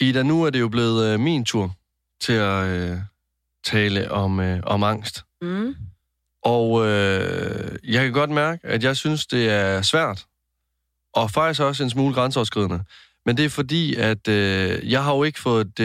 Ida, 0.00 0.22
nu 0.22 0.42
er 0.42 0.50
det 0.50 0.60
jo 0.60 0.68
blevet 0.68 1.06
øh, 1.06 1.20
min 1.20 1.44
tur 1.44 1.74
til 2.20 2.32
at 2.32 2.66
øh, 2.66 2.96
tale 3.64 4.10
om, 4.10 4.40
øh, 4.40 4.60
om 4.62 4.82
angst. 4.82 5.24
Mm. 5.42 5.76
Og 6.42 6.86
øh, 6.86 7.76
jeg 7.84 8.04
kan 8.04 8.12
godt 8.12 8.30
mærke, 8.30 8.66
at 8.66 8.84
jeg 8.84 8.96
synes, 8.96 9.26
det 9.26 9.50
er 9.50 9.82
svært. 9.82 10.24
Og 11.12 11.30
faktisk 11.30 11.60
også 11.60 11.82
en 11.82 11.90
smule 11.90 12.14
grænseoverskridende. 12.14 12.84
Men 13.26 13.36
det 13.36 13.44
er 13.44 13.48
fordi, 13.48 13.94
at 13.94 14.28
øh, 14.28 14.90
jeg 14.92 15.04
har 15.04 15.14
jo 15.14 15.22
ikke 15.22 15.40
fået 15.40 15.78
det 15.78 15.84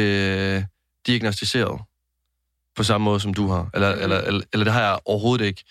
øh, 0.58 0.64
diagnostiseret 1.08 1.82
på 2.76 2.84
samme 2.84 3.06
måde, 3.06 3.20
som 3.20 3.34
du 3.34 3.48
har. 3.48 3.70
Eller, 3.74 3.94
Mhm. 3.96 4.04
eller, 4.04 4.18
eller, 4.22 4.42
eller 4.54 4.64
det 4.64 4.74
har 4.74 4.82
jeg 4.82 5.00
overhovedet 5.06 5.46
ikke. 5.46 5.64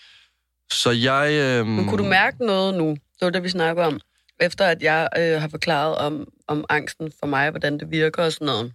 Så 0.71 0.91
jeg... 0.91 1.31
Øh, 1.31 1.67
Men 1.67 1.87
kunne 1.87 1.97
du 2.03 2.09
mærke 2.09 2.45
noget 2.45 2.73
nu? 2.77 2.89
Det 2.89 3.21
var 3.21 3.29
det, 3.29 3.43
vi 3.43 3.49
snakker 3.49 3.85
om. 3.85 3.99
Efter 4.39 4.65
at 4.65 4.83
jeg 4.83 5.09
øh, 5.17 5.41
har 5.41 5.47
forklaret 5.47 5.95
om, 5.95 6.27
om 6.47 6.65
angsten 6.69 7.11
for 7.19 7.27
mig, 7.27 7.49
hvordan 7.49 7.79
det 7.79 7.91
virker 7.91 8.23
og 8.23 8.31
sådan 8.31 8.45
noget. 8.45 8.73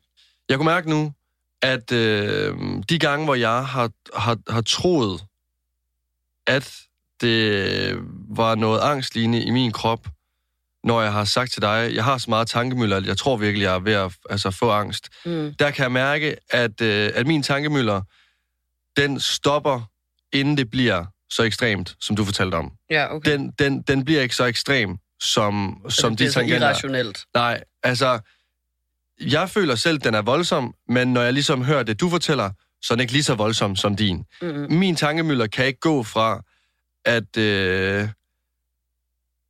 Jeg 0.48 0.56
kunne 0.56 0.66
mærke 0.66 0.90
nu, 0.90 1.12
at 1.62 1.92
øh, 1.92 2.54
de 2.88 2.98
gange, 2.98 3.24
hvor 3.24 3.34
jeg 3.34 3.66
har, 3.66 3.90
har, 4.14 4.38
har 4.48 4.60
troet, 4.60 5.20
at 6.46 6.74
det 7.20 7.96
var 8.28 8.54
noget 8.54 8.80
angstlignende 8.80 9.44
i 9.44 9.50
min 9.50 9.72
krop, 9.72 10.08
når 10.84 11.02
jeg 11.02 11.12
har 11.12 11.24
sagt 11.24 11.52
til 11.52 11.62
dig, 11.62 11.90
jeg 11.94 12.04
har 12.04 12.18
så 12.18 12.30
meget 12.30 12.48
tankemøller, 12.48 12.96
at 12.96 13.06
jeg 13.06 13.16
tror 13.16 13.36
virkelig, 13.36 13.64
jeg 13.64 13.74
er 13.74 13.78
ved 13.78 13.92
at 13.92 14.12
altså, 14.30 14.50
få 14.50 14.70
angst. 14.70 15.08
Mm. 15.24 15.54
Der 15.58 15.70
kan 15.70 15.82
jeg 15.82 15.92
mærke, 15.92 16.36
at, 16.50 16.80
øh, 16.80 17.10
at 17.14 17.26
min 17.26 17.42
tankemøller, 17.42 18.02
den 18.96 19.20
stopper, 19.20 19.90
inden 20.32 20.56
det 20.56 20.70
bliver 20.70 21.04
så 21.30 21.42
ekstremt, 21.42 21.96
som 22.00 22.16
du 22.16 22.24
fortalte 22.24 22.54
om. 22.54 22.72
Ja, 22.90 23.14
okay. 23.14 23.32
Den, 23.32 23.50
den, 23.58 23.82
den 23.82 24.04
bliver 24.04 24.22
ikke 24.22 24.34
så 24.34 24.44
ekstrem, 24.44 24.98
som, 25.20 25.80
Så 25.88 25.96
som 25.96 26.16
det 26.16 26.26
de 26.28 26.32
tangenter. 26.32 26.66
irrationelt. 26.66 27.24
Nej, 27.34 27.64
altså, 27.82 28.18
jeg 29.20 29.50
føler 29.50 29.74
selv, 29.74 29.98
den 29.98 30.14
er 30.14 30.22
voldsom, 30.22 30.74
men 30.88 31.12
når 31.12 31.22
jeg 31.22 31.32
ligesom 31.32 31.64
hører 31.64 31.82
det, 31.82 32.00
du 32.00 32.10
fortæller, 32.10 32.50
så 32.82 32.94
er 32.94 32.96
den 32.96 33.00
ikke 33.00 33.12
lige 33.12 33.22
så 33.24 33.34
voldsom 33.34 33.76
som 33.76 33.96
din. 33.96 34.24
Mm-hmm. 34.42 34.72
Min 34.74 34.96
tankemøller 34.96 35.46
kan 35.46 35.66
ikke 35.66 35.80
gå 35.80 36.02
fra, 36.02 36.42
at, 37.04 37.36
øh, 37.36 38.08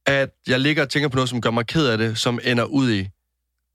at 0.06 0.30
jeg 0.46 0.60
ligger 0.60 0.82
og 0.82 0.88
tænker 0.90 1.08
på 1.08 1.16
noget, 1.16 1.30
som 1.30 1.40
gør 1.40 1.50
mig 1.50 1.66
ked 1.66 1.86
af 1.86 1.98
det, 1.98 2.18
som 2.18 2.38
ender 2.44 2.64
ud 2.64 2.90
i 2.90 3.08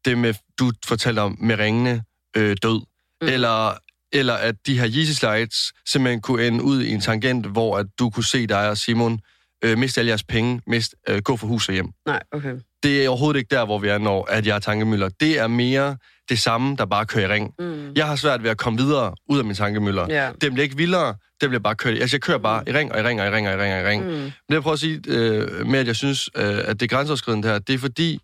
det, 0.05 0.17
med, 0.17 0.33
du 0.59 0.71
fortalte 0.85 1.19
om 1.19 1.37
med 1.41 1.59
ringende 1.59 2.03
øh, 2.37 2.57
død. 2.63 2.81
Mm. 3.21 3.27
Eller, 3.27 3.77
eller 4.11 4.33
at 4.33 4.55
de 4.65 4.79
her 4.79 4.87
Yeezy 4.87 5.11
Slides 5.11 5.73
simpelthen 5.85 6.21
kunne 6.21 6.47
ende 6.47 6.63
ud 6.63 6.81
i 6.83 6.91
en 6.91 7.01
tangent, 7.01 7.45
hvor 7.45 7.77
at 7.77 7.85
du 7.99 8.09
kunne 8.09 8.25
se 8.25 8.47
dig 8.47 8.69
og 8.69 8.77
Simon 8.77 9.19
øh, 9.63 9.77
miste 9.77 10.01
alle 10.01 10.09
jeres 10.09 10.23
penge, 10.23 10.61
mist, 10.67 10.95
øh, 11.09 11.21
gå 11.21 11.37
for 11.37 11.47
hus 11.47 11.67
og 11.69 11.73
hjem 11.73 11.87
Nej, 12.05 12.19
okay. 12.31 12.55
det 12.83 13.05
er 13.05 13.09
overhovedet 13.09 13.39
ikke 13.39 13.55
der, 13.55 13.65
hvor 13.65 13.79
vi 13.79 13.87
er, 13.87 13.97
når 13.97 14.25
at 14.31 14.47
jeg 14.47 14.55
er 14.55 14.59
tankemøller. 14.59 15.09
Det 15.09 15.39
er 15.39 15.47
mere 15.47 15.97
det 16.29 16.39
samme, 16.39 16.75
der 16.75 16.85
bare 16.85 17.05
kører 17.05 17.29
i 17.29 17.33
ring. 17.33 17.53
Mm. 17.59 17.93
Jeg 17.95 18.07
har 18.07 18.15
svært 18.15 18.43
ved 18.43 18.49
at 18.49 18.57
komme 18.57 18.79
videre 18.79 19.15
ud 19.29 19.39
af 19.39 19.45
min 19.45 19.55
tankemøller. 19.55 20.05
Ja. 20.09 20.31
Det 20.41 20.51
bliver 20.51 20.63
ikke 20.63 20.77
vildere, 20.77 21.15
det 21.41 21.49
bliver 21.49 21.59
bare 21.59 21.75
kørt. 21.75 21.97
Altså, 21.97 22.15
jeg 22.15 22.21
kører 22.21 22.37
bare 22.37 22.69
i 22.69 22.73
ring 22.73 22.91
og 22.91 22.99
i 22.99 23.03
ring 23.03 23.21
og 23.21 23.27
i 23.27 23.29
ring 23.29 23.47
og 23.47 23.53
i 23.53 23.57
ring 23.57 23.73
og 23.73 23.79
i 23.81 23.83
ring. 23.83 24.03
Mm. 24.05 24.11
Men 24.11 24.23
det, 24.49 24.53
jeg 24.53 24.61
prøver 24.61 24.73
at 24.73 24.79
sige 24.79 25.01
øh, 25.07 25.67
med, 25.67 25.79
at 25.79 25.87
jeg 25.87 25.95
synes, 25.95 26.29
øh, 26.35 26.43
at 26.65 26.79
det 26.79 26.81
er 26.81 26.87
grænseoverskridende 26.95 27.47
her, 27.47 27.59
det 27.59 27.73
er 27.75 27.79
fordi, 27.79 28.19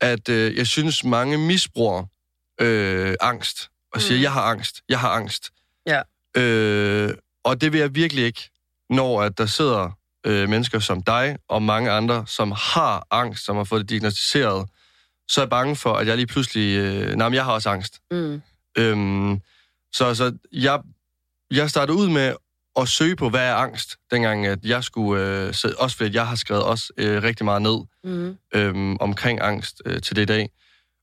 at 0.00 0.28
øh, 0.28 0.56
jeg 0.56 0.66
synes, 0.66 1.04
mange 1.04 1.38
misbruger 1.38 2.04
øh, 2.60 3.14
angst 3.20 3.68
og 3.94 4.00
siger, 4.00 4.18
Mm. 4.18 4.22
jeg 4.22 4.32
har 4.32 4.42
angst, 4.42 4.80
jeg 4.88 5.00
har 5.00 5.08
angst. 5.08 5.50
Ja. 5.86 6.02
Øh, 6.36 7.14
og 7.44 7.60
det 7.60 7.72
vil 7.72 7.80
jeg 7.80 7.94
virkelig 7.94 8.24
ikke, 8.24 8.50
når 8.90 9.22
at 9.22 9.38
der 9.38 9.46
sidder 9.46 9.97
øh, 10.28 10.48
mennesker 10.48 10.78
som 10.78 11.02
dig 11.02 11.36
og 11.48 11.62
mange 11.62 11.90
andre, 11.90 12.24
som 12.26 12.52
har 12.56 13.06
angst, 13.10 13.44
som 13.44 13.56
har 13.56 13.64
fået 13.64 13.80
det 13.80 13.88
diagnostiseret, 13.90 14.68
så 15.28 15.40
er 15.40 15.44
jeg 15.44 15.50
bange 15.50 15.76
for, 15.76 15.94
at 15.94 16.06
jeg 16.06 16.16
lige 16.16 16.26
pludselig... 16.26 16.78
Øh, 16.78 17.14
nej, 17.16 17.28
men 17.28 17.34
jeg 17.34 17.44
har 17.44 17.52
også 17.52 17.70
angst. 17.70 18.00
Mm. 18.10 18.42
Øhm, 18.78 19.40
så 19.92 20.14
så 20.14 20.36
jeg, 20.52 20.80
jeg 21.50 21.70
startede 21.70 21.98
ud 21.98 22.08
med 22.08 22.34
at 22.76 22.88
søge 22.88 23.16
på, 23.16 23.28
hvad 23.28 23.48
er 23.48 23.54
angst, 23.54 23.96
dengang 24.10 24.46
at 24.46 24.58
jeg 24.64 24.84
skulle... 24.84 25.46
Øh, 25.46 25.54
så, 25.54 25.74
også 25.78 25.96
fordi 25.96 26.14
jeg 26.14 26.26
har 26.26 26.36
skrevet 26.36 26.64
også 26.64 26.92
øh, 26.96 27.22
rigtig 27.22 27.44
meget 27.44 27.62
ned 27.62 27.78
Mm. 28.04 28.36
øhm, 28.54 28.96
omkring 28.96 29.40
angst 29.42 29.82
øh, 29.84 30.02
til 30.02 30.16
det 30.16 30.22
i 30.22 30.24
dag. 30.24 30.48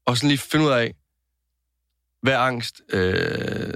Og 0.05 0.17
sådan 0.17 0.27
lige 0.27 0.37
finde 0.37 0.65
ud 0.65 0.71
af, 0.71 0.93
hvad 2.21 2.33
angst 2.33 2.81
øh, 2.89 3.73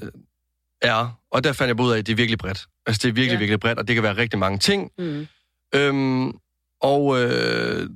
er. 0.82 1.20
Og 1.32 1.44
der 1.44 1.54
fandt 1.54 1.68
jeg 1.68 1.86
ud 1.86 1.92
af, 1.92 1.98
at 1.98 2.06
det 2.08 2.12
er 2.12 2.16
virkelig 2.16 2.38
bredt. 2.38 2.66
Altså, 2.86 3.00
det 3.04 3.10
er 3.10 3.14
virkelig, 3.14 3.34
ja. 3.34 3.40
virkelig 3.40 3.60
bredt, 3.60 3.80
og 3.80 3.88
det 3.88 3.96
kan 3.96 4.04
være 4.04 4.18
rigtig 4.18 4.40
mange 4.40 4.60
ting. 4.60 4.92
Mm. 4.98 5.28
Øhm, 5.76 6.32
og 6.82 7.22
øh, 7.22 7.90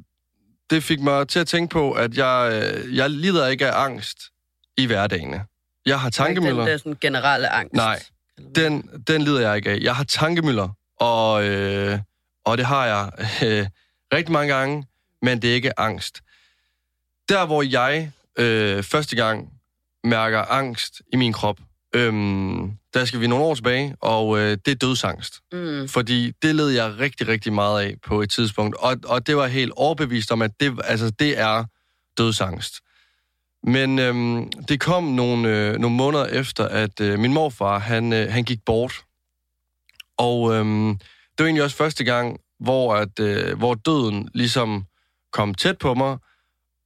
det 0.70 0.84
fik 0.84 1.00
mig 1.02 1.28
til 1.28 1.40
at 1.40 1.48
tænke 1.48 1.72
på, 1.72 1.92
at 1.92 2.18
jeg, 2.18 2.50
øh, 2.86 2.96
jeg 2.96 3.10
lider 3.10 3.48
ikke 3.48 3.68
af 3.68 3.84
angst 3.86 4.18
i 4.78 4.86
hverdagene. 4.86 5.46
Jeg 5.86 6.00
har 6.00 6.10
Den 6.10 6.14
tankemøller. 6.14 6.66
der 6.66 6.78
sådan 6.78 6.98
generelle 7.02 7.50
angst. 7.50 7.74
Nej, 7.74 8.04
Den, 8.56 8.82
den 9.08 9.22
lider 9.22 9.42
jeg 9.42 9.56
ikke 9.56 9.70
af. 9.72 9.78
Jeg 9.82 9.96
har 9.96 10.04
tankemøller, 10.04 10.70
og, 11.00 11.44
øh, 11.46 12.00
og 12.46 12.58
det 12.58 12.66
har 12.66 12.86
jeg 12.86 13.12
øh, 13.44 13.68
rigtig 14.14 14.32
mange 14.32 14.54
gange, 14.54 14.86
men 15.22 15.42
det 15.42 15.50
er 15.50 15.54
ikke 15.56 15.80
angst. 15.80 16.22
Der, 17.30 17.46
hvor 17.46 17.62
jeg 17.64 18.12
øh, 18.38 18.84
første 18.84 19.16
gang 19.16 19.50
mærker 20.04 20.40
angst 20.42 21.02
i 21.14 21.16
min 21.16 21.34
krop, 21.34 21.58
øh, 21.94 22.14
der 22.94 23.06
skal 23.06 23.20
vi 23.20 23.28
nogle 23.28 23.46
år 23.46 23.56
tilbage, 23.56 23.96
og 24.02 24.40
øh, 24.40 24.58
det 24.66 24.72
er 24.72 24.76
dødsangst. 24.76 25.40
Mm. 25.52 25.88
Fordi 25.88 26.32
det 26.42 26.56
led 26.56 26.70
jeg 26.70 27.00
rigtig, 27.00 27.28
rigtig 27.28 27.54
meget 27.54 27.84
af 27.84 27.96
på 28.06 28.22
et 28.22 28.30
tidspunkt. 28.30 28.76
Og, 28.76 28.98
og 29.06 29.28
det 29.28 29.38
var 29.38 29.48
helt 29.48 29.72
overbevist 29.76 30.32
om, 30.32 30.42
at 30.42 30.52
det, 30.60 30.80
altså, 30.84 31.10
det 31.10 31.40
er 31.40 31.66
dødsangst. 32.18 32.74
Men 33.64 34.00
øhm, 34.00 34.52
det 34.52 34.80
kom 34.80 35.04
nogle, 35.04 35.50
øh, 35.50 35.80
nogle 35.80 35.98
måneder 35.98 36.26
efter, 36.26 36.68
at 36.68 37.00
øh, 37.00 37.20
min 37.20 37.34
morfar, 37.34 37.80
han, 37.80 38.14
øh, 38.14 38.32
han 38.32 38.44
gik 38.44 38.60
bort. 38.66 38.94
Og 40.18 40.54
øhm, 40.54 40.98
det 40.98 41.40
var 41.40 41.46
egentlig 41.46 41.64
også 41.64 41.78
første 41.78 42.04
gang, 42.04 42.40
hvor, 42.60 42.96
at, 42.96 43.20
øh, 43.20 43.58
hvor 43.58 43.74
døden 43.74 44.30
ligesom 44.34 44.86
kom 45.32 45.54
tæt 45.54 45.78
på 45.78 45.94
mig, 45.94 46.18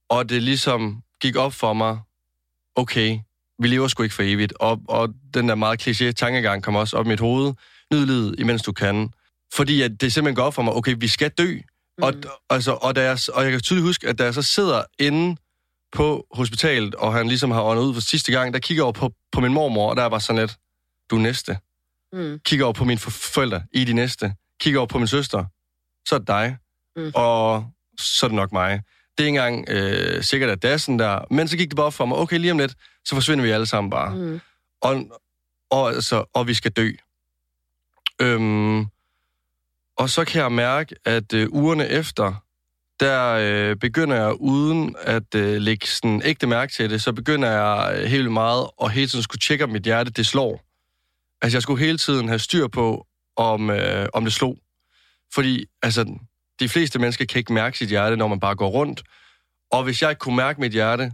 og 0.08 0.28
det 0.28 0.42
ligesom 0.42 1.02
gik 1.20 1.36
op 1.36 1.52
for 1.52 1.72
mig, 1.72 1.98
okay, 2.76 3.18
vi 3.58 3.68
lever 3.68 3.88
sgu 3.88 4.02
ikke 4.02 4.14
for 4.14 4.22
evigt. 4.22 4.52
Og, 4.60 4.80
og 4.88 5.08
den 5.34 5.48
der 5.48 5.54
meget 5.54 5.88
kliché 5.88 6.12
tankegang 6.12 6.62
kom 6.62 6.74
også 6.76 6.96
op 6.96 7.06
i 7.06 7.08
mit 7.08 7.20
hoved. 7.20 7.54
Nyd 7.92 8.06
livet, 8.06 8.34
imens 8.38 8.62
du 8.62 8.72
kan. 8.72 9.10
Fordi 9.54 9.82
at 9.82 10.00
det 10.00 10.12
simpelthen 10.12 10.36
går 10.36 10.42
op 10.42 10.54
for 10.54 10.62
mig, 10.62 10.72
okay, 10.74 10.94
vi 10.98 11.08
skal 11.08 11.30
dø. 11.30 11.54
Mm. 11.98 12.02
Og, 12.02 12.14
altså, 12.50 12.72
og, 12.72 12.96
da 12.96 13.02
jeg, 13.02 13.18
og 13.34 13.42
jeg 13.42 13.50
kan 13.52 13.60
tydeligt 13.60 13.86
huske, 13.86 14.08
at 14.08 14.18
da 14.18 14.24
jeg 14.24 14.34
så 14.34 14.42
sidder 14.42 14.82
inde 14.98 15.36
på 15.92 16.26
hospitalet, 16.32 16.94
og 16.94 17.12
han 17.14 17.28
ligesom 17.28 17.50
har 17.50 17.62
åndet 17.62 17.82
ud 17.82 17.94
for 17.94 18.00
sidste 18.00 18.32
gang, 18.32 18.54
der 18.54 18.60
kigger 18.60 18.82
over 18.82 18.92
på, 18.92 19.12
på 19.32 19.40
min 19.40 19.52
mormor, 19.52 19.90
og 19.90 19.96
der 19.96 20.04
var 20.06 20.18
sådan 20.18 20.40
lidt, 20.40 20.56
du 21.10 21.16
er 21.16 21.20
næste. 21.20 21.58
Mm. 22.12 22.38
Kigger 22.44 22.64
over 22.64 22.72
på 22.72 22.84
mine 22.84 22.98
for- 22.98 23.10
forældre, 23.10 23.62
I 23.72 23.82
er 23.82 23.86
de 23.86 23.92
næste. 23.92 24.34
Kigger 24.60 24.80
over 24.80 24.86
på 24.86 24.98
min 24.98 25.06
søster, 25.08 25.44
så 26.08 26.14
er 26.14 26.18
det 26.18 26.28
dig. 26.28 26.56
Mm. 26.96 27.10
Og 27.14 27.66
så 28.00 28.26
er 28.26 28.28
det 28.28 28.36
nok 28.36 28.52
mig. 28.52 28.80
Det 29.18 29.24
er 29.24 29.26
ikke 29.26 29.38
engang 29.38 29.64
øh, 29.68 30.22
sikkert, 30.22 30.50
at 30.50 30.62
det 30.62 30.70
er 30.70 30.76
sådan 30.76 30.98
der. 30.98 31.20
Men 31.30 31.48
så 31.48 31.56
gik 31.56 31.68
det 31.68 31.76
bare 31.76 31.86
op 31.86 31.94
for 31.94 32.06
mig, 32.06 32.18
okay, 32.18 32.38
lige 32.38 32.50
om 32.52 32.58
lidt, 32.58 32.74
så 33.08 33.14
forsvinder 33.14 33.44
vi 33.44 33.50
alle 33.50 33.66
sammen 33.66 33.90
bare. 33.90 34.14
Mm. 34.14 34.40
Og, 34.80 35.20
og, 35.70 35.88
altså, 35.88 36.24
og 36.32 36.46
vi 36.46 36.54
skal 36.54 36.70
dø. 36.70 36.92
Øhm, 38.20 38.86
og 39.96 40.10
så 40.10 40.24
kan 40.24 40.42
jeg 40.42 40.52
mærke, 40.52 40.94
at 41.04 41.32
øh, 41.32 41.48
ugerne 41.50 41.88
efter, 41.88 42.44
der 43.00 43.32
øh, 43.32 43.76
begynder 43.76 44.16
jeg 44.16 44.34
uden 44.40 44.96
at 45.00 45.34
øh, 45.34 45.60
lægge 45.60 45.86
sådan 45.86 46.22
ægte 46.24 46.46
mærke 46.46 46.72
til 46.72 46.90
det, 46.90 47.02
så 47.02 47.12
begynder 47.12 47.50
jeg 47.50 47.98
øh, 47.98 48.04
helt 48.04 48.32
meget 48.32 48.68
at 48.82 48.92
hele 48.92 49.06
tiden 49.06 49.22
skulle 49.22 49.40
tjekke, 49.40 49.64
om 49.64 49.70
mit 49.70 49.82
hjerte 49.82 50.10
det 50.10 50.26
slår. 50.26 50.64
Altså 51.42 51.56
jeg 51.56 51.62
skulle 51.62 51.84
hele 51.84 51.98
tiden 51.98 52.28
have 52.28 52.38
styr 52.38 52.66
på, 52.66 53.06
om, 53.36 53.70
øh, 53.70 54.08
om 54.12 54.24
det 54.24 54.32
slog. 54.32 54.58
Fordi 55.34 55.66
altså, 55.82 56.18
de 56.60 56.68
fleste 56.68 56.98
mennesker 56.98 57.24
kan 57.24 57.38
ikke 57.38 57.52
mærke 57.52 57.78
sit 57.78 57.88
hjerte, 57.88 58.16
når 58.16 58.28
man 58.28 58.40
bare 58.40 58.54
går 58.54 58.68
rundt. 58.68 59.02
Og 59.70 59.84
hvis 59.84 60.02
jeg 60.02 60.10
ikke 60.10 60.20
kunne 60.20 60.36
mærke 60.36 60.60
mit 60.60 60.72
hjerte, 60.72 61.12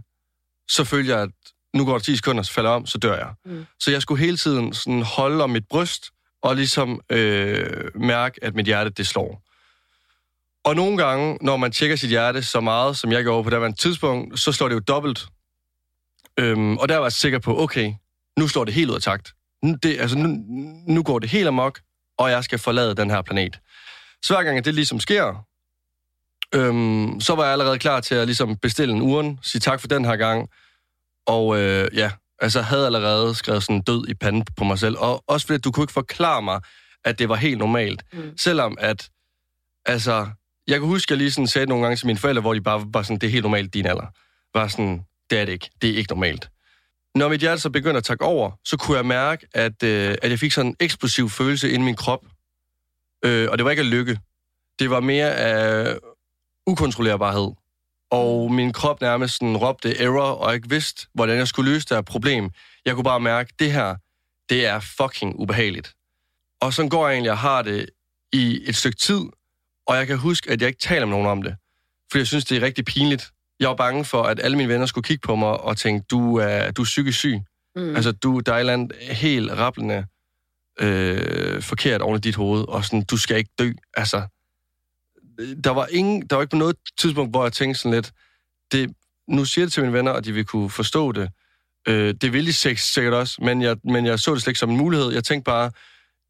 så 0.67 0.83
følte 0.83 1.11
jeg, 1.11 1.21
at 1.21 1.29
nu 1.75 1.85
går 1.85 1.91
der 1.91 1.99
10 1.99 2.15
sekunder, 2.15 2.43
så 2.43 2.51
falder 2.51 2.69
jeg 2.69 2.75
om, 2.75 2.85
så 2.85 2.97
dør 2.97 3.17
jeg. 3.17 3.33
Mm. 3.45 3.65
Så 3.79 3.91
jeg 3.91 4.01
skulle 4.01 4.23
hele 4.25 4.37
tiden 4.37 4.73
sådan 4.73 5.01
holde 5.01 5.43
om 5.43 5.49
mit 5.49 5.67
bryst, 5.69 6.11
og 6.41 6.55
ligesom 6.55 7.01
øh, 7.09 7.91
mærke, 7.95 8.39
at 8.43 8.55
mit 8.55 8.65
hjerte 8.65 8.89
det 8.89 9.07
slår. 9.07 9.41
Og 10.63 10.75
nogle 10.75 10.97
gange, 10.97 11.37
når 11.41 11.57
man 11.57 11.71
tjekker 11.71 11.95
sit 11.95 12.09
hjerte 12.09 12.43
så 12.43 12.59
meget, 12.59 12.97
som 12.97 13.11
jeg 13.11 13.23
gjorde 13.23 13.43
på 13.43 13.49
det 13.49 13.79
tidspunkt, 13.79 14.39
så 14.39 14.51
slår 14.51 14.67
det 14.67 14.75
jo 14.75 14.79
dobbelt. 14.79 15.27
Øhm, 16.39 16.77
og 16.77 16.89
der 16.89 16.97
var 16.97 17.05
jeg 17.05 17.11
sikker 17.11 17.39
på, 17.39 17.61
okay, 17.61 17.93
nu 18.39 18.47
slår 18.47 18.65
det 18.65 18.73
helt 18.73 18.89
ud 18.89 18.95
af 18.95 19.01
takt. 19.01 19.33
Nu, 19.63 19.75
det, 19.83 19.99
altså, 19.99 20.17
nu, 20.17 20.27
nu 20.87 21.03
går 21.03 21.19
det 21.19 21.29
helt 21.29 21.47
amok, 21.47 21.79
og 22.17 22.31
jeg 22.31 22.43
skal 22.43 22.59
forlade 22.59 22.95
den 22.95 23.09
her 23.09 23.21
planet. 23.21 23.59
Så 24.23 24.33
hver 24.33 24.43
gang 24.43 24.57
at 24.57 24.65
det 24.65 24.73
ligesom 24.73 24.99
sker, 24.99 25.45
øhm, 26.55 27.21
så 27.21 27.35
var 27.35 27.43
jeg 27.43 27.51
allerede 27.51 27.79
klar 27.79 27.99
til 27.99 28.15
at 28.15 28.25
ligesom 28.25 28.57
bestille 28.57 28.93
en 28.93 29.01
uren, 29.01 29.39
sige 29.41 29.59
tak 29.59 29.81
for 29.81 29.87
den 29.87 30.05
her 30.05 30.15
gang, 30.15 30.49
og 31.27 31.59
øh, 31.59 31.87
ja, 31.93 32.11
altså 32.39 32.61
havde 32.61 32.85
allerede 32.85 33.35
skrevet 33.35 33.63
sådan 33.63 33.81
død 33.81 34.07
i 34.07 34.13
panden 34.13 34.45
på 34.57 34.63
mig 34.63 34.79
selv. 34.79 34.97
Og 34.97 35.23
også 35.27 35.47
fordi 35.47 35.59
du 35.59 35.71
kunne 35.71 35.83
ikke 35.83 35.93
forklare 35.93 36.41
mig, 36.41 36.61
at 37.05 37.19
det 37.19 37.29
var 37.29 37.35
helt 37.35 37.57
normalt. 37.57 38.03
Mm. 38.13 38.37
Selvom 38.37 38.77
at, 38.79 39.09
altså, 39.85 40.27
jeg 40.67 40.79
kan 40.79 40.87
huske, 40.87 41.07
at 41.07 41.11
jeg 41.11 41.17
lige 41.17 41.31
sådan 41.31 41.47
sagde 41.47 41.67
nogle 41.67 41.83
gange 41.83 41.95
til 41.97 42.07
mine 42.07 42.19
forældre, 42.19 42.41
hvor 42.41 42.53
de 42.53 42.61
bare 42.61 42.85
var 42.93 43.03
sådan, 43.03 43.17
det 43.19 43.27
er 43.27 43.31
helt 43.31 43.43
normalt 43.43 43.73
din 43.73 43.85
alder. 43.85 44.07
Var 44.57 44.67
sådan, 44.67 45.05
det 45.29 45.39
er 45.39 45.45
det 45.45 45.51
ikke. 45.53 45.69
Det 45.81 45.89
er 45.89 45.97
ikke 45.97 46.11
normalt. 46.11 46.49
når 47.15 47.29
mit 47.29 47.39
hjerte 47.41 47.61
så 47.61 47.69
begyndte 47.69 47.97
at 47.97 48.03
takke 48.03 48.25
over, 48.25 48.51
så 48.65 48.77
kunne 48.77 48.97
jeg 48.97 49.05
mærke, 49.05 49.47
at, 49.53 49.83
øh, 49.83 50.15
at 50.21 50.29
jeg 50.31 50.39
fik 50.39 50.51
sådan 50.51 50.71
en 50.71 50.75
eksplosiv 50.79 51.29
følelse 51.29 51.69
inde 51.69 51.83
i 51.83 51.85
min 51.85 51.95
krop. 51.95 52.25
Øh, 53.25 53.47
og 53.51 53.57
det 53.57 53.65
var 53.65 53.71
ikke 53.71 53.83
af 53.83 53.89
lykke. 53.89 54.19
Det 54.79 54.89
var 54.89 54.99
mere 54.99 55.35
af 55.35 55.97
ukontrollerbarhed. 56.67 57.51
Og 58.11 58.51
min 58.51 58.73
krop 58.73 59.01
nærmest 59.01 59.33
sådan 59.33 59.57
råbte 59.57 59.97
error, 59.97 60.21
og 60.21 60.47
jeg 60.47 60.55
ikke 60.55 60.69
vidste, 60.69 61.07
hvordan 61.13 61.37
jeg 61.37 61.47
skulle 61.47 61.71
løse 61.71 61.85
det 61.89 61.97
her 61.97 62.01
problem. 62.01 62.49
Jeg 62.85 62.95
kunne 62.95 63.03
bare 63.03 63.19
mærke, 63.19 63.49
at 63.53 63.59
det 63.59 63.71
her, 63.71 63.95
det 64.49 64.65
er 64.65 64.79
fucking 64.79 65.39
ubehageligt. 65.39 65.95
Og 66.61 66.73
så 66.73 66.87
går 66.87 67.07
jeg 67.07 67.13
egentlig 67.13 67.31
og 67.31 67.37
har 67.37 67.61
det 67.61 67.89
i 68.33 68.61
et 68.65 68.75
stykke 68.75 68.97
tid, 68.97 69.21
og 69.87 69.95
jeg 69.95 70.07
kan 70.07 70.17
huske, 70.17 70.51
at 70.51 70.61
jeg 70.61 70.67
ikke 70.67 70.79
taler 70.79 71.05
med 71.05 71.13
nogen 71.13 71.27
om 71.27 71.41
det. 71.41 71.55
For 72.11 72.17
jeg 72.17 72.27
synes, 72.27 72.45
det 72.45 72.57
er 72.57 72.61
rigtig 72.61 72.85
pinligt. 72.85 73.31
Jeg 73.59 73.69
var 73.69 73.75
bange 73.75 74.05
for, 74.05 74.23
at 74.23 74.39
alle 74.43 74.57
mine 74.57 74.69
venner 74.69 74.85
skulle 74.85 75.05
kigge 75.05 75.21
på 75.27 75.35
mig 75.35 75.49
og 75.49 75.77
tænke, 75.77 76.05
du 76.09 76.35
er, 76.35 76.71
du 76.71 76.81
er 76.81 76.85
psykisk 76.85 77.17
syg. 77.17 77.39
Mm. 77.75 77.95
Altså, 77.95 78.11
du, 78.11 78.39
der 78.39 78.51
er 78.51 78.55
et 78.55 78.59
eller 78.59 78.73
andet 78.73 78.97
helt 78.97 79.51
rappelende 79.51 80.05
øh, 80.79 81.61
forkert 81.61 82.01
oven 82.01 82.17
i 82.17 82.19
dit 82.19 82.35
hoved, 82.35 82.67
og 82.67 82.85
sådan, 82.85 83.03
du 83.03 83.17
skal 83.17 83.37
ikke 83.37 83.51
dø. 83.59 83.71
Altså, 83.93 84.21
der 85.63 85.69
var, 85.69 85.87
ingen, 85.91 86.27
der 86.27 86.35
var 86.35 86.43
ikke 86.43 86.51
på 86.51 86.57
noget 86.57 86.75
tidspunkt, 86.97 87.31
hvor 87.31 87.43
jeg 87.43 87.53
tænkte 87.53 87.81
sådan 87.81 87.95
lidt, 87.95 88.11
det, 88.71 88.93
nu 89.27 89.45
siger 89.45 89.65
det 89.65 89.73
til 89.73 89.83
mine 89.83 89.93
venner, 89.93 90.11
og 90.11 90.25
de 90.25 90.33
vil 90.33 90.45
kunne 90.45 90.69
forstå 90.69 91.11
det. 91.11 91.29
Øh, 91.87 92.13
det 92.21 92.33
ville 92.33 92.47
de 92.47 92.77
sikkert 92.77 93.13
også, 93.13 93.37
men 93.41 93.61
jeg, 93.61 93.77
men 93.83 94.05
jeg 94.05 94.19
så 94.19 94.33
det 94.33 94.41
slet 94.41 94.51
ikke 94.51 94.59
som 94.59 94.69
en 94.69 94.77
mulighed. 94.77 95.11
Jeg 95.11 95.23
tænkte 95.23 95.45
bare, 95.45 95.71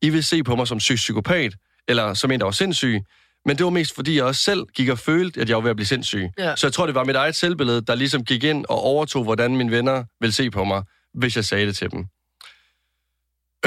I 0.01 0.09
vil 0.09 0.23
se 0.23 0.43
på 0.43 0.55
mig 0.55 0.67
som 0.67 0.79
syg 0.79 0.95
psykopat, 0.95 1.53
eller 1.87 2.13
som 2.13 2.31
en, 2.31 2.39
der 2.39 2.45
var 2.45 2.51
sindssyg. 2.51 3.01
Men 3.45 3.57
det 3.57 3.63
var 3.63 3.69
mest, 3.69 3.95
fordi 3.95 4.15
jeg 4.15 4.23
også 4.23 4.41
selv 4.41 4.65
gik 4.75 4.89
og 4.89 4.99
følte, 4.99 5.41
at 5.41 5.49
jeg 5.49 5.55
var 5.55 5.61
ved 5.61 5.69
at 5.69 5.75
blive 5.75 5.87
sindssyg. 5.87 6.29
Ja. 6.37 6.55
Så 6.55 6.67
jeg 6.67 6.73
tror, 6.73 6.85
det 6.85 6.95
var 6.95 7.03
mit 7.03 7.15
eget 7.15 7.35
selvbillede, 7.35 7.81
der 7.81 7.95
ligesom 7.95 8.25
gik 8.25 8.43
ind 8.43 8.65
og 8.69 8.81
overtog, 8.81 9.23
hvordan 9.23 9.57
mine 9.57 9.71
venner 9.71 10.03
ville 10.19 10.33
se 10.33 10.51
på 10.51 10.63
mig, 10.63 10.83
hvis 11.13 11.35
jeg 11.35 11.45
sagde 11.45 11.65
det 11.65 11.75
til 11.75 11.91
dem. 11.91 12.05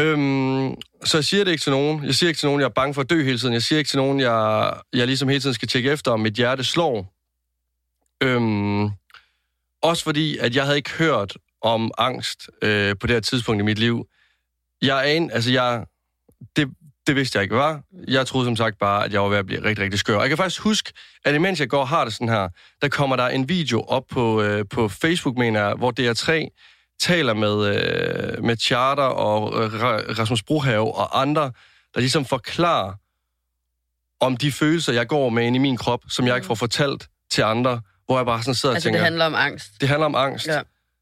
Øhm, 0.00 0.74
så 1.04 1.16
jeg 1.16 1.24
siger 1.24 1.44
det 1.44 1.50
ikke 1.50 1.62
til 1.62 1.72
nogen. 1.72 2.04
Jeg 2.04 2.14
siger 2.14 2.28
ikke 2.28 2.38
til 2.38 2.46
nogen, 2.46 2.60
jeg 2.60 2.66
er 2.66 2.70
bange 2.70 2.94
for 2.94 3.00
at 3.00 3.10
dø 3.10 3.24
hele 3.24 3.38
tiden. 3.38 3.54
Jeg 3.54 3.62
siger 3.62 3.78
ikke 3.78 3.88
til 3.88 3.96
nogen, 3.96 4.20
jeg, 4.20 4.72
jeg 4.92 5.06
ligesom 5.06 5.28
hele 5.28 5.40
tiden 5.40 5.54
skal 5.54 5.68
tjekke 5.68 5.90
efter, 5.90 6.10
om 6.10 6.20
mit 6.20 6.34
hjerte 6.34 6.64
slår. 6.64 7.14
Øhm, 8.22 8.90
også 9.82 10.04
fordi, 10.04 10.38
at 10.38 10.56
jeg 10.56 10.64
havde 10.64 10.76
ikke 10.76 10.90
hørt 10.90 11.36
om 11.62 11.90
angst 11.98 12.50
øh, 12.62 12.96
på 13.00 13.06
det 13.06 13.16
her 13.16 13.20
tidspunkt 13.20 13.60
i 13.60 13.64
mit 13.64 13.78
liv. 13.78 14.06
Jeg 14.82 14.98
er 14.98 15.12
en, 15.12 15.30
altså 15.30 15.52
jeg, 15.52 15.84
det, 16.56 16.68
det 17.06 17.16
vidste 17.16 17.36
jeg 17.36 17.42
ikke 17.42 17.56
var. 17.56 17.82
Jeg 18.08 18.26
troede 18.26 18.46
som 18.46 18.56
sagt 18.56 18.78
bare, 18.78 19.04
at 19.04 19.12
jeg 19.12 19.22
var 19.22 19.28
ved 19.28 19.38
at 19.38 19.46
blive 19.46 19.64
rigtig, 19.64 19.84
rigtig 19.84 20.00
skør. 20.00 20.16
Og 20.16 20.20
jeg 20.20 20.28
kan 20.28 20.36
faktisk 20.36 20.60
huske, 20.60 20.92
at 21.24 21.34
imens 21.34 21.60
jeg 21.60 21.68
går 21.68 21.80
og 21.80 21.88
har 21.88 22.04
det 22.04 22.14
sådan 22.14 22.28
her, 22.28 22.48
der 22.82 22.88
kommer 22.88 23.16
der 23.16 23.28
en 23.28 23.48
video 23.48 23.82
op 23.82 24.04
på, 24.10 24.42
øh, 24.42 24.64
på 24.70 24.88
Facebook, 24.88 25.36
mener 25.38 25.60
jeg, 25.60 25.74
hvor 25.74 25.92
DR3 26.00 26.48
taler 27.00 27.34
med, 27.34 27.66
øh, 27.66 28.44
med 28.44 28.56
Charter 28.56 29.02
og 29.02 29.64
øh, 29.64 29.72
Rasmus 30.18 30.42
Brohave 30.42 30.94
og 30.94 31.20
andre, 31.20 31.52
der 31.94 32.00
ligesom 32.00 32.24
forklarer 32.24 32.92
om 34.20 34.36
de 34.36 34.52
følelser, 34.52 34.92
jeg 34.92 35.06
går 35.06 35.28
med 35.28 35.46
ind 35.46 35.56
i 35.56 35.58
min 35.58 35.76
krop, 35.76 36.00
som 36.08 36.26
jeg 36.26 36.36
ikke 36.36 36.46
får 36.46 36.54
fortalt 36.54 37.08
til 37.30 37.42
andre, 37.42 37.80
hvor 38.06 38.16
jeg 38.18 38.26
bare 38.26 38.42
sådan 38.42 38.54
sidder 38.54 38.74
altså, 38.74 38.88
og 38.88 38.92
tænker... 38.92 38.98
det 38.98 39.04
handler 39.04 39.24
om 39.24 39.34
angst? 39.34 39.70
Det 39.80 39.88
handler 39.88 40.06
om 40.06 40.14
angst. 40.14 40.46
Ja. 40.46 40.60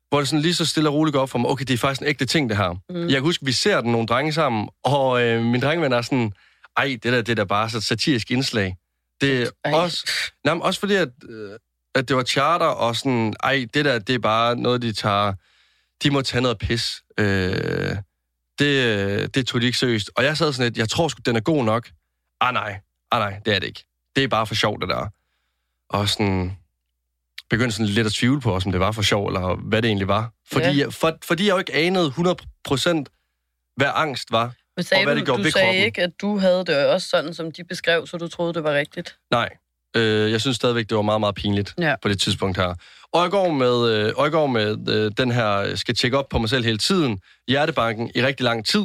Hvor 0.09 0.19
det 0.19 0.29
sådan 0.29 0.43
lige 0.43 0.55
så 0.55 0.67
stille 0.67 0.89
og 0.89 0.95
roligt 0.95 1.15
går 1.15 1.21
op 1.23 1.31
for 1.31 1.39
mig, 1.39 1.51
okay, 1.51 1.65
det 1.65 1.75
er 1.75 1.79
faktisk 1.79 2.01
en 2.01 2.07
ægte 2.07 2.27
ting, 2.27 2.49
det 2.49 2.57
her. 2.57 2.71
Mm. 2.89 3.01
Jeg 3.01 3.11
kan 3.11 3.23
huske, 3.23 3.45
vi 3.45 3.53
ser 3.53 3.81
den 3.81 3.93
nogle 3.93 4.07
drenge 4.07 4.33
sammen, 4.33 4.69
og 4.85 5.23
øh, 5.23 5.43
min 5.43 5.61
drengeven 5.61 5.93
er 5.93 6.03
sådan, 6.03 6.33
ej, 6.77 6.99
det 7.03 7.13
der, 7.13 7.23
det 7.23 7.37
der 7.37 7.45
bare 7.45 7.71
så 7.71 7.81
satirisk 7.81 8.31
indslag. 8.31 8.77
Det 9.21 9.51
er 9.65 9.75
også... 9.75 10.11
Nej, 10.45 10.55
også 10.61 10.81
fordi, 10.81 10.95
at, 10.95 11.09
øh, 11.29 11.59
at 11.95 12.09
det 12.09 12.17
var 12.17 12.23
charter, 12.23 12.67
og 12.67 12.97
sådan, 12.97 13.35
ej, 13.43 13.67
det 13.75 13.85
der, 13.85 13.99
det 13.99 14.15
er 14.15 14.19
bare 14.19 14.57
noget, 14.57 14.83
de 14.83 14.93
tager 14.93 15.33
de 16.03 16.11
må 16.11 16.23
tage 16.23 16.43
noget 16.43 16.59
pis. 16.59 17.03
Øh, 17.19 17.97
det, 18.59 19.35
det 19.35 19.47
tog 19.47 19.61
de 19.61 19.67
ikke 19.67 19.79
seriøst. 19.79 20.11
Og 20.17 20.25
jeg 20.25 20.37
sad 20.37 20.53
sådan 20.53 20.67
lidt, 20.67 20.79
jeg 20.79 20.89
tror 20.89 21.09
sgu, 21.09 21.21
den 21.27 21.37
er 21.37 21.41
god 21.41 21.65
nok. 21.65 21.91
Ah 22.41 22.55
nej, 22.55 22.81
ah 23.11 23.21
nej, 23.21 23.41
det 23.45 23.55
er 23.55 23.59
det 23.59 23.67
ikke. 23.67 23.85
Det 24.17 24.25
er 24.25 24.29
bare 24.29 24.47
for 24.47 24.55
sjovt, 24.55 24.81
det 24.81 24.89
der. 24.89 25.09
Og 25.89 26.09
sådan 26.09 26.57
begyndte 27.51 27.77
sådan 27.77 27.87
lidt 27.87 28.07
at 28.07 28.13
tvivle 28.13 28.41
på 28.41 28.55
om 28.55 28.73
det 28.73 28.81
var 28.81 28.93
for 28.93 29.03
sjov, 29.03 29.27
eller 29.27 29.57
hvad 29.57 29.83
det 29.83 29.89
egentlig 29.89 30.09
var. 30.09 30.33
Fordi, 30.53 30.79
ja. 30.79 30.87
for, 30.89 31.19
fordi 31.25 31.47
jeg 31.47 31.53
jo 31.53 31.59
ikke 31.59 31.75
anede 31.75 32.07
100% 32.07 33.05
hvad 33.77 33.91
angst 33.95 34.33
var, 34.33 34.55
Men 34.77 34.85
sagde 34.85 35.01
og 35.01 35.05
hvad 35.05 35.15
du, 35.15 35.19
det 35.19 35.27
gjorde 35.27 35.39
du 35.39 35.43
ved 35.43 35.51
sagde 35.51 35.67
kroppen. 35.67 35.85
ikke, 35.85 36.03
at 36.03 36.21
du 36.21 36.39
havde 36.39 36.65
det 36.65 36.87
også 36.87 37.09
sådan, 37.09 37.35
som 37.35 37.53
de 37.53 37.65
beskrev, 37.65 38.07
så 38.07 38.17
du 38.17 38.29
troede, 38.29 38.55
det 38.55 38.65
var 38.65 38.75
rigtigt? 38.75 39.19
Nej, 39.31 39.49
øh, 39.97 40.31
jeg 40.33 40.41
synes 40.41 40.57
stadigvæk, 40.57 40.89
det 40.89 40.97
var 40.97 41.03
meget, 41.03 41.21
meget 41.21 41.35
pinligt 41.35 41.75
Ja. 41.81 41.95
på 42.03 42.09
det 42.09 42.21
tidspunkt 42.21 42.57
her. 42.59 42.75
Og 43.13 43.23
jeg 43.23 43.31
går 43.31 43.53
med, 43.53 43.91
øh, 43.91 44.13
og 44.17 44.25
jeg 44.25 44.33
går 44.33 44.47
med 44.47 44.89
øh, 44.89 45.13
den 45.19 45.31
her, 45.31 45.77
skal 45.77 45.95
tjekke 45.97 46.19
op 46.19 46.29
på 46.29 46.39
mig 46.39 46.49
selv 46.51 46.65
hele 46.65 46.79
tiden, 46.79 47.21
hjertebanken 47.49 48.11
i 48.15 48.23
rigtig 48.23 48.45
lang 48.45 48.67
tid. 48.67 48.83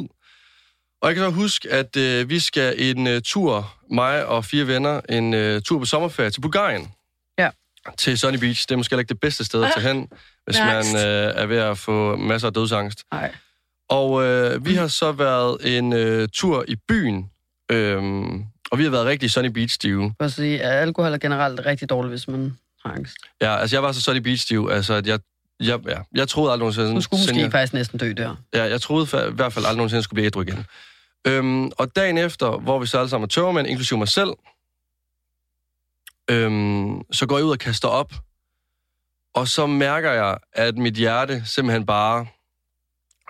Og 1.02 1.08
jeg 1.08 1.14
kan 1.14 1.24
så 1.24 1.30
huske, 1.30 1.72
at 1.72 1.96
øh, 1.96 2.28
vi 2.28 2.38
skal 2.38 2.74
en 2.78 3.06
øh, 3.06 3.22
tur, 3.24 3.74
mig 3.90 4.26
og 4.26 4.44
fire 4.44 4.66
venner, 4.66 5.00
en 5.08 5.34
øh, 5.34 5.62
tur 5.62 5.78
på 5.78 5.84
sommerferie 5.84 6.30
til 6.30 6.40
Bulgarien. 6.40 6.88
Ja. 7.38 7.50
Til 7.98 8.18
Sunny 8.18 8.38
Beach. 8.38 8.66
Det 8.68 8.74
er 8.74 8.76
måske 8.76 8.98
ikke 8.98 9.08
det 9.08 9.20
bedste 9.20 9.44
sted 9.44 9.64
at 9.64 9.72
tage 9.76 9.88
hen, 9.94 10.08
hvis 10.44 10.58
angst. 10.58 10.92
man 10.92 11.06
øh, 11.06 11.32
er 11.36 11.46
ved 11.46 11.58
at 11.58 11.78
få 11.78 12.16
masser 12.16 12.48
af 12.48 12.54
dødsangst. 12.54 13.02
Nej. 13.12 13.34
Og 13.88 14.22
øh, 14.24 14.66
vi 14.66 14.74
har 14.74 14.86
så 14.86 15.12
været 15.12 15.76
en 15.78 15.92
øh, 15.92 16.28
tur 16.32 16.64
i 16.68 16.76
byen, 16.88 17.30
øhm, 17.70 18.44
og 18.72 18.78
vi 18.78 18.84
har 18.84 18.90
været 18.90 19.06
rigtig 19.06 19.30
Sunny 19.30 19.48
Beach-stive. 19.48 20.14
Jeg 20.20 20.30
sige, 20.30 20.62
at 20.62 20.82
alkohol 20.82 21.12
er 21.12 21.18
generelt 21.18 21.60
rigtig 21.66 21.90
dårligt, 21.90 22.10
hvis 22.10 22.28
man 22.28 22.58
har 22.84 22.92
angst. 22.92 23.16
Ja, 23.40 23.56
altså 23.56 23.76
jeg 23.76 23.82
var 23.82 23.92
så 23.92 24.00
Sunny 24.00 24.20
Beach-stiv, 24.20 24.68
altså 24.72 24.94
at 24.94 25.06
jeg, 25.06 25.20
jeg, 25.60 25.80
ja, 25.86 25.98
jeg 26.14 26.28
troede 26.28 26.52
aldrig 26.52 26.64
nogensinde... 26.64 26.94
Du 26.94 27.00
skulle 27.00 27.20
måske 27.20 27.40
jeg, 27.40 27.50
faktisk 27.50 27.72
næsten 27.72 27.98
dø 27.98 28.12
der. 28.16 28.36
Ja, 28.54 28.64
jeg 28.64 28.80
troede 28.80 29.06
fa- 29.06 29.28
i 29.28 29.32
hvert 29.32 29.52
fald 29.52 29.64
aldrig 29.64 29.76
nogensinde, 29.76 29.96
jeg 29.96 30.04
skulle 30.04 30.16
blive 30.16 30.26
ædru 30.26 30.42
igen. 30.42 30.66
Øhm, 31.24 31.70
og 31.78 31.96
dagen 31.96 32.18
efter, 32.18 32.58
hvor 32.58 32.78
vi 32.78 32.86
så 32.86 32.98
alle 32.98 33.08
sammen 33.08 33.24
er 33.24 33.28
tørmænd, 33.28 33.66
inklusive 33.66 33.98
mig 33.98 34.08
selv, 34.08 34.30
øhm, 36.30 37.02
så 37.12 37.26
går 37.26 37.36
jeg 37.36 37.44
ud 37.44 37.50
og 37.50 37.58
kaster 37.58 37.88
op, 37.88 38.12
og 39.34 39.48
så 39.48 39.66
mærker 39.66 40.12
jeg, 40.12 40.38
at 40.52 40.78
mit 40.78 40.94
hjerte 40.94 41.42
simpelthen 41.46 41.86
bare 41.86 42.26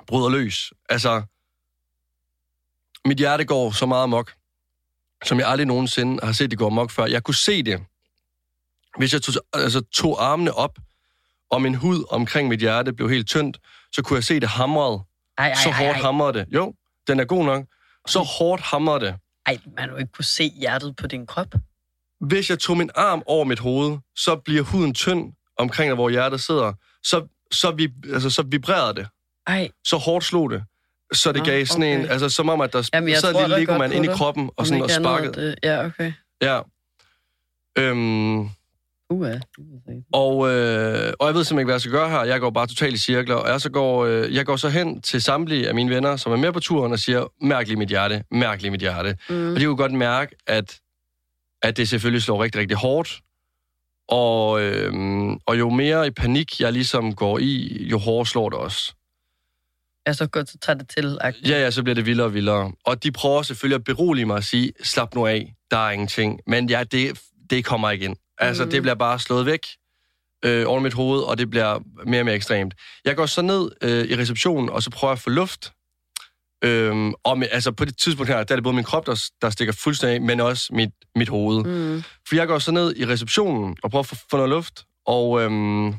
bryder 0.07 0.29
løs. 0.29 0.73
Altså, 0.89 1.23
mit 3.05 3.19
hjerte 3.19 3.45
går 3.45 3.71
så 3.71 3.87
meget 3.87 4.03
amok, 4.03 4.33
som 5.25 5.39
jeg 5.39 5.49
aldrig 5.49 5.67
nogensinde 5.67 6.19
har 6.23 6.33
set 6.33 6.51
det 6.51 6.59
gå 6.59 6.67
amok 6.67 6.91
før. 6.91 7.07
Jeg 7.07 7.23
kunne 7.23 7.35
se 7.35 7.63
det, 7.63 7.81
hvis 8.99 9.13
jeg 9.13 9.23
tog, 9.23 9.35
altså, 9.53 9.81
tog 9.81 10.25
armene 10.25 10.53
op, 10.53 10.79
og 11.51 11.63
min 11.63 11.75
hud 11.75 12.05
omkring 12.11 12.49
mit 12.49 12.61
hjerte 12.61 12.93
blev 12.93 13.11
helt 13.11 13.29
tyndt, 13.29 13.59
så 13.93 14.03
kunne 14.03 14.17
jeg 14.17 14.25
se 14.25 14.41
det 14.41 14.49
hamrede. 14.49 15.01
Ej, 15.39 15.49
ej, 15.49 15.55
Så 15.55 15.71
hårdt 15.71 15.97
ej. 15.97 16.03
hamrede 16.03 16.33
det. 16.39 16.47
Jo, 16.55 16.75
den 17.07 17.21
er 17.21 17.25
god 17.25 17.45
nok. 17.45 17.65
Så 18.09 18.19
hårdt 18.19 18.63
hamrede 18.63 19.01
det. 19.01 19.15
Ej, 19.47 19.59
man 19.77 19.89
jo 19.91 19.97
ikke 19.97 20.13
kunne 20.13 20.25
se 20.25 20.49
hjertet 20.61 20.97
på 20.97 21.07
din 21.07 21.27
krop. 21.27 21.55
Hvis 22.21 22.51
jeg 22.51 22.59
tog 22.59 22.77
min 22.77 22.91
arm 22.95 23.23
over 23.27 23.45
mit 23.45 23.59
hoved, 23.59 23.99
så 24.17 24.37
bliver 24.37 24.63
huden 24.63 24.95
tynd 24.95 25.33
omkring, 25.59 25.95
hvor 25.95 26.09
hjertet 26.11 26.41
sidder. 26.41 26.73
Så, 27.03 27.27
så, 27.51 27.71
vi, 27.71 27.89
altså, 28.13 28.31
så 28.31 28.43
vibrerede 28.43 28.95
det. 28.95 29.09
Ej, 29.47 29.69
Så 29.85 29.97
hårdt 29.97 30.25
slog 30.25 30.51
det. 30.51 30.65
Så 31.13 31.33
det 31.33 31.39
Nå, 31.39 31.45
gav 31.45 31.67
sådan 31.67 31.83
okay. 31.83 32.05
en, 32.05 32.11
altså 32.11 32.29
som 32.29 32.49
om, 32.49 32.61
at 32.61 32.73
der 32.73 32.91
Jamen, 32.95 33.15
sad 33.15 33.33
tror 33.33 33.41
lille 33.41 33.59
legomand 33.59 33.95
ind 33.95 34.05
i 34.05 34.09
kroppen 34.09 34.51
og 34.57 34.67
sådan 34.67 34.83
og 34.83 34.89
ikke 34.89 34.95
andet, 34.95 35.07
sparkede. 35.07 35.47
Det, 35.47 35.55
ja, 35.63 35.87
okay. 35.87 36.13
Ja. 36.43 36.61
Øhm, 37.79 38.49
Uh. 39.13 39.27
Og, 40.13 40.49
øh, 40.51 41.13
og 41.19 41.27
jeg 41.27 41.35
ved 41.35 41.45
simpelthen 41.45 41.59
ikke, 41.59 41.65
hvad 41.65 41.75
jeg 41.75 41.81
skal 41.81 41.93
gøre 41.93 42.11
her. 42.11 42.25
Jeg 42.25 42.41
går 42.41 42.51
bare 42.51 42.67
totalt 42.67 42.95
i 42.95 42.99
cirkler, 42.99 43.35
og 43.35 43.49
jeg, 43.49 43.61
så 43.61 43.71
går, 43.71 44.05
øh, 44.05 44.35
jeg 44.35 44.47
går 44.47 44.57
så 44.57 44.69
hen 44.69 45.03
til 45.03 45.23
samtlige 45.23 45.69
af 45.69 45.75
mine 45.75 45.91
venner, 45.95 46.17
som 46.17 46.33
er 46.33 46.37
med 46.37 46.53
på 46.53 46.61
turen, 46.61 46.93
og 46.93 46.99
siger, 46.99 47.33
mærk 47.41 47.67
lige 47.67 47.77
mit 47.77 47.89
hjerte, 47.89 48.25
mærk 48.31 48.63
lige 48.63 48.71
mit 48.71 48.81
hjerte. 48.81 49.17
Mm. 49.29 49.53
Og 49.53 49.61
de 49.61 49.65
kunne 49.65 49.77
godt 49.77 49.93
mærke, 49.93 50.37
at, 50.47 50.79
at 51.63 51.77
det 51.77 51.89
selvfølgelig 51.89 52.23
slår 52.23 52.43
rigtig, 52.43 52.61
rigtig 52.61 52.77
hårdt. 52.77 53.21
Og, 54.09 54.63
øh, 54.63 54.93
og 55.47 55.59
jo 55.59 55.71
mere 55.71 56.07
i 56.07 56.11
panik 56.11 56.61
jeg 56.61 56.73
ligesom 56.73 57.15
går 57.15 57.39
i, 57.39 57.87
jo 57.91 57.99
hårdere 57.99 58.27
slår 58.27 58.49
det 58.49 58.59
også. 58.59 58.95
Ja, 60.07 60.13
så 60.13 60.27
godt, 60.27 60.49
så 60.51 60.59
tager 60.59 60.79
det 60.79 60.89
til. 60.89 61.19
-agtigt. 61.25 61.49
Ja, 61.51 61.61
ja, 61.61 61.71
så 61.71 61.83
bliver 61.83 61.95
det 61.95 62.07
vildere 62.07 62.27
og 62.27 62.35
vildere. 62.35 62.73
Og 62.87 63.03
de 63.03 63.13
prøver 63.13 63.43
selvfølgelig 63.43 63.75
at 63.75 63.85
berolige 63.85 64.27
mig 64.27 64.37
og 64.37 64.45
sige, 64.45 64.73
slap 64.83 65.15
nu 65.15 65.27
af, 65.27 65.55
der 65.71 65.77
er 65.87 65.91
ingenting. 65.91 66.41
Men 66.47 66.71
ja, 66.71 66.85
det, 66.85 67.21
det 67.51 67.65
kommer 67.65 67.91
ikke 67.91 68.05
ind. 68.05 68.17
Altså, 68.39 68.65
Mm. 68.65 68.71
det 68.71 68.83
bliver 68.83 68.95
bare 68.95 69.19
slået 69.19 69.47
væk 69.47 69.61
øh, 70.45 70.65
over 70.69 70.81
mit 70.81 70.93
hoved, 70.95 71.21
og 71.23 71.39
det 71.39 71.51
bliver 71.51 71.79
mere 72.07 72.21
og 72.21 72.25
mere 72.25 72.35
ekstremt. 72.35 72.75
Jeg 73.05 73.17
går 73.17 73.27
så 73.27 73.43
ned 73.43 73.71
øh, 73.83 74.05
i 74.05 74.17
receptionen, 74.17 74.71
og 74.71 74.83
så 74.83 74.91
prøver 74.91 75.11
jeg 75.13 75.17
at 75.17 75.23
få 75.23 75.31
luft. 75.31 75.73
Øhm, 76.65 77.15
og 77.25 77.39
med, 77.39 77.49
altså 77.51 77.73
på 77.73 77.85
det 77.85 77.99
tidspunkt 77.99 78.29
her, 78.33 78.45
der 78.45 78.55
er 78.55 78.57
det 78.57 78.63
både 78.65 78.75
min 78.75 78.85
krop, 78.85 79.07
der, 79.07 79.25
der 79.43 79.51
stikker 79.51 79.75
fuldstændig 79.75 80.15
af, 80.15 80.21
men 80.21 80.41
også 80.41 80.69
mit, 80.73 80.91
mit 81.17 81.29
hoved. 81.29 81.65
Mm. 81.65 82.03
For 82.29 82.35
jeg 82.37 82.47
går 82.47 82.59
så 82.59 82.73
ned 82.73 82.97
i 82.97 83.07
receptionen 83.07 83.77
og 83.83 83.91
prøver 83.91 84.01
at 84.03 84.07
få, 84.07 84.15
få 84.31 84.37
noget 84.37 84.51
luft, 84.51 84.85
og 85.07 85.43
øhm, 85.43 85.95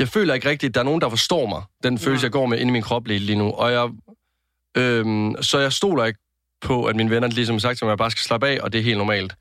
jeg 0.00 0.08
føler 0.08 0.34
ikke 0.34 0.48
rigtigt, 0.48 0.70
at 0.70 0.74
der 0.74 0.80
er 0.80 0.84
nogen, 0.84 1.00
der 1.00 1.08
forstår 1.08 1.46
mig, 1.46 1.62
den 1.82 1.98
følelse, 1.98 2.22
Nej. 2.22 2.26
jeg 2.26 2.32
går 2.32 2.46
med 2.46 2.58
inde 2.58 2.70
i 2.70 2.72
min 2.72 2.82
krop 2.82 3.06
lige, 3.06 3.18
lige 3.18 3.38
nu. 3.38 3.50
Og 3.50 3.72
jeg, 3.72 3.88
øhm, 4.76 5.42
så 5.42 5.58
jeg 5.58 5.72
stoler 5.72 6.04
ikke 6.04 6.18
på, 6.60 6.84
at 6.84 6.96
mine 6.96 7.10
venner 7.10 7.28
ligesom 7.28 7.60
sagt 7.60 7.78
til 7.78 7.84
mig, 7.84 7.90
at 7.90 7.92
jeg 7.92 7.98
bare 7.98 8.10
skal 8.10 8.22
slappe 8.22 8.48
af, 8.48 8.58
og 8.62 8.72
det 8.72 8.78
er 8.78 8.82
helt 8.82 8.98
normalt. 8.98 9.34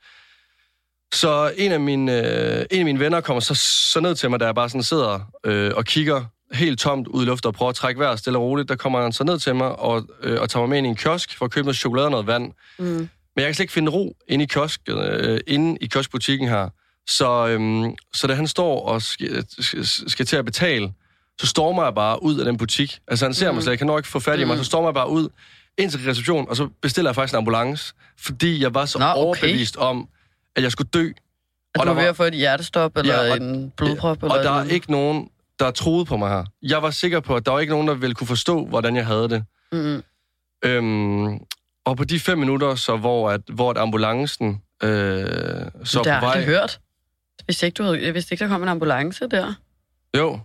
Så 1.13 1.53
en 1.57 1.71
af 1.71 1.79
mine, 1.79 2.11
øh, 2.11 2.65
en 2.71 2.79
af 2.79 2.85
mine 2.85 2.99
venner 2.99 3.21
kommer 3.21 3.39
så, 3.39 3.55
så 3.93 3.99
ned 3.99 4.15
til 4.15 4.29
mig, 4.29 4.39
da 4.39 4.45
jeg 4.45 4.55
bare 4.55 4.69
sådan 4.69 4.83
sidder 4.83 5.19
øh, 5.45 5.71
og 5.75 5.85
kigger 5.85 6.25
helt 6.51 6.79
tomt 6.79 7.07
ud 7.07 7.23
i 7.23 7.25
luften 7.25 7.47
og 7.47 7.53
prøver 7.53 7.69
at 7.69 7.75
trække 7.75 7.99
vejret 7.99 8.19
stille 8.19 8.39
og 8.39 8.43
roligt. 8.43 8.69
Der 8.69 8.75
kommer 8.75 9.01
han 9.01 9.13
så 9.13 9.23
ned 9.23 9.39
til 9.39 9.55
mig 9.55 9.79
og, 9.79 10.07
øh, 10.23 10.41
og 10.41 10.49
tager 10.49 10.61
mig 10.61 10.69
med 10.69 10.77
ind 10.77 10.87
i 10.87 10.89
en 10.89 10.95
kiosk 10.95 11.37
for 11.37 11.45
at 11.45 11.51
købe 11.51 11.65
noget 11.65 11.77
chokolade 11.77 12.07
og 12.07 12.11
noget 12.11 12.27
vand. 12.27 12.51
Mm. 12.79 12.85
Men 12.85 13.09
jeg 13.35 13.45
kan 13.45 13.53
slet 13.53 13.63
ikke 13.63 13.73
finde 13.73 13.91
ro 13.91 14.15
inde 14.27 14.43
i, 14.43 14.47
kiosk, 14.47 14.81
øh, 14.89 15.39
inde 15.47 15.77
i 15.81 15.87
kioskbutikken 15.87 16.47
her. 16.47 16.69
Så, 17.09 17.47
øhm, 17.47 17.95
så 18.13 18.27
da 18.27 18.33
han 18.33 18.47
står 18.47 18.85
og 18.85 19.01
skal, 19.01 19.45
skal, 20.09 20.25
til 20.25 20.35
at 20.35 20.45
betale, 20.45 20.93
så 21.41 21.47
stormer 21.47 21.83
jeg 21.83 21.95
bare 21.95 22.23
ud 22.23 22.39
af 22.39 22.45
den 22.45 22.57
butik. 22.57 22.99
Altså 23.07 23.25
han 23.25 23.33
ser 23.33 23.49
mm. 23.51 23.55
mig 23.55 23.63
slet 23.63 23.73
ikke, 23.73 23.81
han 23.81 23.87
når 23.87 23.97
ikke 23.97 24.09
få 24.09 24.19
fat 24.19 24.39
i 24.39 24.43
mig, 24.43 24.57
så 24.57 24.63
stormer 24.63 24.89
jeg 24.89 24.93
bare 24.93 25.09
ud 25.09 25.29
ind 25.77 25.91
til 25.91 25.99
reception, 26.09 26.49
og 26.49 26.55
så 26.55 26.69
bestiller 26.81 27.09
jeg 27.09 27.15
faktisk 27.15 27.33
en 27.33 27.37
ambulance, 27.37 27.93
fordi 28.19 28.61
jeg 28.63 28.73
var 28.73 28.85
så 28.85 28.99
Nå, 28.99 29.05
okay. 29.05 29.17
overbevist 29.17 29.77
om, 29.77 30.07
at 30.55 30.63
jeg 30.63 30.71
skulle 30.71 30.89
dø. 30.93 31.09
Er 31.75 31.79
Og 31.79 31.85
du 31.85 31.89
der 31.89 31.95
ved 31.95 32.03
var- 32.03 32.09
at 32.09 32.15
få 32.15 32.23
et 32.23 32.33
hjertestop, 32.33 32.97
eller 32.97 33.23
Ja, 33.23 33.31
og- 33.31 33.37
en 33.37 33.73
blodprop? 33.77 34.23
eller 34.23 34.35
Og 34.37 34.43
der 34.43 34.49
er 34.49 34.53
noget? 34.53 34.71
ikke 34.71 34.91
nogen, 34.91 35.29
der 35.59 35.71
troede 35.71 36.05
på 36.05 36.17
mig 36.17 36.29
her. 36.29 36.45
Jeg 36.61 36.81
var 36.81 36.91
sikker 36.91 37.19
på, 37.19 37.35
at 37.35 37.45
der 37.45 37.51
var 37.51 37.59
ikke 37.59 37.73
nogen, 37.73 37.87
der 37.87 37.93
ville 37.93 38.15
kunne 38.15 38.27
forstå, 38.27 38.65
hvordan 38.65 38.95
jeg 38.95 39.05
havde 39.05 39.29
det. 39.29 39.43
Mm. 39.71 40.03
Øhm, 40.65 41.39
og 41.85 41.97
på 41.97 42.03
de 42.03 42.19
fem 42.19 42.37
minutter, 42.37 42.75
så 42.75 42.97
hvor, 42.97 43.29
at, 43.29 43.41
hvor 43.53 43.71
at 43.71 43.77
ambulancen 43.77 44.61
øh, 44.83 44.89
så 45.83 46.01
det 46.03 46.11
har 46.11 46.19
på 46.19 46.25
jeg 46.25 46.35
vej... 46.35 46.45
hørt. 46.45 46.79
Vidste 47.49 47.65
ikke, 47.65 47.75
du 47.75 47.83
havde, 47.83 48.05
jeg 48.05 48.13
vidste 48.13 48.33
ikke, 48.33 48.43
der 48.43 48.49
kom 48.49 48.63
en 48.63 48.69
ambulance 48.69 49.27
der. 49.27 49.53
Jo, 50.17 50.39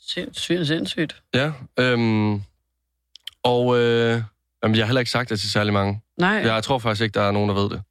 Sindssygt, 0.00 0.66
sindssygt. 0.66 1.22
ja. 1.34 1.52
Øhm, 1.78 2.42
og 3.42 3.78
øh, 3.78 4.22
jamen, 4.62 4.76
jeg 4.76 4.82
har 4.84 4.86
heller 4.86 5.00
ikke 5.00 5.10
sagt 5.10 5.30
det 5.30 5.40
til 5.40 5.50
særlig 5.50 5.72
mange. 5.72 6.00
Nej, 6.18 6.30
Jeg 6.30 6.62
tror 6.64 6.78
faktisk 6.78 7.02
ikke, 7.02 7.14
der 7.14 7.22
er 7.22 7.30
nogen, 7.30 7.48
der 7.48 7.54
ved 7.54 7.70
det. 7.70 7.82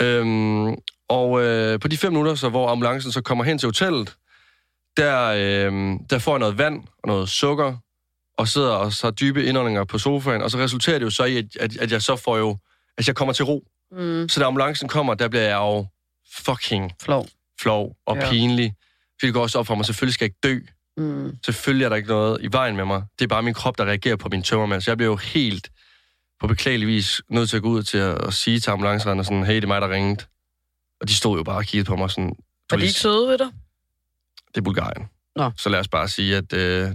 Øhm, 0.00 0.74
og 1.08 1.42
øh, 1.42 1.80
på 1.80 1.88
de 1.88 1.96
fem 1.96 2.12
minutter, 2.12 2.34
så 2.34 2.48
hvor 2.48 2.68
ambulancen 2.68 3.12
så 3.12 3.20
kommer 3.20 3.44
hen 3.44 3.58
til 3.58 3.66
hotellet, 3.66 4.16
der, 4.96 5.26
øh, 5.26 5.98
der 6.10 6.18
får 6.18 6.32
jeg 6.32 6.38
noget 6.38 6.58
vand 6.58 6.82
og 7.02 7.06
noget 7.08 7.28
sukker, 7.28 7.76
og 8.38 8.48
sidder 8.48 8.70
og 8.72 8.92
så 8.92 9.06
har 9.06 9.10
dybe 9.12 9.44
indåndinger 9.44 9.84
på 9.84 9.98
sofaen, 9.98 10.42
og 10.42 10.50
så 10.50 10.58
resulterer 10.58 10.98
det 10.98 11.04
jo 11.04 11.10
så 11.10 11.24
i, 11.24 11.36
at, 11.36 11.56
at, 11.60 11.76
at 11.76 11.92
jeg 11.92 12.02
så 12.02 12.16
får 12.16 12.36
jo, 12.36 12.58
at 12.98 13.06
jeg 13.08 13.16
kommer 13.16 13.32
til 13.34 13.44
ro. 13.44 13.64
mm, 13.92 14.28
Så 14.28 14.40
da 14.40 14.46
ambulancen 14.46 14.88
kommer, 14.88 15.14
der 15.14 15.28
bliver 15.28 15.42
jeg 15.44 15.56
jo 15.56 15.86
fucking 16.36 16.92
flov. 17.02 17.28
flov 17.60 17.96
og 18.06 18.16
Ja. 18.16 18.30
pinlig. 18.30 18.74
Fordi 19.20 19.26
det 19.26 19.34
går 19.34 19.42
også 19.42 19.58
op 19.58 19.66
for 19.66 19.74
mig, 19.74 19.86
selvfølgelig 19.86 20.14
skal 20.14 20.24
jeg 20.24 20.28
ikke 20.52 20.60
dø. 20.60 20.60
Mm. 20.96 21.36
Selvfølgelig 21.44 21.84
er 21.84 21.88
der 21.88 21.96
ikke 21.96 22.08
noget 22.08 22.38
i 22.42 22.48
vejen 22.52 22.76
med 22.76 22.84
mig. 22.84 23.02
Det 23.18 23.24
er 23.24 23.28
bare 23.28 23.42
min 23.42 23.54
krop, 23.54 23.78
der 23.78 23.84
reagerer 23.84 24.16
på 24.16 24.28
min 24.32 24.42
tømmermand. 24.42 24.80
Så 24.80 24.90
jeg 24.90 24.96
bliver 24.98 25.10
jo 25.10 25.16
helt 25.16 25.70
på 26.40 26.46
beklagelig 26.46 26.88
vis 26.88 27.22
nødt 27.30 27.50
til 27.50 27.56
at 27.56 27.62
gå 27.62 27.68
ud 27.68 27.82
til 27.82 27.98
at, 27.98 28.24
at 28.26 28.34
sige 28.34 28.60
til 28.60 28.70
ambulanceretten 28.70 29.24
sådan, 29.24 29.44
hey, 29.44 29.54
det 29.56 29.62
er 29.64 29.68
mig, 29.68 29.80
der 29.80 29.90
ringede. 29.90 30.24
Og 31.00 31.08
de 31.08 31.14
stod 31.14 31.36
jo 31.38 31.42
bare 31.44 31.56
og 31.56 31.64
kiggede 31.64 31.86
på 31.88 31.96
mig 31.96 32.10
sådan, 32.10 32.32
Var 32.70 32.76
de 32.76 32.82
ikke 32.82 32.94
søde 33.00 33.28
ved 33.28 33.38
dig? 33.38 33.46
det 34.48 34.56
er 34.56 34.60
Bulgarien. 34.62 35.08
Nå. 35.36 35.50
Så 35.56 35.68
lad 35.68 35.80
os 35.80 35.88
bare 35.88 36.08
sige, 36.08 36.36
at 36.36 36.52
øh, 36.52 36.60
de 36.60 36.94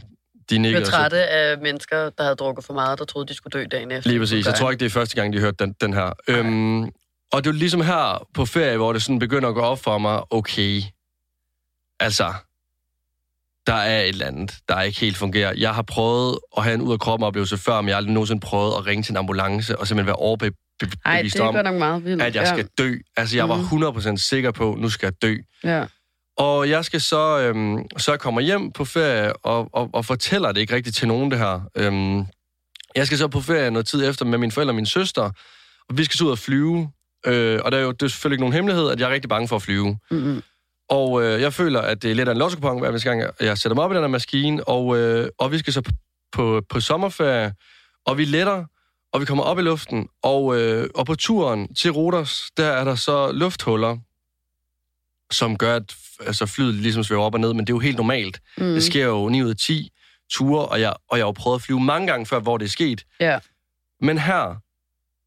Jeg 0.52 0.60
nikkede. 0.60 0.82
er 0.82 0.86
og 0.86 0.92
trætte 0.92 1.28
af 1.28 1.58
mennesker, 1.58 2.10
der 2.10 2.24
havde 2.24 2.36
drukket 2.36 2.66
for 2.66 2.74
meget, 2.74 3.00
der 3.00 3.06
troede, 3.06 3.28
de 3.28 3.34
skulle 3.34 3.60
dø 3.60 3.66
dagen 3.72 3.92
efter. 3.92 4.10
Lige 4.10 4.20
præcis. 4.20 4.46
Jeg 4.46 4.56
tror 4.56 4.72
ikke, 4.72 4.80
det 4.80 4.86
er 4.86 4.90
første 4.90 5.16
gang, 5.16 5.34
de 5.34 5.40
hørte 5.40 5.58
den, 5.66 5.74
den 5.82 5.94
her. 5.94 6.14
Øhm, 6.28 6.84
og 7.32 7.44
det 7.44 7.50
er 7.50 7.54
ligesom 7.54 7.82
her 7.82 8.28
på 8.34 8.46
ferie, 8.46 8.78
hvor 8.78 8.94
det 8.94 9.04
sådan 9.04 9.20
begynder 9.20 9.50
at 9.50 9.56
gå 9.56 9.62
op 9.62 9.80
for 9.84 9.98
mig, 9.98 10.34
okay, 10.34 10.82
altså, 12.00 12.34
der 13.68 13.74
er 13.74 14.02
et 14.02 14.10
eller 14.10 14.26
andet, 14.26 14.56
der 14.70 14.82
ikke 14.82 15.00
helt 15.00 15.18
fungerer. 15.18 15.54
Jeg 15.58 15.76
har 15.76 15.82
prøvet 15.82 16.40
at 16.58 16.64
have 16.64 16.74
en 16.74 16.82
ud 16.82 16.94
af 16.94 17.00
kroppen 17.00 17.28
oplevelse 17.28 17.58
før, 17.58 17.82
men 17.82 17.88
jeg 17.88 17.96
har 17.96 17.98
aldrig 17.98 18.14
nogensinde 18.14 18.42
prøvet 18.42 18.74
at 18.78 18.86
ringe 18.86 19.04
til 19.04 19.12
en 19.12 19.18
ambulance 19.18 19.80
og 19.80 19.88
simpelthen 19.88 20.08
være 20.08 20.16
overbevist 20.16 20.58
det 20.84 21.36
er 21.36 21.44
om, 21.44 21.54
godt 21.54 21.66
nok 21.66 21.76
meget 21.76 22.06
vildt. 22.06 22.22
at 22.22 22.36
jeg 22.36 22.48
skal 22.48 22.68
dø. 22.78 22.96
Altså, 23.18 23.36
jeg 23.36 23.50
var 23.50 23.58
100% 24.12 24.18
sikker 24.18 24.52
på, 24.52 24.76
nu 24.80 24.90
skal 24.90 25.06
jeg 25.08 25.22
dø. 25.22 25.38
Ja. 25.64 25.86
Og 26.38 26.70
jeg 26.70 26.86
skal 26.86 27.02
så, 27.02 27.40
øhm, 27.40 27.78
så 27.98 28.12
jeg 28.12 28.20
kommer 28.20 28.42
hjem 28.42 28.72
på 28.72 28.86
ferie 28.86 29.34
og, 29.34 29.70
og, 29.74 29.90
og 29.94 30.06
fortæller 30.06 30.52
det 30.52 30.62
ikke 30.62 30.76
rigtigt 30.76 30.96
til 30.96 31.08
nogen, 31.08 31.32
det 31.32 31.40
her. 31.40 31.62
Øhm, 31.78 32.26
jeg 32.96 33.06
skal 33.06 33.18
så 33.18 33.28
på 33.28 33.42
ferie 33.42 33.72
noget 33.72 33.88
tid 33.88 34.10
efter 34.10 34.26
med 34.26 34.38
mine 34.38 34.52
forældre 34.52 34.72
og 34.72 34.76
min 34.76 34.86
søster, 34.86 35.32
og 35.90 35.98
vi 35.98 36.04
skal 36.04 36.18
så 36.18 36.26
ud 36.26 36.32
og 36.32 36.40
flyve. 36.40 36.92
Øh, 37.26 37.60
og 37.64 37.72
der 37.72 37.78
er 37.78 37.82
jo 37.82 37.92
det 37.92 38.02
er 38.04 38.08
selvfølgelig 38.08 38.36
ikke 38.36 38.42
nogen 38.42 38.54
hemmelighed, 38.54 38.90
at 38.90 39.00
jeg 39.00 39.10
er 39.10 39.14
rigtig 39.14 39.30
bange 39.30 39.48
for 39.48 39.56
at 39.56 39.62
flyve. 39.62 39.98
Mm-hmm. 40.12 40.42
Og 40.90 41.24
øh, 41.24 41.42
jeg 41.42 41.54
føler, 41.54 41.82
at 41.82 42.02
det 42.02 42.12
er 42.12 42.16
lidt 42.16 42.28
af 42.28 42.32
en 42.32 42.38
lottokupon, 42.38 42.80
hver 42.80 43.00
gang 43.04 43.24
jeg- 43.40 43.58
sætter 43.58 43.76
mig 43.76 43.84
op 43.84 43.92
i 43.92 43.96
den 43.96 44.04
her 44.04 44.08
maskine, 44.08 44.64
og, 44.68 44.98
øh, 44.98 45.30
og 45.38 45.52
vi 45.52 45.58
skal 45.58 45.74
så 45.74 45.82
på, 45.82 45.92
på, 46.32 46.62
på 46.70 46.80
sommerferie, 46.80 47.54
og 48.06 48.18
vi 48.18 48.26
letter, 48.26 48.66
og 49.14 49.22
vi 49.22 49.26
kommer 49.26 49.44
op 49.44 49.60
i 49.60 49.62
luften, 49.62 50.08
og, 50.24 50.62
øh, 50.62 50.90
og 50.96 51.06
på 51.06 51.16
turen 51.16 51.74
til 51.76 51.92
Rodos, 51.92 52.44
der 52.58 52.66
er 52.68 52.84
der 52.84 52.96
så 52.96 53.32
lufthuller, 53.32 53.98
som 55.32 55.58
gør, 55.58 55.76
at 55.76 55.96
altså, 56.20 56.46
flyet 56.46 56.74
ligesom 56.74 57.04
svæver 57.04 57.24
op 57.24 57.34
og 57.34 57.40
ned, 57.40 57.54
men 57.54 57.60
det 57.68 57.70
er 57.74 57.76
jo 57.76 57.80
helt 57.80 57.98
normalt. 57.98 58.40
Mm. 58.58 58.64
Det 58.64 58.84
sker 58.84 59.06
jo 59.06 59.30
9 59.30 59.44
ud 59.44 59.50
af 59.50 59.56
10 59.56 59.90
ture, 60.32 60.66
og 60.66 60.82
jeg, 60.82 60.94
og 61.10 61.18
jeg 61.18 61.24
har 61.24 61.28
jo 61.28 61.32
prøvet 61.32 61.56
at 61.56 61.62
flyve 61.62 61.80
mange 61.80 62.08
gange 62.08 62.26
før, 62.26 62.40
hvor 62.40 62.58
det 62.58 62.66
er 62.66 62.70
sket. 62.70 63.06
Ja. 63.20 63.40
Men 64.02 64.18
her, 64.18 64.56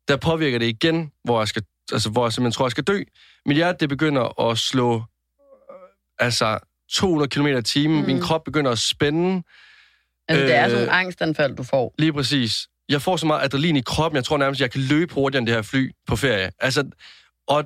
der 0.09 0.17
påvirker 0.17 0.59
det 0.59 0.67
igen, 0.67 1.13
hvor 1.25 1.41
jeg, 1.41 1.49
skal, 1.49 1.63
altså, 1.93 2.11
hvor 2.11 2.25
jeg 2.27 2.33
simpelthen 2.33 2.57
tror, 2.57 2.65
jeg 2.67 2.71
skal 2.71 2.85
dø. 2.85 3.03
Mit 3.47 3.57
hjerte, 3.57 3.79
det 3.81 3.89
begynder 3.89 4.51
at 4.51 4.59
slå 4.59 4.95
øh, 4.95 5.01
altså 6.19 6.59
200 6.93 7.29
km 7.29 7.47
i 7.47 7.63
timen. 7.63 8.01
Mm. 8.01 8.07
Min 8.07 8.21
krop 8.21 8.45
begynder 8.45 8.71
at 8.71 8.79
spænde. 8.79 9.43
Altså, 10.29 10.45
det 10.47 10.55
er 10.55 10.65
Øh, 10.65 10.71
sådan 10.71 10.85
nogle 10.87 10.93
angstanfald, 11.01 11.57
du 11.57 11.63
får. 11.63 11.95
Lige 11.99 12.13
præcis. 12.13 12.69
Jeg 12.89 13.03
får 13.03 13.17
så 13.17 13.27
meget 13.27 13.45
adrenalin 13.45 13.77
i 13.77 13.81
kroppen, 13.81 14.17
jeg 14.17 14.25
tror 14.25 14.37
nærmest, 14.37 14.61
jeg 14.61 14.71
kan 14.71 14.81
løbe 14.81 15.15
hurtigere 15.15 15.39
end 15.39 15.47
det 15.47 15.55
her 15.55 15.63
fly 15.63 15.91
på 16.07 16.17
ferie. 16.17 16.51
Altså, 16.61 16.85
og, 17.49 17.65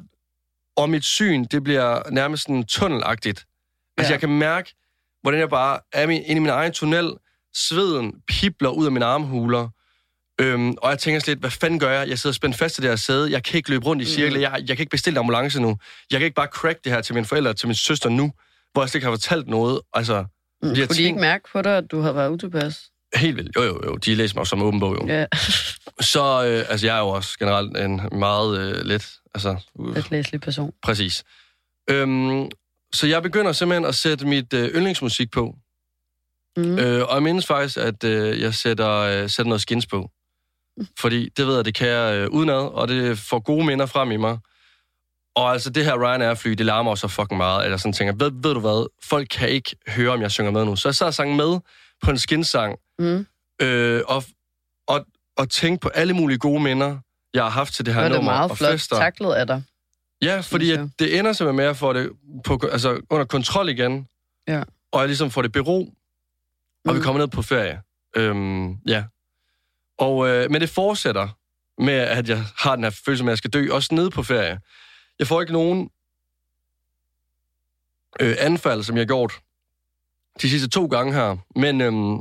og 0.76 0.90
mit 0.90 1.04
syn, 1.04 1.44
det 1.44 1.64
bliver 1.64 2.10
nærmest 2.10 2.42
sådan 2.42 2.64
tunnelagtigt. 2.64 3.46
Altså, 3.96 4.10
Ja. 4.10 4.14
jeg 4.14 4.20
kan 4.20 4.28
mærke, 4.38 4.74
hvordan 5.22 5.40
jeg 5.40 5.48
bare 5.50 5.78
er 5.92 6.06
min, 6.06 6.22
inde 6.22 6.36
i 6.36 6.38
min 6.38 6.48
egen 6.50 6.72
tunnel. 6.72 7.12
Sveden 7.54 8.12
pipler 8.28 8.68
ud 8.68 8.86
af 8.86 8.92
mine 8.92 9.04
armhuler. 9.04 9.68
Øhm, 10.42 10.70
og 10.82 10.90
jeg 10.90 10.98
tænker 10.98 11.20
lidt, 11.26 11.38
hvad 11.38 11.50
fanden 11.50 11.78
gør 11.78 11.90
jeg? 11.90 12.08
Jeg 12.08 12.18
sidder 12.18 12.34
spændt 12.34 12.56
fast 12.56 12.74
til 12.74 12.82
det 12.82 12.90
her 12.90 12.96
sæde. 12.96 13.30
Jeg 13.32 13.42
kan 13.42 13.56
ikke 13.56 13.70
løbe 13.70 13.86
rundt 13.86 14.02
i 14.02 14.04
cirkler. 14.06 14.40
Jeg, 14.40 14.52
jeg 14.58 14.76
kan 14.76 14.78
ikke 14.82 14.90
bestille 14.90 15.18
ambulance 15.18 15.60
nu. 15.60 15.76
Jeg 16.10 16.20
kan 16.20 16.24
ikke 16.24 16.34
bare 16.34 16.46
crack 16.46 16.84
det 16.84 16.92
her 16.92 17.00
til 17.00 17.14
mine 17.14 17.26
forældre, 17.26 17.54
til 17.54 17.68
min 17.68 17.74
søster 17.74 18.08
nu, 18.08 18.32
hvor 18.72 18.82
jeg 18.82 18.88
slet 18.88 18.94
ikke 18.94 19.04
har 19.06 19.12
fortalt 19.12 19.48
noget. 19.48 19.80
Altså, 19.94 20.24
Mm. 20.64 20.68
de 20.68 20.74
Kunne 20.74 20.86
de 20.88 20.94
ting- 20.94 21.06
ikke 21.06 21.20
mærke 21.20 21.44
på 21.52 21.62
dig, 21.62 21.76
at 21.78 21.84
du 21.90 22.00
havde 22.00 22.14
været 22.14 22.30
utilpas? 22.30 22.82
helt 23.14 23.36
vildt. 23.36 23.56
Jo, 23.56 23.62
jo, 23.62 23.80
jo. 23.84 23.96
De 23.96 24.14
læser 24.14 24.36
mig 24.36 24.46
som 24.46 24.62
åben 24.62 24.80
bog, 24.80 24.94
jo. 25.02 25.06
Ja, 25.08 25.26
Så, 26.00 26.44
øh, 26.46 26.64
altså, 26.70 26.86
jeg 26.86 26.96
er 26.96 27.00
jo 27.00 27.08
også 27.08 27.38
generelt 27.38 27.76
en 27.76 28.00
meget 28.18 28.58
øh, 28.60 28.84
let, 28.84 29.10
altså, 29.34 29.56
uh, 29.74 29.94
lidt 29.94 30.10
læselig 30.10 30.40
person. 30.40 30.72
præcis. 30.82 31.24
Øhm, 31.90 32.50
så 32.94 33.06
jeg 33.06 33.22
begynder 33.22 33.52
simpelthen 33.52 33.84
at 33.84 33.94
sætte 33.94 34.26
mit 34.26 34.52
øh, 34.54 34.68
yndlingsmusik 34.74 35.30
på. 35.30 35.54
Mm. 36.56 36.78
Øh, 36.78 37.02
og 37.08 37.14
jeg 37.14 37.22
mindes 37.22 37.46
faktisk, 37.46 37.76
at 37.76 38.04
øh, 38.04 38.40
jeg 38.40 38.54
sætter, 38.54 38.90
øh, 38.90 39.30
sætter 39.30 39.44
noget 39.48 39.60
skins 39.62 39.86
på. 39.86 40.10
Fordi 41.00 41.28
det 41.36 41.46
ved 41.46 41.54
jeg, 41.56 41.64
det 41.64 41.74
kan 41.74 41.88
jeg 41.88 42.14
øh, 42.16 42.28
udenad, 42.30 42.54
og 42.74 42.88
det 42.88 43.18
får 43.18 43.38
gode 43.38 43.66
minder 43.66 43.86
frem 43.86 44.10
i 44.12 44.16
mig. 44.16 44.38
Og 45.34 45.52
altså, 45.52 45.70
det 45.70 45.84
her 45.84 45.94
Ryanair-fly, 46.04 46.50
det 46.50 46.66
larmer 46.66 46.90
jo 46.90 46.96
så 46.96 47.08
fucking 47.08 47.36
meget. 47.36 47.64
Eller 47.64 47.76
sådan 47.76 47.92
tænker, 47.92 48.14
ved, 48.14 48.30
ved 48.42 48.54
du 48.54 48.60
hvad, 48.60 48.86
folk 49.02 49.28
kan 49.30 49.48
ikke 49.48 49.76
høre, 49.88 50.10
om 50.12 50.22
jeg 50.22 50.30
synger 50.30 50.50
med 50.50 50.64
nu. 50.64 50.76
Så 50.76 50.88
jeg 50.88 50.94
sad 50.94 51.06
og 51.06 51.14
sang 51.14 51.36
med 51.36 51.58
på 52.02 52.10
en 52.10 52.18
skinsang, 52.18 52.78
Mm. 52.98 53.26
øh, 53.62 54.02
og, 54.08 54.24
og, 54.86 55.06
og 55.36 55.50
tænke 55.50 55.80
på 55.80 55.88
alle 55.88 56.14
mulige 56.14 56.38
gode 56.38 56.62
minder, 56.62 56.98
jeg 57.34 57.42
har 57.42 57.50
haft 57.50 57.74
til 57.74 57.86
det 57.86 57.94
her 57.94 58.00
Det 58.00 58.10
var 58.10 58.16
det 58.16 58.18
nummer 58.18 58.32
meget 58.32 58.50
og 58.50 58.58
flot 58.58 58.70
fester. 58.72 58.96
taklet 58.96 59.32
af 59.32 59.46
dig. 59.46 59.62
Ja, 60.22 60.40
fordi 60.40 60.70
at 60.70 60.80
det 60.98 61.18
ender 61.18 61.32
simpelthen 61.32 61.56
med 61.56 61.64
at 61.64 61.76
få 61.76 61.92
det 61.92 62.10
på, 62.44 62.60
altså, 62.72 63.00
under 63.10 63.24
kontrol 63.26 63.68
igen. 63.68 64.06
Ja. 64.48 64.62
Og 64.92 65.00
jeg 65.00 65.08
ligesom 65.08 65.30
får 65.30 65.42
det 65.42 65.52
bero, 65.52 65.78
og 66.84 66.94
vi 66.94 66.98
Mm. 66.98 67.04
kommer 67.04 67.20
ned 67.20 67.28
på 67.28 67.42
ferie. 67.42 67.80
Øhm, 68.16 68.72
ja. 68.86 69.04
Og, 69.98 70.28
øh, 70.28 70.50
men 70.50 70.60
det 70.60 70.70
fortsætter 70.70 71.28
med, 71.78 71.94
at 71.94 72.28
jeg 72.28 72.44
har 72.56 72.74
den 72.74 72.84
her 72.84 72.90
følelse 73.04 73.24
med, 73.24 73.30
at 73.30 73.32
jeg 73.32 73.38
skal 73.38 73.50
dø, 73.50 73.68
også 73.72 73.94
nede 73.94 74.10
på 74.10 74.22
ferie. 74.22 74.60
Jeg 75.18 75.26
får 75.26 75.40
ikke 75.40 75.52
nogen 75.52 75.90
øh, 78.20 78.36
anfald, 78.38 78.82
som 78.82 78.96
jeg 78.96 79.00
har 79.00 79.06
gjort 79.06 79.32
de 80.42 80.50
sidste 80.50 80.68
to 80.68 80.86
gange 80.86 81.12
her, 81.12 81.36
men 81.56 81.80
øhm, 81.80 82.18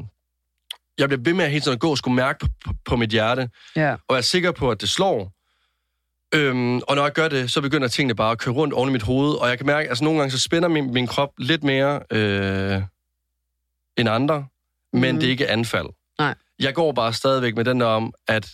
jeg 0.98 1.10
bliver 1.10 1.22
ved 1.22 1.34
med 1.34 1.46
at 1.46 1.52
hele 1.52 1.62
tiden 1.62 1.76
at 1.76 1.80
gå 1.80 1.90
og 1.92 1.98
skulle 1.98 2.16
mærke 2.16 2.40
på, 2.40 2.48
på, 2.66 2.74
på 2.86 2.96
mit 2.96 3.10
hjerte, 3.10 3.50
Ja. 3.76 3.92
og 3.92 4.16
jeg 4.16 4.18
er 4.18 4.22
sikker 4.22 4.52
på, 4.52 4.72
at 4.72 4.82
det 4.82 4.90
slår. 4.90 5.32
Øhm, 6.36 6.78
og 6.78 6.96
når 6.96 7.04
jeg 7.04 7.14
gør 7.14 7.28
det, 7.28 7.52
så 7.52 7.62
begynder 7.62 7.88
tingene 7.88 8.16
bare 8.16 8.32
at 8.32 8.38
køre 8.38 8.54
rundt 8.56 8.74
oven 8.74 8.90
i 8.90 8.92
mit 8.92 9.02
hoved, 9.04 9.34
og 9.36 9.50
jeg 9.50 9.58
kan 9.58 9.66
mærke, 9.68 9.86
at 9.86 9.90
altså, 9.90 10.04
nogle 10.04 10.20
gange 10.20 10.32
så 10.32 10.40
spænder 10.40 10.70
min, 10.70 10.94
min 10.94 11.08
krop 11.08 11.30
lidt 11.38 11.64
mere 11.64 12.02
øh, 12.12 12.82
end 13.98 14.10
andre, 14.10 14.46
men 14.94 15.02
Mhm. 15.12 15.20
det 15.20 15.28
er 15.28 15.32
ikke 15.32 15.50
anfald. 15.50 15.88
Nej. 16.20 16.36
Jeg 16.62 16.74
går 16.74 16.92
bare 16.92 17.14
stadigvæk 17.14 17.56
med 17.56 17.66
den 17.66 17.80
der 17.80 17.86
om, 17.86 18.14
at 18.28 18.48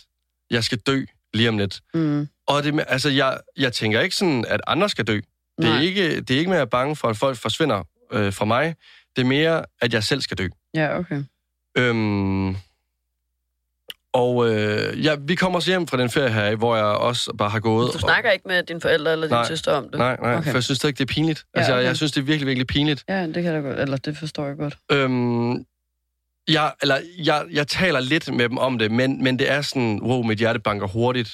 jeg 0.50 0.64
skal 0.64 0.78
dø 0.78 1.04
lige 1.34 1.48
om 1.48 1.58
lidt. 1.58 1.80
Mm. 1.94 2.28
Og 2.46 2.62
det, 2.64 2.84
altså, 2.88 3.08
jeg, 3.08 3.38
jeg 3.56 3.72
tænker 3.72 4.00
ikke 4.00 4.16
sådan, 4.16 4.44
at 4.48 4.60
andre 4.66 4.88
skal 4.88 5.04
dø. 5.04 5.20
Det 5.58 5.66
er, 5.66 5.72
Nej. 5.72 5.80
ikke, 5.82 6.20
det 6.20 6.30
er 6.34 6.38
ikke 6.38 6.50
mere 6.50 6.66
bange 6.66 6.96
for, 6.96 7.08
at 7.08 7.16
folk 7.16 7.36
forsvinder 7.36 7.82
øh, 8.12 8.32
fra 8.32 8.44
mig. 8.44 8.74
Det 9.16 9.22
er 9.22 9.26
mere, 9.26 9.64
at 9.80 9.94
jeg 9.94 10.04
selv 10.04 10.20
skal 10.20 10.38
dø. 10.38 10.48
Ja, 10.74 10.98
okay. 10.98 11.22
Øhm, 11.78 12.56
Og 14.12 14.48
øh, 14.50 15.04
ja, 15.04 15.14
vi 15.20 15.34
kommer 15.34 15.60
så 15.60 15.70
hjem 15.70 15.86
fra 15.86 15.96
den 15.96 16.10
ferie 16.10 16.30
her, 16.30 16.56
hvor 16.56 16.76
jeg 16.76 16.84
også 16.84 17.34
bare 17.38 17.50
har 17.50 17.60
gået... 17.60 17.92
Du 17.92 17.98
snakker 17.98 18.30
ikke 18.30 18.48
med 18.48 18.62
dine 18.62 18.80
forældre 18.80 19.12
eller 19.12 19.26
din 19.26 19.32
Nej. 19.34 19.46
søster 19.48 19.72
om 19.72 19.84
det? 19.84 19.92
Og, 19.92 19.98
nej, 19.98 20.16
nej, 20.22 20.34
okay. 20.36 20.50
For 20.50 20.56
jeg 20.56 20.64
synes 20.64 20.84
ikke, 20.84 20.98
det 20.98 21.10
er 21.10 21.14
pinligt. 21.14 21.44
Ja, 21.54 21.58
Altså, 21.60 21.72
jeg, 21.72 21.78
okay. 21.80 21.88
jeg 21.88 21.96
synes, 21.96 22.12
det 22.12 22.20
er 22.20 22.24
virkelig, 22.24 22.46
virkelig 22.46 22.66
pinligt. 22.66 23.04
Ja, 23.08 23.26
det 23.26 23.34
kan 23.42 23.44
jeg 23.54 23.62
godt, 23.62 23.78
eller 23.80 23.96
det 23.96 24.18
forstår 24.18 24.46
jeg 24.46 24.56
godt. 24.56 24.78
Øhm, 24.92 25.64
jeg, 26.48 26.72
eller, 26.82 26.98
jeg, 27.24 27.46
jeg 27.50 27.66
taler 27.66 28.00
lidt 28.00 28.34
med 28.34 28.48
dem 28.48 28.58
om 28.58 28.78
det, 28.78 28.90
men, 28.90 29.24
men 29.24 29.38
det 29.38 29.50
er 29.50 29.62
sådan, 29.62 30.00
wow, 30.02 30.22
mit 30.22 30.38
hjerte 30.38 30.58
banker 30.60 30.86
hurtigt. 30.86 31.30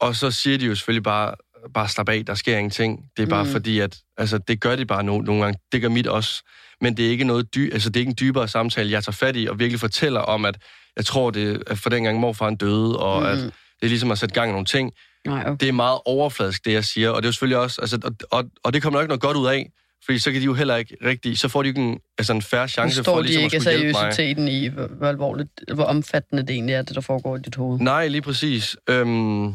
Og 0.00 0.16
så 0.16 0.30
siger 0.30 0.58
de 0.58 0.66
jo 0.66 0.74
selvfølgelig 0.74 1.02
bare, 1.02 1.34
bare 1.74 1.88
slap 1.88 2.08
af, 2.08 2.24
der 2.26 2.34
sker 2.34 2.56
ingenting. 2.56 3.04
Det 3.16 3.22
er 3.22 3.26
bare 3.26 3.44
Mm. 3.44 3.50
fordi, 3.50 3.78
at 3.78 3.98
altså, 4.16 4.38
det 4.38 4.60
gør 4.60 4.76
de 4.76 4.86
bare 4.86 5.04
no, 5.04 5.20
nogle 5.20 5.42
gange. 5.42 5.58
Det 5.72 5.80
gør 5.82 5.88
mit 5.88 6.06
også. 6.06 6.42
Men 6.80 6.96
det 6.96 7.06
er 7.06 7.10
ikke 7.10 7.24
noget 7.24 7.54
dy, 7.54 7.72
altså, 7.72 7.90
det 7.90 7.96
er 7.96 8.00
ikke 8.00 8.10
en 8.10 8.16
dybere 8.20 8.48
samtale, 8.48 8.90
jeg 8.90 9.04
tager 9.04 9.12
fat 9.12 9.36
i 9.36 9.46
og 9.46 9.58
virkelig 9.58 9.80
fortæller 9.80 10.20
om, 10.20 10.44
at 10.44 10.58
jeg 10.96 11.04
tror, 11.04 11.30
det 11.30 11.62
er 11.66 11.74
for 11.74 11.90
dengang 11.90 12.20
morfaren 12.20 12.56
døde, 12.56 12.98
og 12.98 13.20
mm. 13.20 13.26
at 13.26 13.38
det 13.38 13.52
er 13.82 13.88
ligesom 13.88 14.10
at 14.10 14.18
sætte 14.18 14.34
gang 14.34 14.48
i 14.48 14.52
nogle 14.52 14.66
ting. 14.66 14.92
Nej, 15.26 15.40
okay. 15.40 15.56
Det 15.60 15.68
er 15.68 15.72
meget 15.72 16.00
overfladisk, 16.04 16.64
det 16.64 16.72
jeg 16.72 16.84
siger, 16.84 17.10
og 17.10 17.22
det 17.22 17.26
er 17.26 17.28
jo 17.28 17.32
selvfølgelig 17.32 17.58
også, 17.58 17.80
altså, 17.80 17.98
og, 18.04 18.12
og, 18.30 18.44
og 18.64 18.72
det 18.72 18.82
kommer 18.82 19.00
nok 19.00 19.08
noget 19.08 19.20
godt 19.20 19.36
ud 19.36 19.46
af, 19.46 19.70
fordi 20.04 20.18
så 20.18 20.32
kan 20.32 20.40
de 20.40 20.46
jo 20.46 20.54
heller 20.54 20.76
ikke 20.76 20.96
rigtig, 21.04 21.38
så 21.38 21.48
får 21.48 21.62
de 21.62 21.66
jo 21.68 21.70
ikke 21.70 21.80
en, 21.80 22.00
altså 22.18 22.32
en 22.32 22.42
færre 22.42 22.68
chance 22.68 23.04
for 23.04 23.16
de 23.16 23.22
ligesom 23.22 23.40
at 23.40 23.44
ikke 23.44 23.56
af 23.56 23.62
skulle 23.62 23.86
mig. 23.86 23.94
seriøsiteten 24.14 24.48
i, 24.48 24.66
hvor, 24.66 24.86
hvor 24.86 25.06
alvorligt, 25.06 25.50
hvor 25.74 25.84
omfattende 25.84 26.42
det 26.42 26.50
egentlig 26.50 26.74
er, 26.74 26.82
det 26.82 26.94
der 26.94 27.00
foregår 27.00 27.36
i 27.36 27.40
dit 27.40 27.54
hoved. 27.54 27.78
Nej, 27.80 28.08
lige 28.08 28.22
præcis. 28.22 28.76
Øhm, 28.88 29.54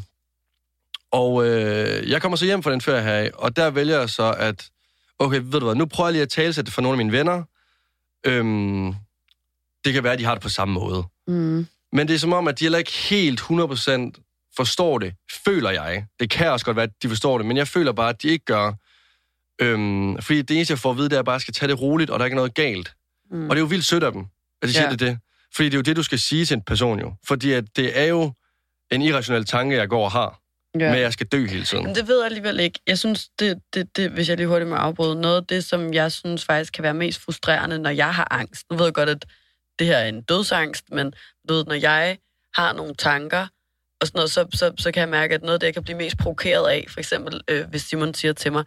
og 1.12 1.48
øh, 1.48 2.10
jeg 2.10 2.22
kommer 2.22 2.36
så 2.36 2.46
hjem 2.46 2.64
fra 2.64 2.72
den 2.72 2.82
ferie 2.82 3.02
her, 3.02 3.30
og 3.34 3.56
der 3.56 3.70
vælger 3.70 4.00
jeg 4.00 4.10
så, 4.10 4.36
at 4.38 4.70
okay, 5.20 5.42
ved 5.44 5.60
du 5.60 5.66
hvad, 5.66 5.76
nu 5.76 5.86
prøver 5.86 6.08
jeg 6.08 6.14
lige 6.14 6.22
at 6.22 6.30
talesætte 6.30 6.66
det 6.66 6.74
for 6.74 6.82
nogle 6.82 6.94
af 6.94 6.98
mine 6.98 7.12
venner. 7.18 7.44
Øhm, 8.26 8.94
det 9.86 9.94
kan 9.94 10.04
være, 10.04 10.14
at 10.14 10.20
de 10.20 10.26
har 10.26 10.34
det 10.34 10.42
på 10.44 10.50
samme 10.50 10.74
måde. 10.74 11.04
Mm. 11.28 11.68
Men 11.92 12.08
det 12.08 12.14
er 12.14 12.20
som 12.20 12.34
om, 12.34 12.48
at 12.48 12.60
de 12.60 12.66
heller 12.66 12.78
ikke 12.78 12.92
helt 13.10 13.42
100% 13.42 14.52
forstår 14.58 15.00
det, 15.00 15.14
føler 15.46 15.70
jeg. 15.70 16.06
Det 16.20 16.30
kan 16.30 16.52
også 16.52 16.66
godt 16.66 16.78
være, 16.78 16.84
at 16.84 17.04
de 17.04 17.10
forstår 17.10 17.38
det, 17.38 17.48
men 17.48 17.58
jeg 17.58 17.68
føler 17.68 17.92
bare, 17.92 18.10
at 18.10 18.22
de 18.22 18.28
ikke 18.28 18.46
gør. 18.46 18.74
Øhm, 19.62 20.22
fordi 20.22 20.42
det 20.42 20.56
eneste, 20.56 20.72
jeg 20.72 20.80
får 20.80 20.92
at 20.92 20.98
vide, 20.98 21.10
det 21.10 21.14
er, 21.14 21.18
at 21.18 21.20
jeg 21.20 21.26
bare 21.26 21.40
skal 21.40 21.54
tage 21.54 21.70
det 21.70 21.82
roligt, 21.82 22.10
og 22.10 22.20
der 22.20 22.24
er 22.24 22.26
ikke 22.26 22.36
noget 22.36 22.54
galt. 22.54 22.94
Mm. 23.32 23.44
Og 23.50 23.56
det 23.56 23.60
er 23.60 23.64
jo 23.64 23.66
vildt 23.68 23.86
sødt 23.86 24.04
af 24.04 24.12
dem, 24.12 24.22
at 24.62 24.68
de 24.68 24.74
siger 24.74 24.84
Ja. 24.84 24.92
det, 24.92 25.00
det. 25.00 25.18
Fordi 25.56 25.66
det 25.70 25.74
er 25.74 25.78
jo 25.78 25.82
det, 25.82 25.96
du 25.96 26.04
skal 26.04 26.20
sige 26.20 26.46
til 26.46 26.56
en 26.56 26.62
person 26.62 27.00
jo. 27.00 27.14
Fordi 27.28 27.52
at 27.52 27.64
det 27.76 28.00
er 28.00 28.04
jo 28.06 28.34
en 28.92 29.02
irrationel 29.02 29.46
tanke, 29.46 29.76
jeg 29.76 29.90
går 29.90 30.04
og 30.06 30.12
har, 30.12 30.40
ja. 30.80 30.80
med 30.90 30.98
at 30.98 31.02
jeg 31.02 31.14
skal 31.14 31.28
dø 31.28 31.48
hele 31.48 31.66
tiden. 31.66 31.84
Men 31.84 31.96
det 31.96 32.08
ved 32.08 32.18
jeg 32.18 32.26
alligevel 32.26 32.60
ikke. 32.60 32.80
Jeg 32.88 33.00
synes, 33.00 33.30
det, 33.40 33.60
det, 33.74 33.98
det, 33.98 34.12
hvis 34.12 34.30
jeg 34.30 34.38
lige 34.38 34.48
hurtigt 34.48 34.70
må 34.70 34.76
afbryde, 34.76 35.22
noget 35.22 35.38
af 35.38 35.48
det, 35.48 35.64
som 35.66 35.94
jeg 35.94 36.12
synes 36.12 36.46
faktisk 36.46 36.74
kan 36.74 36.84
være 36.84 36.94
mest 36.94 37.22
frustrerende, 37.22 37.80
når 37.80 37.90
jeg 37.90 38.16
har 38.16 38.28
angst. 38.32 38.66
Nu 38.72 38.78
ved 38.78 38.86
jeg 38.86 38.94
godt, 38.94 39.10
at 39.10 39.26
det 39.80 39.88
her 39.88 39.98
er 39.98 40.08
en 40.10 40.22
dødsangst, 40.22 40.86
men 40.92 41.14
du 41.50 41.54
ved, 41.54 41.66
når 41.66 41.74
jeg 41.76 42.18
har 42.56 42.74
nogle 42.74 42.96
tanker, 42.96 43.48
og 44.02 44.08
sådan 44.08 44.18
noget, 44.18 44.32
så, 44.32 44.46
så, 44.54 44.72
så 44.78 44.92
kan 44.92 45.02
jeg 45.02 45.10
mærke, 45.10 45.36
at 45.36 45.42
noget 45.42 45.54
af 45.54 45.60
det, 45.60 45.68
jeg 45.68 45.74
kan 45.74 45.84
blive 45.84 45.98
mest 45.98 46.18
provokeret 46.18 46.70
af, 46.70 46.86
for 46.90 47.00
eksempel, 47.00 47.42
øh, 47.48 47.66
hvis 47.70 47.82
Simon 47.82 48.14
siger 48.14 48.34
til 48.34 48.52
mig, 48.52 48.64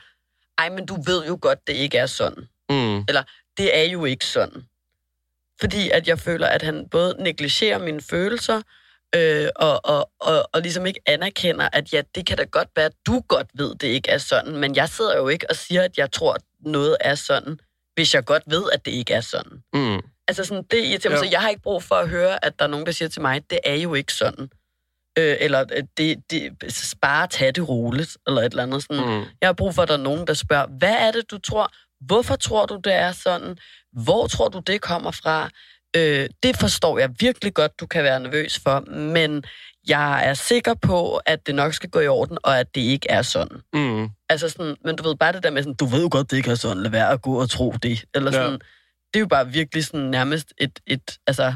ej, 0.58 0.68
men 0.68 0.86
du 0.86 1.02
ved 1.06 1.26
jo 1.26 1.38
godt, 1.42 1.66
det 1.66 1.72
ikke 1.72 1.98
er 1.98 2.06
sådan. 2.06 2.48
Mm. 2.70 3.06
Det 3.56 3.76
er 3.78 3.82
jo 3.82 4.04
ikke 4.04 4.26
sådan. 4.26 4.62
Fordi 5.60 5.90
at 5.90 6.08
jeg 6.08 6.18
føler, 6.18 6.46
at 6.46 6.62
han 6.62 6.88
både 6.90 7.16
negligerer 7.18 7.78
mine 7.78 8.00
følelser, 8.00 8.62
øh, 9.14 9.48
og, 9.56 9.80
og, 9.84 10.10
og, 10.20 10.48
og 10.52 10.62
ligesom 10.62 10.86
ikke 10.86 11.00
anerkender, 11.06 11.68
at 11.72 11.92
ja, 11.92 12.02
det 12.14 12.26
kan 12.26 12.36
da 12.36 12.44
godt 12.44 12.68
være, 12.76 12.86
at 12.86 12.92
du 13.06 13.20
godt 13.28 13.46
ved, 13.54 13.74
det 13.74 13.88
ikke 13.88 14.10
er 14.10 14.18
sådan, 14.18 14.56
men 14.56 14.76
jeg 14.76 14.88
sidder 14.88 15.16
jo 15.16 15.28
ikke 15.28 15.50
og 15.50 15.56
siger, 15.56 15.82
at 15.82 15.98
jeg 15.98 16.12
tror, 16.12 16.32
at 16.34 16.40
noget 16.60 16.96
er 17.00 17.14
sådan, 17.14 17.60
hvis 17.94 18.14
jeg 18.14 18.24
godt 18.24 18.42
ved, 18.46 18.64
at 18.72 18.84
det 18.84 18.90
ikke 18.90 19.14
er 19.14 19.20
sådan. 19.20 19.62
Mm. 19.74 20.00
Altså 20.28 20.44
sådan, 20.44 20.64
det 20.70 20.84
irriterer 20.84 21.10
mig, 21.12 21.16
Ja. 21.22 21.24
så 21.26 21.30
jeg 21.30 21.40
har 21.40 21.48
ikke 21.48 21.62
brug 21.62 21.82
for 21.82 21.94
at 21.94 22.08
høre, 22.08 22.44
at 22.44 22.58
der 22.58 22.64
er 22.64 22.68
nogen, 22.68 22.86
der 22.86 22.92
siger 22.92 23.08
til 23.08 23.22
mig, 23.22 23.50
det 23.50 23.58
er 23.64 23.74
jo 23.74 23.94
ikke 23.94 24.12
sådan. 24.12 24.50
Øh, 25.18 25.36
eller 25.40 25.64
øh, 25.76 25.82
det, 25.96 26.18
det, 26.30 26.52
bare 27.02 27.26
tag 27.26 27.54
det 27.54 27.68
roligt, 27.68 28.16
eller 28.26 28.40
et 28.40 28.50
eller 28.50 28.62
andet 28.62 28.82
sådan. 28.82 29.04
Mm. 29.18 29.24
Jeg 29.40 29.48
har 29.48 29.52
brug 29.52 29.74
for, 29.74 29.82
at 29.82 29.88
der 29.88 29.94
er 29.94 30.02
nogen, 30.02 30.26
der 30.26 30.34
spørger, 30.34 30.66
hvad 30.78 30.94
er 30.98 31.10
det, 31.12 31.30
du 31.30 31.38
tror? 31.38 31.72
Hvorfor 32.00 32.36
tror 32.36 32.66
du, 32.66 32.80
det 32.84 32.92
er 32.92 33.12
sådan? 33.12 33.56
Hvor 33.92 34.26
tror 34.26 34.48
du, 34.48 34.58
det 34.66 34.80
kommer 34.80 35.10
fra? 35.10 35.50
Øh, 35.96 36.28
det 36.42 36.56
forstår 36.56 36.98
jeg 36.98 37.10
virkelig 37.20 37.54
godt, 37.54 37.80
du 37.80 37.86
kan 37.86 38.04
være 38.04 38.20
nervøs 38.20 38.58
for, 38.58 38.80
men 38.90 39.44
jeg 39.88 40.26
er 40.28 40.34
sikker 40.34 40.74
på, 40.74 41.16
at 41.16 41.46
det 41.46 41.54
nok 41.54 41.74
skal 41.74 41.90
gå 41.90 42.00
i 42.00 42.06
orden, 42.06 42.38
og 42.42 42.58
at 42.60 42.74
det 42.74 42.80
ikke 42.80 43.10
er 43.10 43.22
sådan. 43.22 43.58
Mm. 43.72 44.08
Altså 44.28 44.48
sådan, 44.48 44.76
men 44.84 44.96
du 44.96 45.02
ved 45.02 45.16
bare 45.16 45.32
det 45.32 45.42
der 45.42 45.50
med 45.50 45.62
sådan, 45.62 45.74
du 45.74 45.84
ved 45.86 46.02
jo 46.02 46.08
godt, 46.12 46.30
det 46.30 46.36
ikke 46.36 46.50
er 46.50 46.54
sådan, 46.54 46.82
lad 46.82 46.90
være 46.90 47.10
at 47.10 47.22
gå 47.22 47.40
og 47.40 47.50
tro 47.50 47.74
det. 47.82 48.04
Eller 48.14 48.30
Ja. 48.32 48.36
sådan, 48.36 48.58
det 49.14 49.16
er 49.16 49.20
jo 49.20 49.26
bare 49.26 49.48
virkelig 49.48 49.84
sådan 49.84 50.00
nærmest 50.06 50.52
et, 50.58 50.78
et, 50.86 51.18
altså, 51.26 51.54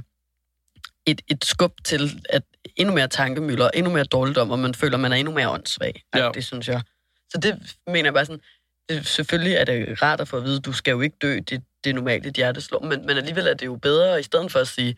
et, 1.07 1.21
et 1.29 1.45
skub 1.45 1.73
til 1.85 2.21
at 2.29 2.43
endnu 2.77 2.95
mere 2.95 3.09
tankemøller, 3.09 3.71
endnu 3.75 3.93
mere 3.93 4.05
dårligdom, 4.05 4.51
og 4.51 4.59
man 4.59 4.75
føler, 4.75 4.97
man 4.97 5.13
er 5.13 5.17
endnu 5.17 5.35
mere 5.35 5.51
åndssvag. 5.51 6.03
Ja. 6.15 6.31
Det 6.35 6.45
synes 6.45 6.69
jeg. 6.69 6.83
Så 7.31 7.39
det 7.39 7.77
mener 7.87 8.05
jeg 8.05 8.15
bare 8.15 8.27
sådan, 8.27 8.41
det, 8.89 9.07
selvfølgelig 9.07 9.55
er 9.55 9.65
det 9.65 10.03
rart 10.03 10.21
at 10.21 10.29
få 10.29 10.37
at 10.37 10.45
vide, 10.45 10.61
du 10.61 10.73
skal 10.73 10.93
jo 10.93 11.01
ikke 11.01 11.17
dø, 11.23 11.35
det, 11.35 11.63
det 11.85 11.91
er 11.91 11.95
normalt, 11.95 12.25
dit 12.25 12.35
hjerte 12.35 12.61
slår, 12.61 12.81
men, 12.81 13.07
men 13.07 13.17
alligevel 13.17 13.47
er 13.47 13.55
det 13.55 13.67
jo 13.67 13.77
bedre, 13.77 14.21
i 14.21 14.23
stedet 14.23 14.53
for 14.53 14.59
at 14.59 14.69
sige, 14.69 14.97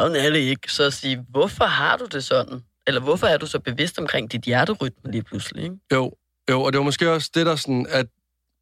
sådan 0.00 0.16
er 0.16 0.30
det 0.30 0.38
ikke, 0.38 0.72
så 0.72 0.84
at 0.84 0.92
sige, 0.92 1.24
hvorfor 1.28 1.64
har 1.64 1.96
du 1.96 2.06
det 2.06 2.24
sådan? 2.24 2.62
Eller 2.86 3.00
hvorfor 3.00 3.26
er 3.26 3.36
du 3.36 3.46
så 3.46 3.58
bevidst 3.58 3.98
omkring 3.98 4.32
dit 4.32 4.42
hjerterytme 4.42 5.12
lige 5.12 5.22
pludselig? 5.22 5.64
Ikke? 5.64 5.76
Jo, 5.92 6.12
jo, 6.50 6.62
og 6.62 6.72
det 6.72 6.78
var 6.78 6.84
måske 6.84 7.10
også 7.10 7.30
det, 7.34 7.46
der 7.46 7.56
sådan, 7.56 7.86
at 7.88 8.06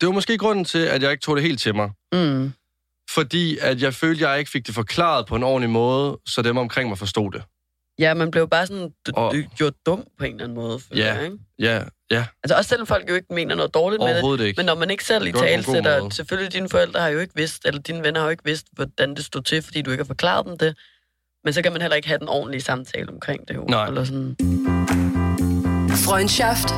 det 0.01 0.07
var 0.07 0.13
måske 0.13 0.39
grunden 0.39 0.65
til, 0.65 0.79
at 0.79 1.03
jeg 1.03 1.11
ikke 1.11 1.23
tog 1.23 1.37
det 1.37 1.45
helt 1.45 1.61
til 1.61 1.75
mig. 1.75 1.91
Mm. 2.13 2.53
Fordi 3.11 3.59
at 3.59 3.83
jeg 3.83 3.95
følte, 3.95 4.25
at 4.25 4.31
jeg 4.31 4.39
ikke 4.39 4.51
fik 4.51 4.67
det 4.67 4.75
forklaret 4.75 5.27
på 5.27 5.37
en 5.37 5.43
ordentlig 5.43 5.71
måde, 5.71 6.19
så 6.27 6.43
dem 6.43 6.57
omkring 6.57 6.89
mig 6.89 6.99
forstod 6.99 7.33
det. 7.33 7.43
Ja, 7.99 8.15
man 8.15 8.31
blev 8.31 8.49
bare 8.49 8.67
sådan 8.67 8.91
d- 9.09 9.13
Og- 9.15 9.35
d- 9.35 9.55
gjort 9.57 9.75
dum 9.87 10.05
på 10.19 10.25
en 10.25 10.31
eller 10.33 10.45
anden 10.45 10.57
måde. 10.57 10.81
føler 10.81 11.05
Ja. 11.05 11.15
jeg, 11.15 11.25
ikke? 11.25 11.39
Ja, 11.59 11.83
ja, 12.11 12.25
Altså 12.43 12.57
også 12.57 12.69
selvom 12.69 12.87
folk 12.87 13.09
jo 13.11 13.15
ikke 13.15 13.35
mener 13.35 13.55
noget 13.55 13.75
dårligt 13.75 14.03
med 14.03 14.39
det. 14.39 14.45
ikke. 14.45 14.59
Men 14.59 14.67
når 14.67 14.75
man 14.75 14.91
ikke 14.91 15.05
selv 15.05 15.27
i 15.27 15.33
tale 15.33 15.63
sætter, 15.63 16.09
selvfølgelig 16.11 16.53
dine 16.53 16.69
forældre 16.69 17.01
har 17.01 17.09
jo 17.09 17.19
ikke 17.19 17.33
vidst, 17.37 17.63
eller 17.65 17.81
dine 17.81 18.03
venner 18.05 18.21
har 18.21 18.27
jo 18.27 18.31
ikke 18.31 18.45
vidst, 18.45 18.67
hvordan 18.73 19.15
det 19.15 19.25
stod 19.25 19.43
til, 19.43 19.63
fordi 19.63 19.83
du 19.83 19.91
ikke 19.91 20.03
har 20.03 20.07
forklaret 20.07 20.47
dem 20.47 20.59
det. 20.59 20.77
Men 21.45 21.53
så 21.53 21.63
kan 21.63 21.73
man 21.73 21.81
heller 21.81 21.97
ikke 21.97 22.09
have 22.09 22.19
den 22.19 22.29
ordentlige 22.29 22.63
samtale 22.63 23.09
omkring 23.09 23.49
det 23.49 23.55
jo. 23.55 23.65
Nej. 23.69 23.87
Eller 23.87 24.05
sådan. 24.05 24.37
Freundschaft. 25.91 26.69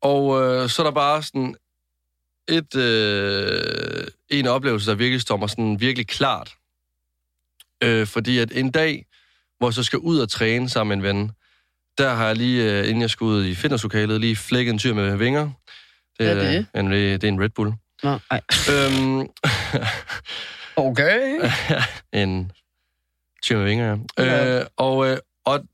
Og 0.00 0.42
øh, 0.42 0.68
så 0.68 0.82
er 0.82 0.86
der 0.86 0.90
bare 0.90 1.22
sådan 1.22 1.54
et, 2.48 2.76
øh, 2.76 4.06
en 4.28 4.46
oplevelse, 4.46 4.90
der 4.90 4.96
virkelig 4.96 5.20
står 5.20 5.36
mig 5.36 5.50
sådan 5.50 5.80
virkelig 5.80 6.06
klart. 6.06 6.54
Øh, 7.82 8.06
fordi 8.06 8.38
at 8.38 8.52
en 8.52 8.70
dag, 8.70 9.06
hvor 9.58 9.68
jeg 9.68 9.74
så 9.74 9.82
skal 9.82 9.98
ud 9.98 10.18
og 10.18 10.28
træne 10.28 10.68
sammen 10.68 11.02
med 11.02 11.10
en 11.10 11.16
ven, 11.16 11.30
der 11.98 12.14
har 12.14 12.26
jeg 12.26 12.36
lige, 12.36 12.78
øh, 12.78 12.88
inden 12.88 13.00
jeg 13.00 13.10
skulle 13.10 13.32
ud 13.32 13.44
i 13.44 13.54
fitnesslokalet, 13.54 14.20
lige 14.20 14.36
flækket 14.36 14.72
en 14.72 14.78
tyr 14.78 14.94
med 14.94 15.16
vinger. 15.16 15.50
Hvad 16.16 16.28
er 16.28 16.34
det? 16.34 16.66
En, 16.74 16.90
det 16.90 17.24
er 17.24 17.28
en 17.28 17.40
Red 17.40 17.48
Bull. 17.48 17.72
Nå, 18.02 18.18
ej. 18.30 18.40
øhm, 18.72 19.28
Okay. 20.78 21.50
en 22.22 22.52
tyr 23.42 23.56
med 23.56 23.64
vinger, 23.64 23.98
ja. 24.18 24.24
Ja. 24.24 24.58
Øh, 24.60 24.66
og, 24.76 25.08
øh, 25.08 25.18
og, 25.44 25.64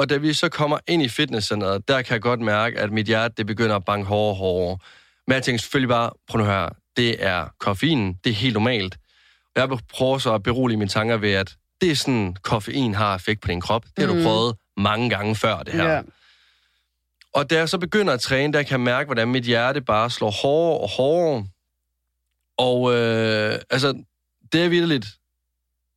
og 0.00 0.10
da 0.10 0.16
vi 0.16 0.32
så 0.32 0.48
kommer 0.48 0.78
ind 0.88 1.02
i 1.02 1.08
fitnesscenteret, 1.08 1.88
der 1.88 2.02
kan 2.02 2.12
jeg 2.14 2.22
godt 2.22 2.40
mærke, 2.40 2.78
at 2.78 2.92
mit 2.92 3.06
hjerte 3.06 3.34
det 3.36 3.46
begynder 3.46 3.76
at 3.76 3.84
banke 3.84 4.06
hårdere 4.06 4.30
og 4.30 4.36
hårdere. 4.36 4.78
Men 5.26 5.34
jeg 5.34 5.42
tænker 5.42 5.58
selvfølgelig 5.58 5.88
bare, 5.88 6.10
prøv 6.28 6.38
nu 6.38 6.44
her, 6.46 6.68
det 6.96 7.24
er 7.24 7.48
koffein, 7.58 8.14
det 8.24 8.30
er 8.30 8.34
helt 8.34 8.54
normalt. 8.54 8.96
Og 9.56 9.60
jeg 9.60 9.78
prøver 9.92 10.18
så 10.18 10.34
at 10.34 10.42
berolige 10.42 10.78
mine 10.78 10.88
tanker 10.88 11.16
ved, 11.16 11.32
at 11.32 11.54
det 11.80 11.90
er 11.90 11.94
sådan, 11.94 12.36
koffein 12.42 12.94
har 12.94 13.14
effekt 13.16 13.40
på 13.42 13.48
din 13.48 13.60
krop. 13.60 13.84
Det 13.96 13.98
har 13.98 14.06
du 14.06 14.14
Mhm. 14.14 14.22
prøvet 14.24 14.56
mange 14.76 15.10
gange 15.10 15.36
før, 15.36 15.62
det 15.62 15.74
her. 15.74 15.90
Ja. 15.92 16.02
Og 17.34 17.50
da 17.50 17.56
jeg 17.56 17.68
så 17.68 17.78
begynder 17.78 18.12
at 18.12 18.20
træne, 18.20 18.52
der 18.52 18.62
kan 18.62 18.70
jeg 18.70 18.80
mærke, 18.80 19.06
hvordan 19.06 19.28
mit 19.28 19.44
hjerte 19.44 19.80
bare 19.80 20.10
slår 20.10 20.30
hårdere 20.30 20.80
og 20.80 20.88
hårdere. 20.88 21.46
Og 22.58 22.94
øh, 22.94 23.58
altså, 23.70 24.02
det 24.52 24.64
er 24.64 24.68
virkelig 24.68 25.02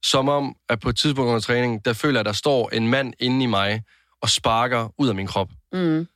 som 0.04 0.30
om, 0.30 0.56
at 0.70 0.80
på 0.80 0.90
et 0.90 0.98
tidspunkt 0.98 1.28
under 1.28 1.40
træning, 1.40 1.86
der 1.86 1.94
føler 1.94 2.14
jeg, 2.14 2.20
at 2.20 2.26
der 2.26 2.32
står 2.32 2.70
en 2.70 2.88
mand 2.88 3.14
inde 3.20 3.44
i 3.44 3.48
mig 3.48 3.84
og 4.22 4.30
sparker 4.30 4.94
ud 4.98 5.10
af 5.10 5.16
min 5.16 5.28
krop. 5.28 5.50
Mm. 5.74 6.08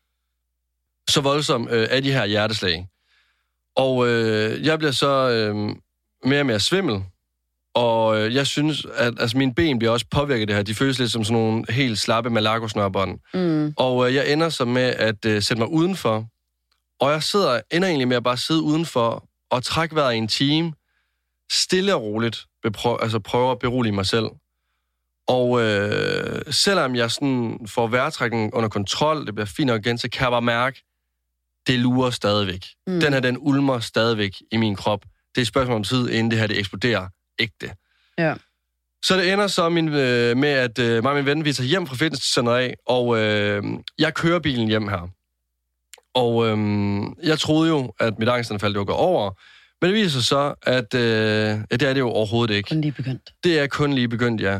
Så 1.10 1.22
voldsom 1.22 1.68
øh, 1.72 1.88
er 1.92 2.00
de 2.00 2.12
her 2.12 2.26
hjerteslag. 2.26 2.88
Og 3.76 4.08
øh, 4.08 4.66
jeg 4.66 4.78
bliver 4.78 4.92
så 4.92 5.30
øh, 5.30 5.76
mere 6.24 6.40
og 6.40 6.46
mere 6.46 6.60
svimmel. 6.60 7.04
Og 7.74 8.20
øh, 8.22 8.36
jeg 8.36 8.48
synes, 8.48 8.86
at 8.94 9.14
altså, 9.20 9.38
mine 9.38 9.54
ben 9.54 9.80
bliver 9.80 9.92
også 9.92 10.06
påvirket 10.12 10.42
af 10.42 10.48
det 10.48 10.56
her. 10.56 10.64
De 10.64 10.76
føles 10.76 11.00
lidt 11.00 11.12
som 11.12 11.24
sådan 11.24 11.42
nogle 11.44 11.66
helt 11.70 12.00
slappe 12.00 12.30
malakosnørbånd. 12.30 13.20
Mm. 13.34 13.74
Og 13.78 14.08
øh, 14.08 14.16
jeg 14.16 14.32
ender 14.32 14.50
så 14.50 14.66
med 14.66 14.82
at 14.84 15.26
øh, 15.26 15.42
sætte 15.42 15.62
mig 15.62 15.70
udenfor. 15.70 16.26
Og 17.00 17.12
jeg 17.12 17.24
sidder, 17.24 17.62
ender 17.72 17.88
egentlig 17.88 18.08
med 18.08 18.18
at 18.18 18.24
bare 18.24 18.38
sidde 18.38 18.62
udenfor 18.62 19.24
og 19.50 19.64
trække 19.64 19.96
vejret 19.96 20.14
i 20.14 20.18
en 20.18 20.28
time. 20.28 20.74
Stille 21.52 21.96
og 21.96 22.02
roligt. 22.02 22.46
Beprøv, 22.64 22.98
altså 23.02 23.20
prøve 23.20 23.52
at 23.52 23.60
berolige 23.60 23.94
mig 23.94 24.06
selv. 24.06 24.26
Og 25.28 25.62
øh, 25.62 26.42
selvom 26.50 26.96
jeg 26.96 27.12
sådan 27.12 27.60
får 27.68 27.88
vejrtrækningen 27.88 28.54
under 28.54 28.70
kontrol, 28.70 29.26
det 29.26 29.36
bliver 29.36 29.46
fint 29.46 29.68
nok 29.68 29.86
igen, 29.86 29.98
så 29.98 30.10
kan 30.10 30.24
jeg 30.24 30.32
bare 30.32 30.42
mærke, 30.42 30.84
det 31.68 31.80
lurer 31.80 32.10
stadigvæk. 32.10 32.66
Mm. 32.88 32.94
Mm. 32.94 33.00
Den 33.00 33.14
her, 33.14 33.20
den 33.20 33.38
ulmer 33.40 33.80
stadigvæk 33.80 34.32
i 34.52 34.58
min 34.58 34.76
krop. 34.76 35.02
Det 35.02 35.38
er 35.38 35.42
et 35.42 35.48
spørgsmål 35.48 35.76
om 35.76 35.84
tid, 35.84 36.10
inden 36.10 36.32
det 36.32 36.40
her, 36.40 36.48
det 36.48 36.60
eksploderer 36.60 37.08
ægte. 37.40 37.72
Ja. 38.18 38.36
Så 39.04 39.18
det 39.18 39.34
ender 39.34 39.48
så 39.48 39.70
min, 39.70 39.88
øh, 39.88 40.38
med, 40.38 40.50
at 40.50 40.80
øh, 40.80 41.04
mig 41.04 41.10
og 41.10 41.16
min 41.16 41.26
ven, 41.26 41.46
vi 41.46 41.54
tager 41.54 41.68
hjem 41.68 41.88
fra 41.88 41.96
fitnesscenteret 41.96 42.60
af, 42.60 42.76
og 42.86 43.18
øh, 43.18 43.64
jeg 44.00 44.14
kører 44.14 44.40
bilen 44.40 44.68
hjem 44.68 44.88
her. 44.88 45.10
Og 46.14 46.48
øh, 46.48 46.58
jeg 47.24 47.40
troede 47.40 47.70
jo, 47.70 47.94
at 48.00 48.20
mit 48.20 48.30
angstanfald 48.30 48.74
det 48.74 48.80
var 48.80 48.86
gået 48.86 48.98
over, 48.98 49.32
men 49.82 49.90
det 49.90 49.94
viser 49.94 50.10
sig 50.10 50.24
så, 50.24 50.54
at 50.62 50.94
øh, 50.94 51.02
ja, 51.02 51.76
det 51.78 51.82
er 51.82 51.94
det 51.94 52.00
jo 52.00 52.10
overhovedet 52.10 52.56
ikke. 52.56 52.70
Kun 52.70 52.82
lige 52.82 52.92
begyndt. 52.92 53.34
Det 53.44 53.60
er 53.60 53.68
kun 53.68 53.94
lige 53.94 54.08
begyndt, 54.08 54.42
ja. 54.42 54.60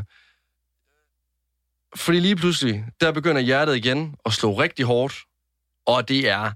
Fordi 1.96 2.20
lige 2.20 2.36
pludselig, 2.36 2.86
der 3.02 3.12
begynder 3.12 3.42
hjertet 3.42 3.76
igen 3.76 4.16
at 4.26 4.34
slå 4.34 4.54
rigtig 4.54 4.86
hårdt, 4.86 5.16
og 5.86 6.10
det 6.10 6.30
er 6.30 6.52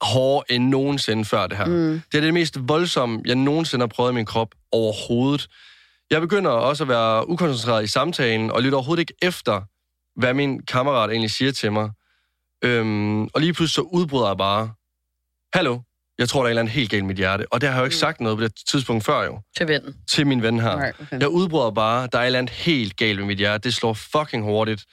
hårdere 0.00 0.52
end 0.52 0.68
nogensinde 0.68 1.24
før 1.24 1.46
det 1.46 1.56
her. 1.56 1.64
Mm. 1.66 2.02
Det 2.12 2.18
er 2.18 2.20
det 2.20 2.34
mest 2.34 2.68
voldsomme, 2.68 3.22
jeg 3.26 3.34
nogensinde 3.34 3.82
har 3.82 3.86
prøvet 3.86 4.12
i 4.12 4.14
min 4.14 4.26
krop 4.26 4.54
overhovedet. 4.72 5.48
Jeg 6.10 6.20
begynder 6.20 6.50
også 6.50 6.84
at 6.84 6.88
være 6.88 7.28
ukoncentreret 7.28 7.84
i 7.84 7.86
samtalen, 7.86 8.50
og 8.50 8.62
lytter 8.62 8.78
overhovedet 8.78 9.00
ikke 9.00 9.14
efter, 9.22 9.62
hvad 10.20 10.34
min 10.34 10.62
kammerat 10.62 11.10
egentlig 11.10 11.30
siger 11.30 11.52
til 11.52 11.72
mig. 11.72 11.90
Øhm, 12.62 13.24
og 13.24 13.40
lige 13.40 13.52
pludselig 13.52 13.74
så 13.74 13.80
udbryder 13.80 14.26
jeg 14.26 14.36
bare, 14.36 14.70
Hallo, 15.54 15.80
jeg 16.18 16.28
tror, 16.28 16.40
der 16.42 16.46
er 16.48 16.54
et 16.54 16.58
eller 16.58 16.70
helt 16.72 16.90
galt 16.90 17.02
i 17.02 17.06
mit 17.06 17.16
hjerte. 17.16 17.46
Og 17.52 17.60
det 17.60 17.68
har 17.68 17.76
jeg 17.76 17.80
jo 17.80 17.84
ikke 17.84 17.94
Mm. 17.94 17.98
sagt 18.00 18.20
noget 18.20 18.38
på 18.38 18.44
det 18.44 18.52
tidspunkt 18.70 19.04
før 19.04 19.24
jo, 19.24 19.40
Til 19.56 19.68
vennen. 19.68 19.94
til 20.08 20.26
min 20.26 20.42
ven 20.42 20.60
her. 20.60 20.76
Nej, 20.76 20.92
okay. 21.00 21.20
Jeg 21.20 21.28
udbryder 21.28 21.70
bare, 21.70 22.08
der 22.12 22.18
er 22.18 22.22
et 22.22 22.26
eller 22.26 22.38
andet 22.38 22.54
helt 22.54 22.96
galt 22.96 23.18
med 23.18 23.26
mit 23.26 23.38
hjerte. 23.38 23.62
Det 23.62 23.74
slår 23.74 23.92
fucking 23.94 24.44
hurtigt. 24.44 24.84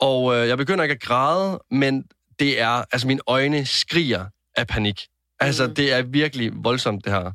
Og 0.00 0.36
øh, 0.36 0.48
jeg 0.48 0.58
begynder 0.58 0.84
ikke 0.84 0.92
at 0.94 1.00
græde, 1.02 1.60
men 1.70 2.04
det 2.38 2.60
er, 2.60 2.84
altså 2.92 3.06
mine 3.06 3.20
øjne 3.26 3.66
skriger 3.66 4.24
af 4.56 4.66
panik. 4.66 5.00
Altså, 5.40 5.66
mm. 5.66 5.74
det 5.74 5.92
er 5.92 6.02
virkelig 6.02 6.50
voldsomt, 6.54 7.04
det 7.04 7.12
her. 7.12 7.32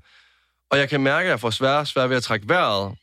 Og 0.71 0.77
jeg 0.79 0.89
kan 0.89 1.01
mærke, 1.01 1.25
at 1.25 1.29
jeg 1.31 1.39
får 1.39 1.49
svært 1.49 1.87
svær 1.87 2.07
ved 2.07 2.17
at 2.17 2.23
trække 2.23 2.49
vejret. 2.49 2.95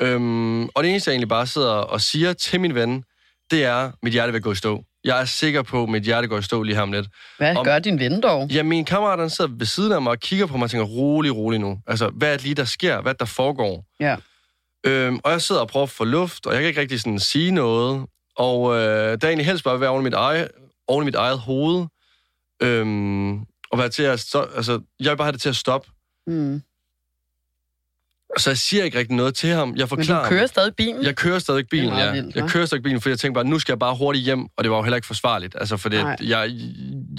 Øhm, 0.00 0.64
og 0.68 0.82
det 0.84 0.90
eneste, 0.90 1.08
jeg 1.10 1.14
egentlig 1.14 1.28
bare 1.28 1.46
sidder 1.46 1.70
og 1.72 2.00
siger 2.00 2.32
til 2.32 2.60
min 2.60 2.74
ven, 2.74 3.04
det 3.50 3.64
er, 3.64 3.74
at 3.76 3.92
mit 4.02 4.12
hjerte 4.12 4.32
vil 4.32 4.42
gå 4.42 4.52
i 4.52 4.54
stå. 4.54 4.84
Jeg 5.04 5.20
er 5.20 5.24
sikker 5.24 5.62
på, 5.62 5.82
at 5.82 5.88
mit 5.88 6.02
hjerte 6.02 6.28
går 6.28 6.38
i 6.38 6.42
stå 6.42 6.62
lige 6.62 6.74
her 6.74 6.82
om 6.82 6.92
lidt. 6.92 7.06
Hvad 7.38 7.56
om- 7.56 7.64
gør 7.64 7.78
din 7.78 7.98
ven 7.98 8.20
dog? 8.22 8.48
Ja, 8.50 8.62
min 8.62 8.84
kammerat 8.84 9.18
han 9.18 9.30
sidder 9.30 9.50
ved 9.50 9.66
siden 9.66 9.92
af 9.92 10.02
mig 10.02 10.10
og 10.10 10.18
kigger 10.20 10.46
på 10.46 10.56
mig 10.56 10.64
og 10.64 10.70
tænker, 10.70 10.86
rolig, 10.86 11.36
rolig 11.36 11.60
nu. 11.60 11.78
Altså, 11.86 12.08
hvad 12.08 12.28
er 12.28 12.32
det 12.36 12.42
lige, 12.42 12.54
der 12.54 12.64
sker? 12.64 13.00
Hvad 13.00 13.12
er 13.12 13.16
der 13.16 13.24
foregår? 13.24 13.84
Ja. 14.00 14.16
Øhm, 14.86 15.20
og 15.24 15.30
jeg 15.32 15.42
sidder 15.42 15.60
og 15.60 15.68
prøver 15.68 15.84
at 15.84 15.90
få 15.90 16.04
luft, 16.04 16.46
og 16.46 16.52
jeg 16.52 16.60
kan 16.62 16.68
ikke 16.68 16.80
rigtig 16.80 17.00
sådan 17.00 17.18
sige 17.18 17.50
noget. 17.50 18.06
Og 18.36 18.74
øh, 18.74 18.80
der 18.80 19.10
er 19.22 19.28
egentlig 19.28 19.46
helst 19.46 19.64
bare 19.64 19.74
at 19.74 19.80
være 19.80 19.90
oven 19.90 20.02
i 20.02 20.04
mit 20.04 20.14
eget, 20.14 20.48
oven 20.88 21.04
i 21.04 21.04
mit 21.04 21.14
eget 21.14 21.38
hoved. 21.38 21.86
Øhm, 22.62 23.38
og 23.70 23.78
være 23.78 23.88
til 23.88 24.02
at 24.02 24.20
stå, 24.20 24.40
altså, 24.56 24.80
jeg 25.00 25.10
vil 25.10 25.16
bare 25.16 25.24
have 25.26 25.32
det 25.32 25.40
til 25.40 25.48
at 25.48 25.56
stoppe. 25.56 25.88
Mm. 26.26 26.62
Så 28.36 28.50
jeg 28.50 28.58
siger 28.58 28.84
ikke 28.84 28.98
rigtig 28.98 29.16
noget 29.16 29.34
til 29.34 29.50
ham. 29.50 29.68
Jeg 29.68 29.82
Men 29.82 29.88
forklarer 29.88 30.22
du 30.22 30.28
kører 30.28 30.40
ham. 30.40 30.48
stadig 30.48 30.74
bilen? 30.76 31.02
Jeg 31.02 31.16
kører 31.16 31.38
stadig 31.38 31.68
bilen, 31.68 31.92
ja. 31.98 32.12
vildt, 32.12 32.36
jeg 32.36 32.50
kører 32.50 32.66
stadig 32.66 32.82
bilen, 32.82 33.00
fordi 33.00 33.10
jeg 33.10 33.18
tænker 33.18 33.34
bare, 33.34 33.44
nu 33.44 33.58
skal 33.58 33.72
jeg 33.72 33.78
bare 33.78 33.96
hurtigt 33.96 34.24
hjem, 34.24 34.46
og 34.56 34.64
det 34.64 34.70
var 34.70 34.76
jo 34.76 34.82
heller 34.82 34.96
ikke 34.96 35.06
forsvarligt. 35.06 35.56
Altså, 35.58 35.76
for 35.76 35.88
det, 35.88 36.16
jeg, 36.22 36.50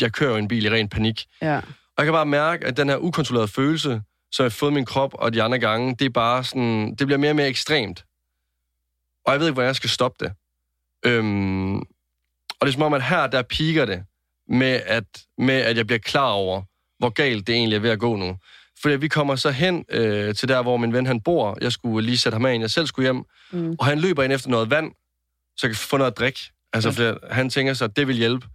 jeg 0.01 0.13
kører 0.13 0.31
jo 0.31 0.37
en 0.37 0.47
bil 0.47 0.65
i 0.65 0.69
ren 0.69 0.89
panik. 0.89 1.25
Ja. 1.41 1.57
Og 1.57 1.63
jeg 1.97 2.05
kan 2.05 2.13
bare 2.13 2.25
mærke, 2.25 2.65
at 2.65 2.77
den 2.77 2.89
her 2.89 2.97
ukontrollerede 2.97 3.47
følelse, 3.47 4.01
som 4.31 4.43
jeg 4.43 4.45
har 4.45 4.49
fået 4.49 4.73
min 4.73 4.85
krop 4.85 5.13
og 5.13 5.33
de 5.33 5.43
andre 5.43 5.59
gange, 5.59 5.95
det 5.95 6.05
er 6.05 6.09
bare 6.09 6.43
sådan, 6.43 6.95
det 6.95 7.07
bliver 7.07 7.17
mere 7.17 7.31
og 7.31 7.35
mere 7.35 7.47
ekstremt. 7.47 8.05
Og 9.25 9.33
jeg 9.33 9.39
ved 9.39 9.47
ikke, 9.47 9.53
hvordan 9.53 9.67
jeg 9.67 9.75
skal 9.75 9.89
stoppe 9.89 10.25
det. 10.25 10.33
Øhm, 11.05 11.77
og 12.59 12.61
det 12.61 12.67
er 12.67 12.71
som 12.71 12.81
om, 12.81 12.93
at 12.93 13.03
her, 13.03 13.27
der 13.27 13.41
piker 13.41 13.85
det 13.85 14.03
med 14.49 14.81
at, 14.85 15.03
med, 15.37 15.55
at 15.55 15.77
jeg 15.77 15.87
bliver 15.87 15.99
klar 15.99 16.29
over, 16.31 16.61
hvor 16.99 17.09
galt 17.09 17.47
det 17.47 17.55
egentlig 17.55 17.75
er 17.75 17.79
ved 17.79 17.89
at 17.89 17.99
gå 17.99 18.15
nu. 18.15 18.37
Fordi 18.81 18.95
vi 18.95 19.07
kommer 19.07 19.35
så 19.35 19.51
hen 19.51 19.85
øh, 19.89 20.35
til 20.35 20.47
der, 20.49 20.61
hvor 20.61 20.77
min 20.77 20.93
ven 20.93 21.05
han 21.05 21.21
bor. 21.21 21.57
Jeg 21.61 21.71
skulle 21.71 22.05
lige 22.05 22.17
sætte 22.17 22.35
ham 22.35 22.45
af, 22.45 22.59
jeg 22.59 22.71
selv 22.71 22.87
skulle 22.87 23.05
hjem. 23.05 23.23
Mm. 23.51 23.75
Og 23.79 23.85
han 23.85 23.99
løber 23.99 24.23
ind 24.23 24.33
efter 24.33 24.49
noget 24.49 24.69
vand, 24.69 24.91
så 25.57 25.67
jeg 25.67 25.71
kan 25.71 25.75
få 25.77 25.97
noget 25.97 26.11
at 26.11 26.17
drikke. 26.17 26.39
Altså, 26.73 26.91
fordi 26.91 27.17
han 27.31 27.49
tænker 27.49 27.73
sig, 27.73 27.85
at 27.85 27.95
det 27.95 28.07
vil 28.07 28.15
hjælpe. 28.15 28.47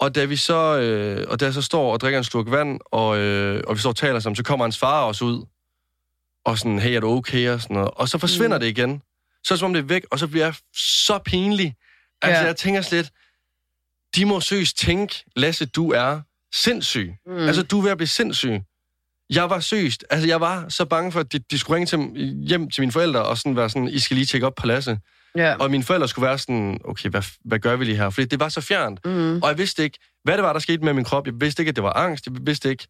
Og 0.00 0.14
da 0.14 0.24
vi 0.24 0.36
så, 0.36 0.78
øh, 0.78 1.26
og 1.28 1.40
da 1.40 1.44
jeg 1.44 1.54
så 1.54 1.62
står 1.62 1.92
og 1.92 2.00
drikker 2.00 2.18
en 2.18 2.24
slurk 2.24 2.50
vand, 2.50 2.80
og, 2.84 3.18
øh, 3.18 3.62
og 3.66 3.74
vi 3.74 3.80
står 3.80 3.90
og 3.90 3.96
taler 3.96 4.20
sammen, 4.20 4.36
så 4.36 4.42
kommer 4.42 4.64
hans 4.64 4.78
far 4.78 5.02
også 5.02 5.24
ud. 5.24 5.44
Og 6.44 6.58
sådan, 6.58 6.78
hey, 6.78 6.90
er 6.90 7.00
du 7.00 7.08
okay? 7.10 7.50
Og, 7.50 7.60
sådan 7.62 7.74
noget. 7.74 7.90
og 7.96 8.08
så 8.08 8.18
forsvinder 8.18 8.56
Mm. 8.56 8.60
det 8.60 8.68
igen. 8.68 9.02
Så 9.44 9.56
som 9.56 9.66
om 9.66 9.72
det 9.72 9.80
er 9.80 9.86
væk, 9.86 10.04
og 10.10 10.18
så 10.18 10.26
bliver 10.28 10.44
jeg 10.46 10.54
så 10.76 11.18
pinlig. 11.24 11.74
Altså, 12.22 12.40
Ja. 12.40 12.46
jeg 12.46 12.56
tænker 12.56 12.80
slet, 12.80 13.10
de 14.16 14.24
må 14.24 14.40
søst 14.40 14.78
tænke, 14.78 15.24
Lasse, 15.36 15.66
du 15.66 15.90
er 15.92 16.20
sindssyg. 16.54 17.14
Mm. 17.26 17.36
Altså, 17.38 17.62
du 17.62 17.78
er 17.78 17.82
ved 17.82 17.90
at 17.90 17.96
blive 17.96 18.08
sindssyg. 18.08 18.60
Jeg 19.30 19.50
var 19.50 19.60
søst. 19.60 20.04
Altså, 20.10 20.28
jeg 20.28 20.40
var 20.40 20.68
så 20.68 20.84
bange 20.84 21.12
for, 21.12 21.20
at 21.20 21.32
de, 21.32 21.38
de 21.38 21.58
skulle 21.58 21.76
ringe 21.76 21.86
til, 21.86 21.98
hjem 22.48 22.70
til 22.70 22.82
mine 22.82 22.92
forældre 22.92 23.22
og 23.22 23.38
sådan 23.38 23.56
være 23.56 23.70
sådan, 23.70 23.88
I 23.88 23.98
skal 23.98 24.14
lige 24.14 24.26
tjekke 24.26 24.46
op 24.46 24.54
på 24.54 24.66
Lasse. 24.66 24.98
ja. 25.36 25.54
Og 25.56 25.70
mine 25.70 25.82
forældre 25.84 26.08
skulle 26.08 26.26
være 26.26 26.38
sådan, 26.38 26.80
okay, 26.84 27.08
hvad, 27.10 27.22
hvad 27.44 27.58
gør 27.58 27.76
vi 27.76 27.84
lige 27.84 27.96
her? 27.96 28.10
Fordi 28.10 28.26
det 28.26 28.40
var 28.40 28.48
så 28.48 28.60
fjernt. 28.60 29.00
Mm. 29.04 29.42
Og 29.42 29.48
jeg 29.48 29.58
vidste 29.58 29.84
ikke, 29.84 29.98
hvad 30.24 30.34
det 30.36 30.42
var, 30.44 30.52
der 30.52 30.60
skete 30.60 30.84
med 30.84 30.92
min 30.92 31.04
krop. 31.04 31.26
Jeg 31.26 31.34
vidste 31.40 31.62
ikke, 31.62 31.70
at 31.70 31.76
det 31.76 31.84
var 31.84 31.92
angst. 31.92 32.26
Jeg 32.26 32.34
vidste 32.40 32.70
ikke... 32.70 32.86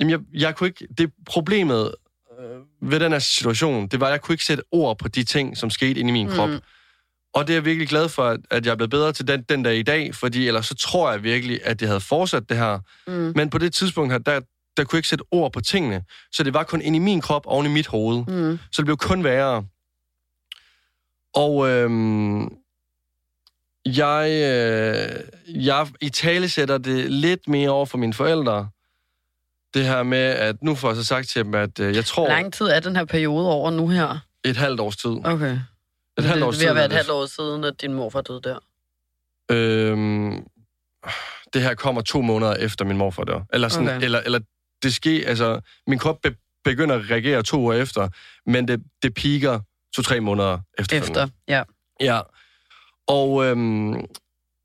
Jamen, 0.00 0.10
jeg, 0.10 0.20
jeg 0.34 0.56
kunne 0.56 0.66
ikke... 0.68 0.86
Det 0.98 1.10
problemet 1.26 1.94
øh, 2.40 2.90
ved 2.90 3.00
den 3.00 3.12
her 3.12 3.18
situation, 3.18 3.86
det 3.88 4.00
var, 4.00 4.06
at 4.06 4.12
jeg 4.12 4.20
kunne 4.20 4.32
ikke 4.34 4.44
sætte 4.44 4.62
ord 4.72 4.98
på 4.98 5.08
de 5.08 5.24
ting, 5.24 5.56
som 5.56 5.70
skete 5.70 6.00
inde 6.00 6.08
i 6.08 6.12
min 6.12 6.28
krop. 6.28 6.48
Mm. 6.48 6.58
Og 7.34 7.46
det 7.46 7.52
er 7.52 7.56
jeg 7.56 7.64
virkelig 7.64 7.88
glad 7.88 8.08
for, 8.08 8.24
at- 8.28 8.40
at 8.50 8.66
jeg 8.66 8.72
er 8.72 8.76
blevet 8.76 8.90
bedre 8.90 9.12
til 9.12 9.28
den, 9.28 9.42
den 9.42 9.62
dag 9.62 9.76
i 9.76 9.82
dag, 9.82 10.14
fordi 10.14 10.46
ellers 10.48 10.66
så 10.66 10.74
tror 10.74 11.10
jeg 11.12 11.22
virkelig, 11.22 11.60
at 11.64 11.80
det 11.80 11.88
havde 11.88 12.00
fortsat 12.00 12.48
det 12.48 12.56
her. 12.56 12.78
Mm. 13.06 13.32
Men 13.36 13.50
på 13.50 13.58
det 13.58 13.74
tidspunkt 13.74 14.12
her, 14.12 14.18
der, 14.18 14.40
der 14.76 14.84
kunne 14.84 14.98
ikke 14.98 15.08
sætte 15.08 15.24
ord 15.30 15.52
på 15.52 15.60
tingene. 15.60 16.04
Så 16.32 16.42
det 16.42 16.54
var 16.54 16.62
kun 16.62 16.82
inde 16.82 16.96
i 16.96 17.00
min 17.00 17.20
krop, 17.20 17.46
oven 17.46 17.66
i 17.66 17.68
mit 17.68 17.86
hoved. 17.86 18.24
Mm. 18.28 18.58
Så 18.72 18.82
det 18.82 18.84
blev 18.84 18.96
kun 18.96 19.24
værre. 19.24 19.64
Og 21.34 21.68
øhm, 21.68 22.42
jeg, 23.86 24.30
øh, 24.30 25.66
jeg 25.66 25.86
i 26.00 26.08
tale 26.08 26.48
sætter 26.48 26.78
det 26.78 27.10
lidt 27.10 27.48
mere 27.48 27.70
over 27.70 27.86
for 27.86 27.98
mine 27.98 28.14
forældre. 28.14 28.68
Det 29.74 29.84
her 29.84 30.02
med, 30.02 30.18
at 30.18 30.62
nu 30.62 30.74
får 30.74 30.88
jeg 30.88 30.96
så 30.96 31.04
sagt 31.04 31.28
til 31.28 31.44
dem, 31.44 31.54
at 31.54 31.80
øh, 31.80 31.96
jeg 31.96 32.04
tror 32.04 32.22
Hvor 32.22 32.34
lang 32.34 32.52
tid 32.52 32.66
er 32.66 32.80
den 32.80 32.96
her 32.96 33.04
periode 33.04 33.48
over 33.48 33.70
nu 33.70 33.88
her? 33.88 34.18
et 34.44 34.56
halvt 34.56 34.80
års 34.80 34.96
tid. 34.96 35.10
Okay. 35.24 35.58
Et 36.18 36.24
halvt 36.24 36.44
års 36.44 36.58
det 36.58 36.66
at 36.66 36.74
være 36.74 36.84
et 36.84 36.92
halvt 36.92 37.10
år 37.10 37.26
siden, 37.26 37.64
at 37.64 37.80
din 37.80 37.94
morfar 37.94 38.20
døde 38.20 38.40
der. 38.44 38.58
Øhm, 39.50 40.44
det 41.54 41.62
her 41.62 41.74
kommer 41.74 42.02
to 42.02 42.20
måneder 42.20 42.54
efter 42.54 42.84
min 42.84 42.96
morfar 42.96 43.24
dør. 43.24 43.40
Eller, 43.52 43.68
sådan, 43.68 43.88
okay. 43.88 44.04
eller, 44.04 44.20
eller 44.20 44.40
det 44.82 44.94
sker, 44.94 45.28
altså, 45.28 45.60
min 45.86 45.98
krop 45.98 46.18
be, 46.22 46.34
begynder 46.64 46.94
at 46.94 47.10
reagere 47.10 47.42
to 47.42 47.66
år 47.66 47.72
efter, 47.72 48.08
men 48.46 48.68
det, 48.68 48.82
det 49.02 49.14
piker 49.14 49.60
to-tre 49.96 50.20
måneder 50.20 50.58
efter. 50.78 50.98
Efter, 50.98 51.28
ja. 51.48 51.62
Ja. 52.00 52.20
Og 53.08 53.44
øhm, 53.44 53.94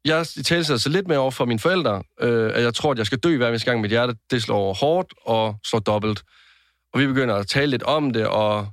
jeg 0.05 0.25
taler 0.45 0.63
sig 0.63 0.81
så 0.81 0.89
lidt 0.89 1.07
mere 1.07 1.17
over 1.17 1.31
for 1.31 1.45
mine 1.45 1.59
forældre, 1.59 2.03
øh, 2.21 2.51
at 2.55 2.63
jeg 2.63 2.73
tror, 2.73 2.91
at 2.91 2.97
jeg 2.97 3.05
skal 3.05 3.17
dø 3.17 3.37
hver 3.37 3.49
eneste 3.49 3.65
gang 3.71 3.81
mit 3.81 3.91
hjerte, 3.91 4.15
det 4.31 4.43
slår 4.43 4.73
hårdt 4.73 5.13
og 5.25 5.55
slår 5.65 5.79
dobbelt. 5.79 6.23
Og 6.93 6.99
vi 6.99 7.07
begynder 7.07 7.35
at 7.35 7.47
tale 7.47 7.71
lidt 7.71 7.83
om 7.83 8.13
det, 8.13 8.27
og, 8.27 8.67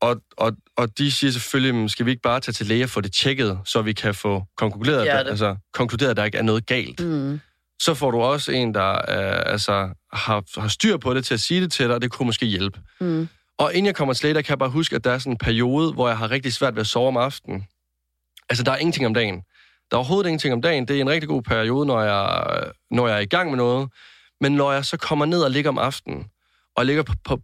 og, 0.00 0.22
og, 0.36 0.52
og 0.76 0.98
de 0.98 1.10
siger 1.12 1.30
selvfølgelig, 1.30 1.74
"Men 1.74 1.88
skal 1.88 2.06
vi 2.06 2.10
ikke 2.10 2.22
bare 2.22 2.40
tage 2.40 2.52
til 2.52 2.66
læge 2.66 2.84
og 2.84 2.90
få 2.90 3.00
det 3.00 3.12
tjekket, 3.12 3.58
så 3.64 3.82
vi 3.82 3.92
kan 3.92 4.14
få 4.14 4.42
konkluderet, 4.56 5.06
at 5.06 5.28
altså, 5.28 5.56
konkluderet, 5.72 6.10
at 6.10 6.16
der 6.16 6.24
ikke 6.24 6.38
er 6.38 6.42
noget 6.42 6.66
galt. 6.66 7.00
Mm. 7.00 7.40
Så 7.80 7.94
får 7.94 8.10
du 8.10 8.20
også 8.20 8.52
en, 8.52 8.74
der 8.74 8.90
øh, 8.92 9.52
altså, 9.52 9.88
har, 10.12 10.60
har 10.60 10.68
styr 10.68 10.96
på 10.96 11.14
det 11.14 11.24
til 11.24 11.34
at 11.34 11.40
sige 11.40 11.60
det 11.60 11.72
til 11.72 11.86
dig, 11.86 11.94
og 11.94 12.02
det 12.02 12.10
kunne 12.10 12.26
måske 12.26 12.46
hjælpe. 12.46 12.80
Mm. 13.00 13.28
Og 13.58 13.74
inden 13.74 13.86
jeg 13.86 13.94
kommer 13.94 14.14
til 14.14 14.34
der 14.34 14.42
kan 14.42 14.50
jeg 14.50 14.58
bare 14.58 14.70
huske, 14.70 14.96
at 14.96 15.04
der 15.04 15.10
er 15.10 15.18
sådan 15.18 15.32
en 15.32 15.38
periode, 15.38 15.92
hvor 15.92 16.08
jeg 16.08 16.18
har 16.18 16.30
rigtig 16.30 16.52
svært 16.52 16.74
ved 16.74 16.80
at 16.80 16.86
sove 16.86 17.08
om 17.08 17.16
aftenen. 17.16 17.66
Altså, 18.48 18.64
der 18.64 18.72
er 18.72 18.76
ingenting 18.76 19.06
om 19.06 19.14
dagen. 19.14 19.34
Der 19.90 19.96
er 19.96 19.98
overhovedet 19.98 20.28
ingenting 20.28 20.54
om 20.54 20.62
dagen. 20.62 20.88
Det 20.88 20.96
er 20.96 21.00
en 21.00 21.10
rigtig 21.10 21.28
god 21.28 21.42
periode, 21.42 21.86
når 21.86 22.02
jeg, 22.02 22.44
når 22.90 23.08
jeg 23.08 23.16
er 23.16 23.20
i 23.20 23.26
gang 23.26 23.50
med 23.50 23.56
noget. 23.56 23.88
Men 24.40 24.52
når 24.52 24.72
jeg 24.72 24.84
så 24.84 24.96
kommer 24.96 25.24
ned 25.24 25.42
og 25.42 25.50
ligger 25.50 25.70
om 25.70 25.78
aftenen, 25.78 26.26
og 26.76 26.86
ligger 26.86 27.02
på, 27.02 27.12
på, 27.24 27.40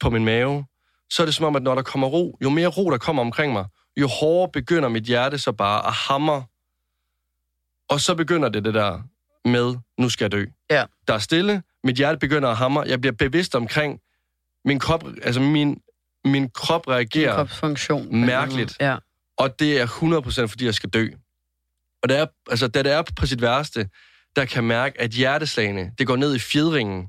på 0.00 0.10
min 0.10 0.24
mave, 0.24 0.64
så 1.10 1.22
er 1.22 1.26
det 1.26 1.34
som 1.34 1.46
om, 1.46 1.56
at 1.56 1.62
når 1.62 1.74
der 1.74 1.82
kommer 1.82 2.06
ro, 2.06 2.38
jo 2.42 2.50
mere 2.50 2.68
ro, 2.68 2.90
der 2.90 2.98
kommer 2.98 3.22
omkring 3.22 3.52
mig, 3.52 3.64
jo 3.96 4.08
hårdere 4.08 4.52
begynder 4.52 4.88
mit 4.88 5.04
hjerte 5.04 5.38
så 5.38 5.52
bare 5.52 5.86
at 5.86 5.92
hamre. 5.92 6.44
Og 7.88 8.00
så 8.00 8.14
begynder 8.14 8.48
det 8.48 8.64
det 8.64 8.74
der 8.74 9.02
med, 9.44 9.74
nu 9.98 10.08
skal 10.08 10.24
jeg 10.24 10.32
dø. 10.32 10.44
Ja. 10.70 10.84
Der 11.08 11.14
er 11.14 11.18
stille, 11.18 11.62
mit 11.84 11.96
hjerte 11.96 12.18
begynder 12.18 12.48
at 12.48 12.56
hamre, 12.56 12.84
jeg 12.86 13.00
bliver 13.00 13.12
bevidst 13.14 13.54
omkring, 13.54 14.00
min 14.64 14.78
krop, 14.78 15.04
altså 15.22 15.40
min, 15.40 15.80
min 16.24 16.50
krop 16.50 16.88
reagerer, 16.88 17.34
Kropsfunktion. 17.36 18.16
Mærkeligt. 18.26 18.76
Ja. 18.80 18.96
og 19.36 19.60
det 19.60 19.80
er 19.80 19.86
100% 20.42 20.46
fordi, 20.46 20.64
jeg 20.64 20.74
skal 20.74 20.90
dø. 20.90 21.08
Og 22.02 22.08
det 22.08 22.18
er, 22.18 22.26
altså, 22.50 22.68
da 22.68 22.82
det 22.82 22.92
er 22.92 23.02
på 23.16 23.26
sit 23.26 23.42
værste, 23.42 23.88
der 24.36 24.44
kan 24.44 24.64
mærke, 24.64 25.00
at 25.00 25.10
hjerteslagene, 25.10 25.92
det 25.98 26.06
går 26.06 26.16
ned 26.16 26.34
i 26.34 26.38
fjedringen 26.38 27.08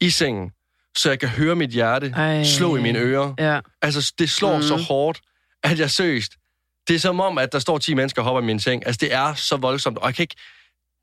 i 0.00 0.10
sengen, 0.10 0.50
så 0.96 1.08
jeg 1.08 1.20
kan 1.20 1.28
høre 1.28 1.56
mit 1.56 1.70
hjerte 1.70 2.12
Ej. 2.16 2.44
slå 2.44 2.76
i 2.76 2.80
mine 2.82 2.98
ører. 2.98 3.34
Ja. 3.38 3.60
Altså, 3.82 4.12
det 4.18 4.30
slår 4.30 4.56
mm. 4.56 4.62
så 4.62 4.76
Mhm. 4.76 4.84
hårdt, 4.84 5.20
at 5.62 5.78
jeg 5.78 5.90
søst. 5.90 6.32
Det 6.88 6.94
er 6.94 6.98
som 7.00 7.20
om, 7.20 7.38
at 7.38 7.52
der 7.52 7.58
står 7.58 7.78
10 7.78 7.94
mennesker 7.94 8.22
og 8.22 8.26
hopper 8.26 8.42
i 8.42 8.44
min 8.44 8.60
seng. 8.60 8.86
Altså, 8.86 8.98
det 9.00 9.14
er 9.14 9.34
så 9.34 9.56
voldsomt, 9.56 9.98
og 9.98 10.06
jeg 10.06 10.14
kan 10.14 10.22
ikke... 10.22 10.34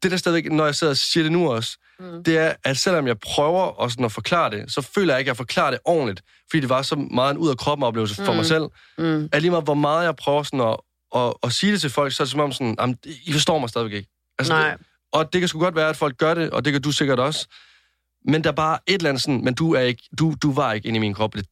det 0.03 0.11
der 0.11 0.17
stadigvæk, 0.17 0.51
når 0.51 0.65
jeg 0.65 0.75
sidder 0.75 0.91
og 0.91 0.97
siger 0.97 1.23
det 1.23 1.31
nu 1.31 1.51
også, 1.51 1.77
mm. 1.99 2.23
det 2.23 2.37
er, 2.37 2.53
at 2.63 2.77
selvom 2.77 3.07
jeg 3.07 3.19
prøver 3.19 3.61
også 3.61 3.93
sådan 3.93 4.05
at 4.05 4.11
forklare 4.11 4.49
det, 4.51 4.71
så 4.71 4.81
føler 4.81 5.13
jeg 5.13 5.19
ikke, 5.19 5.27
at 5.29 5.33
jeg 5.33 5.37
forklarer 5.37 5.71
det 5.71 5.79
ordentligt, 5.85 6.21
fordi 6.49 6.61
det 6.61 6.69
var 6.69 6.81
så 6.81 6.95
meget 6.95 7.31
en 7.31 7.37
ud 7.37 7.49
af 7.49 7.57
kroppen 7.57 7.83
oplevelse 7.83 8.15
for 8.15 8.31
Mm. 8.31 8.35
mig 8.37 8.45
selv. 8.45 8.63
Mm. 8.97 9.29
At 9.31 9.41
lige 9.41 9.51
meget, 9.51 9.63
hvor 9.63 9.73
meget 9.73 10.05
jeg 10.05 10.15
prøver 10.15 10.43
sådan 10.43 10.59
at, 10.61 10.77
at, 11.15 11.33
at 11.43 11.51
sige 11.51 11.71
det 11.71 11.81
til 11.81 11.89
folk, 11.89 12.13
så 12.13 12.23
er 12.23 12.25
det 12.25 12.31
som 12.31 12.39
om 12.39 12.51
sådan, 12.51 12.75
jamen, 12.79 12.97
I 13.23 13.33
forstår 13.33 13.59
mig 13.59 13.69
stadigvæk 13.69 13.93
ikke. 13.97 14.09
Altså, 14.39 14.53
Nej. 14.53 14.71
Det, 14.71 14.85
og 15.11 15.33
det 15.33 15.41
kan 15.41 15.47
sgu 15.47 15.59
godt 15.59 15.75
være, 15.75 15.89
at 15.89 15.97
folk 15.97 16.17
gør 16.17 16.33
det, 16.33 16.49
og 16.49 16.65
det 16.65 16.73
kan 16.73 16.81
du 16.81 16.91
sikkert 16.91 17.19
også. 17.19 17.47
Men 18.27 18.43
der 18.43 18.49
er 18.49 18.53
bare 18.53 18.79
et 18.87 18.93
eller 18.93 19.09
andet 19.09 19.23
sådan, 19.23 19.43
men 19.43 19.53
du, 19.53 19.73
er 19.73 19.79
ikke, 19.79 20.03
du, 20.19 20.35
du 20.43 20.53
var 20.53 20.73
ikke 20.73 20.87
inde 20.87 20.97
i 20.97 20.99
min 20.99 21.13
krop 21.13 21.31
på 21.31 21.37
det 21.37 21.47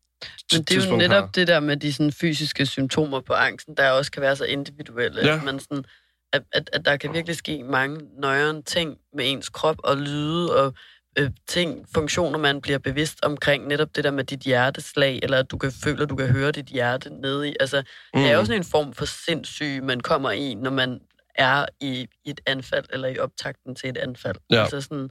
Men 0.53 0.63
det 0.63 0.83
er 0.85 0.89
jo 0.89 0.95
netop 0.97 1.23
her. 1.23 1.31
det 1.31 1.47
der 1.47 1.59
med 1.59 1.77
de 1.77 1.93
sådan, 1.93 2.11
fysiske 2.11 2.65
symptomer 2.65 3.19
på 3.19 3.33
angsten, 3.33 3.75
der 3.77 3.91
også 3.91 4.11
kan 4.11 4.21
være 4.21 4.35
så 4.35 4.43
individuelle. 4.45 5.21
Ja. 5.25 5.35
At, 5.35 5.43
man 5.43 5.59
sådan, 5.59 5.85
at, 6.33 6.43
at, 6.51 6.69
at 6.73 6.85
der 6.85 6.97
kan 6.97 7.13
virkelig 7.13 7.35
ske 7.35 7.63
mange 7.63 7.99
nøjere 8.17 8.61
ting 8.61 8.97
med 9.13 9.31
ens 9.31 9.49
krop 9.49 9.75
og 9.83 9.97
lyde 9.97 10.55
og 10.65 10.73
øh, 11.19 11.29
ting, 11.47 11.85
funktioner, 11.95 12.39
man 12.39 12.61
bliver 12.61 12.77
bevidst 12.79 13.19
omkring. 13.25 13.67
Netop 13.67 13.95
det 13.95 14.03
der 14.03 14.11
med 14.11 14.23
dit 14.23 14.39
hjerteslag, 14.39 15.19
eller 15.23 15.37
at 15.39 15.51
du 15.51 15.57
kan 15.57 15.71
føle, 15.83 16.03
at 16.03 16.09
du 16.09 16.15
kan 16.15 16.27
høre 16.29 16.51
dit 16.51 16.65
hjerte 16.65 17.09
nede 17.21 17.49
i. 17.49 17.55
Altså, 17.59 17.83
mm. 18.13 18.19
det 18.21 18.29
er 18.29 18.33
jo 18.33 18.39
Mm. 18.39 18.45
sådan 18.45 18.59
en 18.61 18.65
form 18.65 18.93
for 18.93 19.05
sindssyg, 19.05 19.79
man 19.83 19.99
kommer 19.99 20.31
i, 20.31 20.53
når 20.53 20.71
man 20.71 20.99
er 21.35 21.65
i, 21.81 22.07
i 22.25 22.29
et 22.29 22.41
anfald, 22.45 22.85
eller 22.89 23.07
i 23.07 23.17
optakten 23.17 23.75
til 23.75 23.89
et 23.89 23.97
anfald. 23.97 24.35
Ja. 24.51 24.61
Altså 24.61 24.81
sådan, 24.81 25.09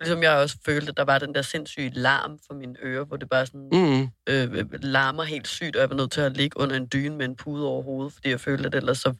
ligesom 0.00 0.22
jeg 0.22 0.32
også 0.36 0.56
følte, 0.66 0.88
at 0.88 0.96
der 0.96 1.04
var 1.04 1.18
den 1.18 1.34
der 1.34 1.42
sindssyge 1.42 1.90
larm 1.94 2.38
for 2.46 2.54
mine 2.54 2.74
ører, 2.82 3.04
hvor 3.04 3.16
det 3.16 3.28
bare 3.28 3.46
sådan 3.46 3.68
Mm. 3.72 4.08
øh, 4.28 4.82
larmer 4.82 5.22
helt 5.24 5.48
sygt, 5.48 5.76
og 5.76 5.80
jeg 5.82 5.90
var 5.90 5.96
nødt 5.96 6.12
til 6.12 6.20
at 6.20 6.36
ligge 6.36 6.60
under 6.60 6.76
en 6.76 6.88
dyne 6.92 7.16
med 7.16 7.24
en 7.26 7.36
pude 7.36 7.66
over 7.66 7.82
hovedet, 7.82 8.12
fordi 8.12 8.28
jeg 8.30 8.40
følte, 8.40 8.66
at 8.66 8.74
ellers 8.74 8.98
så 8.98 9.14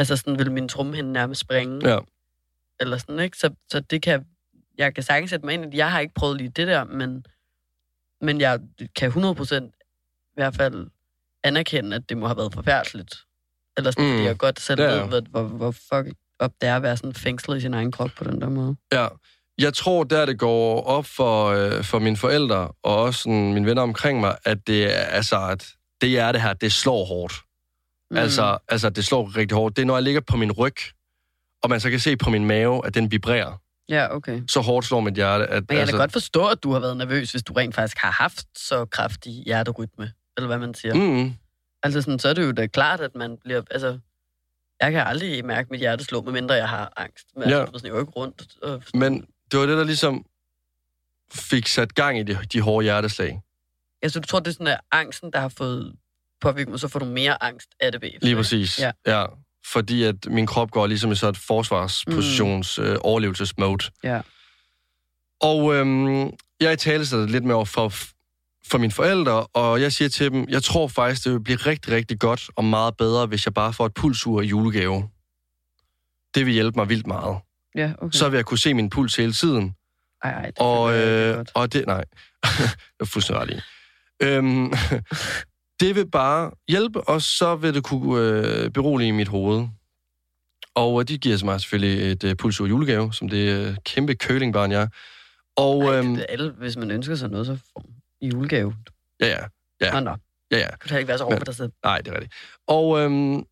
altså 0.00 0.16
sådan 0.16 0.38
ville 0.38 0.52
min 0.52 0.68
trumhinde 0.68 1.12
nærmest 1.12 1.40
springe. 1.40 1.88
Ja. 1.88 1.98
Eller 2.80 2.98
sådan, 2.98 3.18
ikke? 3.18 3.38
Så, 3.38 3.50
så 3.70 3.80
det 3.80 4.02
kan, 4.02 4.26
jeg 4.78 4.94
kan 4.94 5.02
sagtens 5.02 5.30
sætte 5.30 5.46
mig 5.46 5.54
ind 5.54 5.64
i 5.64 5.66
det. 5.66 5.74
Jeg 5.74 5.90
har 5.90 6.00
ikke 6.00 6.14
prøvet 6.14 6.36
lige 6.36 6.48
det 6.48 6.66
der, 6.66 6.84
men, 6.84 7.26
men 8.20 8.40
jeg 8.40 8.60
kan 8.96 9.10
100% 9.10 9.54
i 9.54 9.70
hvert 10.34 10.54
fald 10.54 10.86
anerkende, 11.42 11.96
at 11.96 12.02
det 12.08 12.16
må 12.18 12.26
have 12.26 12.36
været 12.36 12.54
forfærdeligt. 12.54 13.14
Eller 13.76 13.90
sådan, 13.90 14.04
Mm. 14.04 14.12
fordi 14.12 14.24
jeg 14.26 14.38
godt 14.38 14.60
selv 14.60 14.80
ja. 14.80 14.86
ved, 14.92 15.00
hvor, 15.08 15.20
hvor, 15.20 15.42
hvor 15.42 15.70
fuck 15.70 16.16
op 16.38 16.52
det 16.60 16.68
er 16.68 16.76
at 16.76 16.82
være 16.82 16.96
sådan 16.96 17.14
fængslet 17.14 17.56
i 17.56 17.60
sin 17.60 17.74
egen 17.74 17.92
krop 17.92 18.10
på 18.18 18.24
den 18.24 18.40
der 18.40 18.48
måde. 18.48 18.76
Ja, 18.92 19.08
jeg 19.58 19.74
tror, 19.74 20.04
der 20.04 20.26
det 20.26 20.38
går 20.38 20.82
op 20.82 21.06
for, 21.06 21.46
øh, 21.46 21.84
for 21.84 21.98
mine 21.98 22.16
forældre, 22.16 22.72
og 22.82 22.96
også 22.96 23.20
sådan, 23.22 23.52
mine 23.54 23.66
venner 23.66 23.82
omkring 23.82 24.20
mig, 24.20 24.36
at 24.44 24.66
det 24.66 24.84
er, 24.98 25.04
altså, 25.04 25.48
at 25.48 25.66
det 26.00 26.18
er 26.18 26.32
det 26.32 26.42
her, 26.42 26.52
det 26.52 26.72
slår 26.72 27.04
hårdt. 27.04 27.34
Mm. 28.10 28.16
Altså, 28.16 28.58
altså, 28.68 28.90
det 28.90 29.04
slår 29.04 29.36
rigtig 29.36 29.56
hårdt. 29.56 29.76
Det 29.76 29.82
er, 29.82 29.86
når 29.86 29.96
jeg 29.96 30.02
ligger 30.02 30.20
på 30.20 30.36
min 30.36 30.52
ryg, 30.52 30.74
og 31.62 31.70
man 31.70 31.80
så 31.80 31.90
kan 31.90 32.00
se 32.00 32.16
på 32.16 32.30
min 32.30 32.44
mave, 32.44 32.86
at 32.86 32.94
den 32.94 33.10
vibrerer. 33.10 33.60
Ja, 33.88 34.14
okay. 34.16 34.42
Så 34.48 34.60
hårdt 34.60 34.86
slår 34.86 35.00
mit 35.00 35.14
hjerte. 35.14 35.44
At, 35.46 35.50
Men 35.50 35.56
jeg 35.58 35.66
kan 35.68 35.78
altså... 35.78 35.96
godt 35.96 36.12
forstå, 36.12 36.46
at 36.46 36.62
du 36.62 36.72
har 36.72 36.80
været 36.80 36.96
nervøs, 36.96 37.30
hvis 37.30 37.42
du 37.42 37.52
rent 37.52 37.74
faktisk 37.74 37.98
har 37.98 38.10
haft 38.10 38.46
så 38.58 38.84
kraftig 38.84 39.32
hjerterytme, 39.32 40.12
eller 40.36 40.46
hvad 40.46 40.58
man 40.58 40.74
siger. 40.74 40.94
Mm. 40.94 41.32
Altså 41.82 42.02
sådan, 42.02 42.18
så 42.18 42.28
er 42.28 42.34
det 42.34 42.46
jo 42.46 42.52
da 42.52 42.66
klart, 42.66 43.00
at 43.00 43.14
man 43.14 43.36
bliver... 43.44 43.62
Altså, 43.70 43.98
jeg 44.80 44.92
kan 44.92 45.00
aldrig 45.06 45.44
mærke 45.44 45.68
mit 45.70 45.80
hjerte 45.80 46.04
slå, 46.04 46.22
medmindre 46.22 46.54
jeg 46.54 46.68
har 46.68 46.92
angst. 46.96 47.26
Men 47.36 47.48
Ja. 47.48 47.56
ja. 47.56 47.60
altså, 47.62 47.80
jeg 47.84 47.90
er 47.90 47.94
jo 47.94 48.00
ikke 48.00 48.12
rundt. 48.12 48.42
Og 48.62 48.82
sådan, 48.86 49.00
men 49.00 49.26
det 49.52 49.60
var 49.60 49.66
det, 49.66 49.76
der 49.76 49.84
ligesom 49.84 50.24
fik 51.32 51.66
sat 51.66 51.94
gang 51.94 52.18
i 52.18 52.22
de, 52.22 52.38
de 52.52 52.60
hårde 52.60 52.84
hjerteslag. 52.84 53.40
Altså, 54.02 54.20
du 54.20 54.26
tror, 54.26 54.38
det 54.40 54.48
er 54.48 54.52
sådan, 54.52 54.66
at 54.66 54.80
angsten, 54.92 55.32
der 55.32 55.40
har 55.40 55.48
fået 55.48 55.92
påvirket 56.40 56.70
mig, 56.70 56.80
så 56.80 56.88
får 56.88 56.98
du 56.98 57.04
mere 57.04 57.42
angst 57.42 57.68
af 57.80 57.92
det 57.92 58.00
bagefter, 58.00 58.26
Lige 58.26 58.36
præcis. 58.36 58.78
Ja. 58.80 58.90
ja. 59.06 59.24
Fordi 59.72 60.02
at 60.02 60.16
min 60.26 60.46
krop 60.46 60.70
går 60.70 60.86
ligesom 60.86 61.12
i 61.12 61.14
sådan 61.14 61.30
et 61.30 61.36
forsvarspositions 61.36 62.78
mm. 62.78 62.84
øh, 62.84 62.96
overlevelsesmode. 63.00 63.84
Ja. 64.04 64.20
Og 65.40 65.74
øhm, 65.74 66.30
jeg 66.60 66.78
taler 66.78 67.04
sig 67.04 67.26
lidt 67.26 67.44
med 67.44 67.54
over 67.54 67.64
for, 67.64 67.92
for 68.70 68.78
mine 68.78 68.92
forældre, 68.92 69.46
og 69.46 69.80
jeg 69.80 69.92
siger 69.92 70.08
til 70.08 70.30
dem, 70.30 70.48
jeg 70.48 70.62
tror 70.62 70.88
faktisk, 70.88 71.24
det 71.24 71.32
vil 71.32 71.40
blive 71.40 71.56
rigtig, 71.56 71.92
rigtig 71.92 72.18
godt 72.20 72.50
og 72.56 72.64
meget 72.64 72.96
bedre, 72.96 73.26
hvis 73.26 73.46
jeg 73.46 73.54
bare 73.54 73.72
får 73.72 73.86
et 73.86 73.94
pulsur 73.94 74.40
i 74.42 74.46
julegave. 74.46 75.08
Det 76.34 76.46
vil 76.46 76.54
hjælpe 76.54 76.78
mig 76.78 76.88
vildt 76.88 77.06
meget. 77.06 77.38
Ja, 77.74 77.92
okay. 77.98 78.16
Så 78.16 78.28
vil 78.28 78.36
jeg 78.36 78.44
kunne 78.44 78.58
se 78.58 78.74
min 78.74 78.90
puls 78.90 79.16
hele 79.16 79.32
tiden. 79.32 79.74
Ej, 80.24 80.30
ej, 80.30 80.46
det 80.46 80.58
Og, 80.58 80.94
øh, 80.98 81.36
godt. 81.36 81.50
og 81.54 81.72
det, 81.72 81.86
nej, 81.86 82.04
det 82.58 83.00
er 83.00 83.04
fuldstændig 83.04 83.42
ret 83.42 83.50
i. 83.50 83.60
Øhm, 84.22 84.72
det 85.80 85.94
vil 85.94 86.10
bare 86.10 86.50
hjælpe, 86.68 87.00
og 87.08 87.22
så 87.22 87.56
vil 87.56 87.74
det 87.74 87.84
kunne 87.84 88.20
øh, 88.20 88.70
berolige 88.70 89.12
mit 89.12 89.28
hoved. 89.28 89.68
Og 90.74 91.00
øh, 91.00 91.08
de 91.08 91.18
giver 91.18 91.44
mig 91.44 91.60
selvfølgelig 91.60 92.12
et 92.12 92.24
øh, 92.24 92.36
pulsur 92.36 92.66
julegave, 92.66 93.12
som 93.12 93.28
det 93.28 93.48
øh, 93.68 93.76
kæmpe 93.84 94.14
kølingbarn, 94.14 94.72
jeg 94.72 94.82
er. 94.82 94.88
Og 95.56 95.84
Ej, 95.84 95.98
øhm, 95.98 96.14
det, 96.14 96.22
er 96.22 96.26
alle, 96.32 96.50
hvis 96.50 96.76
man 96.76 96.90
ønsker 96.90 97.14
sig 97.14 97.28
noget, 97.30 97.46
så 97.46 97.56
får 97.72 97.84
julegave. 98.22 98.76
ja, 99.20 99.26
ja, 99.26 99.38
Ja. 99.80 99.92
Nå, 99.92 100.00
nå. 100.00 100.16
ja, 100.50 100.58
ja. 100.58 100.66
Du 100.82 100.88
kan 100.88 100.98
ikke 100.98 101.08
være 101.08 101.18
så 101.18 101.28
Men- 101.28 101.38
på 101.38 101.44
dig 101.44 101.54
selv. 101.54 101.72
Nej, 101.84 101.98
det 101.98 102.08
er 102.08 102.14
rigtigt. 102.14 102.34
Og 102.66 103.00
øhm, 103.00 103.44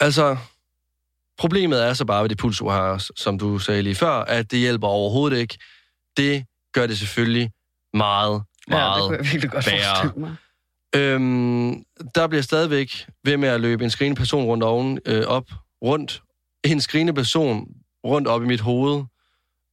altså, 0.00 0.36
problemet 1.38 1.84
er 1.84 1.94
så 1.94 2.04
bare 2.04 2.22
ved 2.22 2.28
det 2.28 2.38
pulsur 2.38 2.72
her, 2.72 3.10
som 3.16 3.38
du 3.38 3.58
sagde 3.58 3.82
lige 3.82 3.94
før, 3.94 4.10
at 4.12 4.50
det 4.50 4.58
hjælper 4.58 4.86
overhovedet 4.88 5.38
ikke. 5.38 5.58
Det 6.16 6.44
gør 6.72 6.86
det 6.86 6.98
selvfølgelig 6.98 7.50
meget, 7.94 8.42
Ja, 8.70 8.76
det 8.76 8.82
meget 8.84 9.02
kunne 9.02 9.16
jeg 9.16 9.24
virkelig 9.32 9.50
godt 9.50 9.66
værre. 9.66 9.96
forestille 9.96 10.20
mig. 10.26 10.36
Øhm, 10.96 11.84
der 12.14 12.26
bliver 12.26 12.42
stadigvæk 12.42 13.06
ved 13.24 13.36
med 13.36 13.48
at 13.48 13.60
løbe 13.60 13.84
en 13.84 13.90
skrigende 13.90 14.16
person 14.18 14.44
rundt 14.44 14.64
oven, 14.64 14.98
øh, 15.06 15.26
op, 15.26 15.44
rundt. 15.84 16.22
En 16.64 16.80
skrigende 16.80 17.12
person 17.14 17.68
rundt 18.04 18.28
op 18.28 18.42
i 18.42 18.46
mit 18.46 18.60
hoved. 18.60 19.04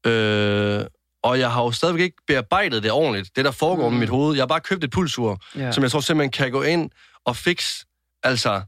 Øh, 0.05 0.85
og 1.23 1.39
jeg 1.39 1.51
har 1.51 1.63
jo 1.63 1.71
stadigvæk 1.71 2.01
ikke 2.03 2.17
bearbejdet 2.27 2.83
det 2.83 2.91
ordentligt, 2.91 3.35
det 3.35 3.45
der 3.45 3.51
foregår 3.51 3.87
mm. 3.89 3.93
Med 3.93 3.99
mit 3.99 4.09
hoved. 4.09 4.35
Jeg 4.35 4.41
har 4.41 4.47
bare 4.47 4.59
købt 4.61 4.83
et 4.83 4.91
pulsur, 4.91 5.41
ja. 5.55 5.71
som 5.71 5.83
jeg 5.83 5.91
tror 5.91 5.99
simpelthen 5.99 6.31
kan 6.31 6.51
gå 6.51 6.61
ind 6.61 6.89
og 7.25 7.35
fikse, 7.35 7.85
altså, 8.23 8.61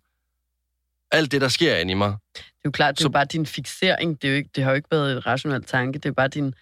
alt 1.12 1.32
det, 1.32 1.42
der 1.42 1.48
sker 1.48 1.76
inde 1.78 1.92
i 1.92 1.96
mig. 1.96 2.10
Det 2.36 2.40
er 2.40 2.42
jo 2.66 2.72
klart, 2.72 2.96
det 2.96 3.00
er 3.00 3.04
Så- 3.04 3.08
jo 3.08 3.12
bare 3.12 3.26
din 3.26 3.46
fixering. 3.46 4.22
Det, 4.22 4.28
er 4.28 4.32
jo 4.32 4.38
ikke, 4.38 4.50
det 4.56 4.64
har 4.64 4.72
jo 4.72 4.76
ikke 4.76 4.88
været 4.92 5.18
et 5.18 5.26
rationelt 5.26 5.68
tanke. 5.68 6.00
Det 6.00 6.10
er 6.10 6.14
bare 6.14 6.28
din 6.28 6.54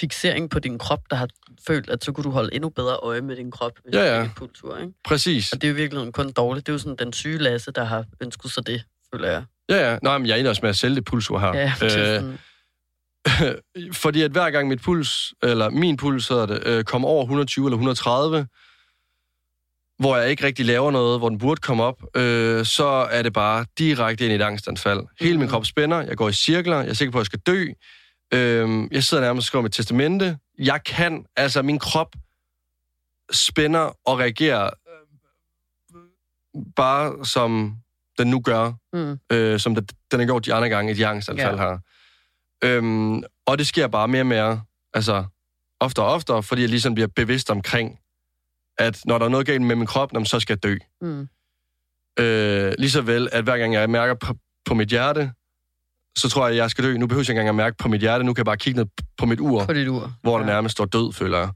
fixering 0.00 0.50
på 0.50 0.58
din 0.58 0.78
krop, 0.78 1.00
der 1.10 1.16
har 1.16 1.28
følt, 1.66 1.90
at 1.90 2.04
så 2.04 2.12
kunne 2.12 2.24
du 2.24 2.30
holde 2.30 2.54
endnu 2.54 2.68
bedre 2.68 2.96
øje 2.96 3.20
med 3.20 3.36
din 3.36 3.50
krop, 3.50 3.72
hvis 3.84 3.94
Ja, 3.94 4.00
du 4.00 4.04
ja. 4.16 4.24
et 4.24 4.30
pulsur, 4.36 4.76
ikke? 4.78 4.92
Præcis. 5.04 5.52
Og 5.52 5.62
det 5.62 5.68
er 5.68 5.72
jo 5.72 5.74
virkelig 5.76 6.12
kun 6.12 6.32
dårligt. 6.32 6.66
Det 6.66 6.72
er 6.72 6.74
jo 6.74 6.78
sådan 6.78 6.96
den 6.98 7.12
syge 7.12 7.38
Lasse, 7.38 7.70
der 7.72 7.84
har 7.84 8.04
ønsket 8.22 8.50
sig 8.50 8.66
det, 8.66 8.82
føler 9.14 9.30
jeg. 9.30 9.44
Ja, 9.70 9.90
ja. 9.92 9.98
Nej, 10.02 10.18
men 10.18 10.26
jeg 10.26 10.34
er 10.34 10.38
inde 10.38 10.50
også 10.50 10.62
med 10.62 10.70
at 10.70 10.76
sælge 10.76 10.96
det 10.96 11.04
pulsur 11.04 11.38
her. 11.38 11.54
Ja, 11.56 11.72
Øh, 11.82 11.90
sådan, 11.90 12.38
fordi 14.02 14.22
at 14.22 14.30
hver 14.30 14.50
gang 14.50 14.68
mit 14.68 14.82
puls, 14.82 15.34
eller 15.42 15.70
min 15.70 15.96
puls 15.96 16.28
hedder 16.28 16.46
det, 16.46 16.62
øh, 16.66 16.84
kommer 16.84 17.08
over 17.08 17.22
120 17.22 17.66
eller 17.66 17.76
130, 17.76 18.46
hvor 19.98 20.16
jeg 20.16 20.30
ikke 20.30 20.46
rigtig 20.46 20.66
laver 20.66 20.90
noget, 20.90 21.20
hvor 21.20 21.28
den 21.28 21.38
burde 21.38 21.60
komme 21.60 21.82
op, 21.82 22.02
øh, 22.16 22.64
så 22.64 22.84
er 22.86 23.22
det 23.22 23.32
bare 23.32 23.64
direkte 23.78 24.24
ind 24.24 24.32
i 24.32 24.36
et 24.36 24.42
angstanfald. 24.42 25.00
Hele 25.20 25.32
min 25.36 25.40
Mhm. 25.40 25.50
krop 25.50 25.66
spænder, 25.66 26.00
jeg 26.02 26.16
går 26.16 26.28
i 26.28 26.32
cirkler, 26.32 26.76
jeg 26.76 26.88
er 26.88 26.92
sikker 26.92 27.12
på, 27.12 27.18
at 27.18 27.20
jeg 27.20 27.26
skal 27.26 27.38
dø. 27.46 27.66
Øh, 28.34 28.88
jeg 28.92 29.04
sidder 29.04 29.22
nærmest 29.22 29.42
og 29.44 29.46
skriver 29.46 29.62
mit 29.62 29.72
testamente. 29.72 30.38
Jeg 30.58 30.84
kan, 30.84 31.26
altså 31.36 31.62
min 31.62 31.78
krop 31.78 32.16
spænder 33.32 33.96
og 34.04 34.18
reagerer 34.18 34.64
øh, 34.64 36.62
bare 36.76 37.24
som 37.26 37.76
den 38.18 38.30
nu 38.30 38.40
gør 38.40 38.72
mm, 38.92 39.18
øh, 39.32 39.60
som 39.60 39.74
den, 39.74 39.88
den 40.10 40.20
har 40.20 40.26
gjort 40.26 40.46
de 40.46 40.54
andre 40.54 40.68
gange 40.68 40.92
i 40.92 40.94
de 40.94 41.06
angstanfald 41.06 41.56
Ja. 41.56 41.62
her. 41.62 41.78
Øhm, 42.64 43.22
og 43.46 43.58
det 43.58 43.66
sker 43.66 43.86
bare 43.86 44.08
mere 44.08 44.22
og 44.22 44.26
mere, 44.26 44.62
altså 44.94 45.24
oftere 45.80 46.06
og 46.06 46.12
oftere, 46.12 46.42
fordi 46.42 46.62
jeg 46.62 46.68
ligesom 46.70 46.94
bliver 46.94 47.08
bevidst 47.16 47.50
omkring, 47.50 47.98
at 48.78 49.00
når 49.04 49.18
der 49.18 49.24
er 49.26 49.30
noget 49.30 49.46
galt 49.46 49.62
med 49.62 49.76
min 49.76 49.86
krop, 49.86 50.10
så 50.24 50.40
skal 50.40 50.52
jeg 50.54 50.62
dø. 50.62 50.76
mm, 51.00 51.28
Øh, 52.20 52.74
lige 52.78 52.90
så 52.90 53.00
vel, 53.02 53.28
at 53.32 53.44
hver 53.44 53.58
gang 53.58 53.74
jeg 53.74 53.90
mærker 53.90 54.14
på, 54.14 54.34
på 54.64 54.74
mit 54.74 54.88
hjerte, 54.88 55.32
så 56.18 56.28
tror 56.28 56.46
jeg, 56.46 56.50
at 56.50 56.56
jeg 56.56 56.70
skal 56.70 56.84
dø. 56.84 56.96
Nu 56.96 57.06
behøver 57.06 57.20
jeg 57.22 57.30
ikke 57.30 57.40
engang 57.40 57.48
at 57.48 57.54
mærke 57.54 57.76
på 57.76 57.88
mit 57.88 58.00
hjerte, 58.00 58.24
nu 58.24 58.34
kan 58.34 58.40
jeg 58.40 58.44
bare 58.46 58.56
kigge 58.56 58.80
ned 58.80 58.86
på 59.18 59.26
mit 59.26 59.40
ur 59.40 59.64
på 59.64 59.72
dit 59.72 59.88
ur. 59.88 60.12
hvor 60.22 60.38
der 60.38 60.46
Ja. 60.46 60.52
nærmest 60.52 60.72
står 60.72 60.84
død, 60.84 61.12
føler 61.12 61.38
jeg. 61.38 61.48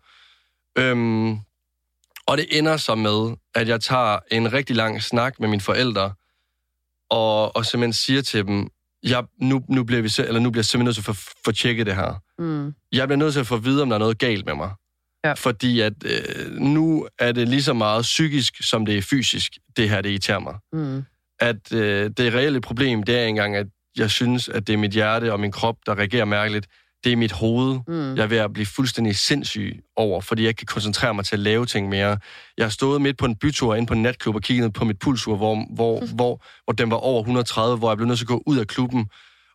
Øhm, 0.79 1.31
og 2.27 2.39
det 2.39 2.47
ender 2.59 2.77
så 2.77 2.95
med, 2.95 3.37
at 3.55 3.69
jeg 3.69 3.81
tager 3.81 4.19
en 4.31 4.53
rigtig 4.53 4.77
lang 4.77 5.03
snak 5.03 5.41
med 5.41 5.49
mine 5.49 5.61
forældre, 5.61 6.13
og, 7.11 7.57
og 7.57 7.67
simpelthen 7.67 7.93
siger 7.93 8.23
til 8.23 8.47
dem, 8.47 8.69
jeg, 9.03 9.25
nu, 9.41 9.63
nu, 9.69 9.85
bliver 9.85 10.03
vi, 10.03 10.11
eller 10.19 10.41
nu 10.41 10.51
bliver 10.51 10.61
jeg 10.61 10.65
simpelthen 10.65 10.85
nødt 10.85 10.95
til 10.97 11.11
at 11.11 11.17
få, 11.17 11.31
få 11.45 11.53
tjekket 11.53 11.87
det 11.87 11.95
her. 11.95 12.21
Mm, 12.39 12.75
Jeg 12.93 13.09
bliver 13.09 13.17
nødt 13.19 13.33
til 13.33 13.41
at 13.41 13.47
få 13.47 13.55
at 13.55 13.65
vide, 13.65 13.83
om 13.83 13.89
der 13.89 13.95
er 13.97 13.99
noget 13.99 14.19
galt 14.19 14.47
med 14.47 14.55
mig. 14.55 14.71
Ja. 15.25 15.33
Fordi 15.33 15.81
at 15.81 15.93
øh, 16.05 16.51
nu 16.53 17.09
er 17.19 17.33
det 17.33 17.49
lige 17.49 17.63
så 17.63 17.73
meget 17.73 18.03
psykisk, 18.03 18.63
som 18.63 18.87
det 18.87 18.99
er 18.99 19.03
fysisk, 19.03 19.53
det 19.77 19.89
her, 19.91 20.01
det 20.01 20.11
irriterer 20.11 20.39
mig. 20.39 20.55
mm, 20.73 21.05
At 21.41 21.73
øh, 21.73 22.11
det 22.17 22.35
reelle 22.35 22.61
problem, 22.61 23.03
det 23.03 23.19
er 23.19 23.25
engang, 23.25 23.57
at 23.57 23.67
jeg 23.99 24.11
synes, 24.11 24.49
at 24.49 24.67
det 24.67 24.73
er 24.73 24.77
mit 24.77 24.91
hjerte 24.91 25.33
og 25.33 25.41
min 25.41 25.53
krop, 25.53 25.77
der 25.87 25.99
reagerer 25.99 26.25
mærkeligt. 26.25 26.67
Det 27.05 27.13
er 27.13 27.17
mit 27.17 27.33
hoved, 27.33 27.79
mm. 27.89 28.17
jeg 28.17 28.23
er 28.23 28.27
ved 28.27 28.39
at 28.39 28.53
blive 28.53 28.67
fuldstændig 28.67 29.17
sindssyg 29.17 29.81
over, 29.97 30.21
fordi 30.21 30.43
jeg 30.43 30.49
ikke 30.49 30.59
kan 30.59 30.67
koncentrere 30.67 31.15
mig 31.15 31.25
til 31.25 31.37
at 31.37 31.41
lave 31.41 31.67
ting 31.67 31.89
mere. 31.89 32.19
Jeg 32.57 32.65
har 32.65 32.71
stået 32.71 33.03
midt 33.03 33.19
på 33.19 33.27
en 33.27 33.37
bytur 33.37 33.75
inde 33.75 33.87
på 33.87 33.95
en 33.95 34.03
natklub 34.03 34.35
og 34.35 34.43
kigget 34.43 34.73
på 34.73 34.85
mit 34.85 34.99
pulsur, 34.99 35.37
hvor, 35.37 35.67
hvor, 35.75 36.07
hvor, 36.17 36.45
hvor 36.65 36.73
den 36.73 36.91
var 36.91 36.97
over 36.97 37.21
130, 37.21 37.79
hvor 37.79 37.91
jeg 37.91 37.97
blev 37.97 38.07
nødt 38.07 38.19
til 38.19 38.25
at 38.25 38.29
gå 38.29 38.43
ud 38.47 38.59
af 38.59 38.67
klubben 38.67 39.07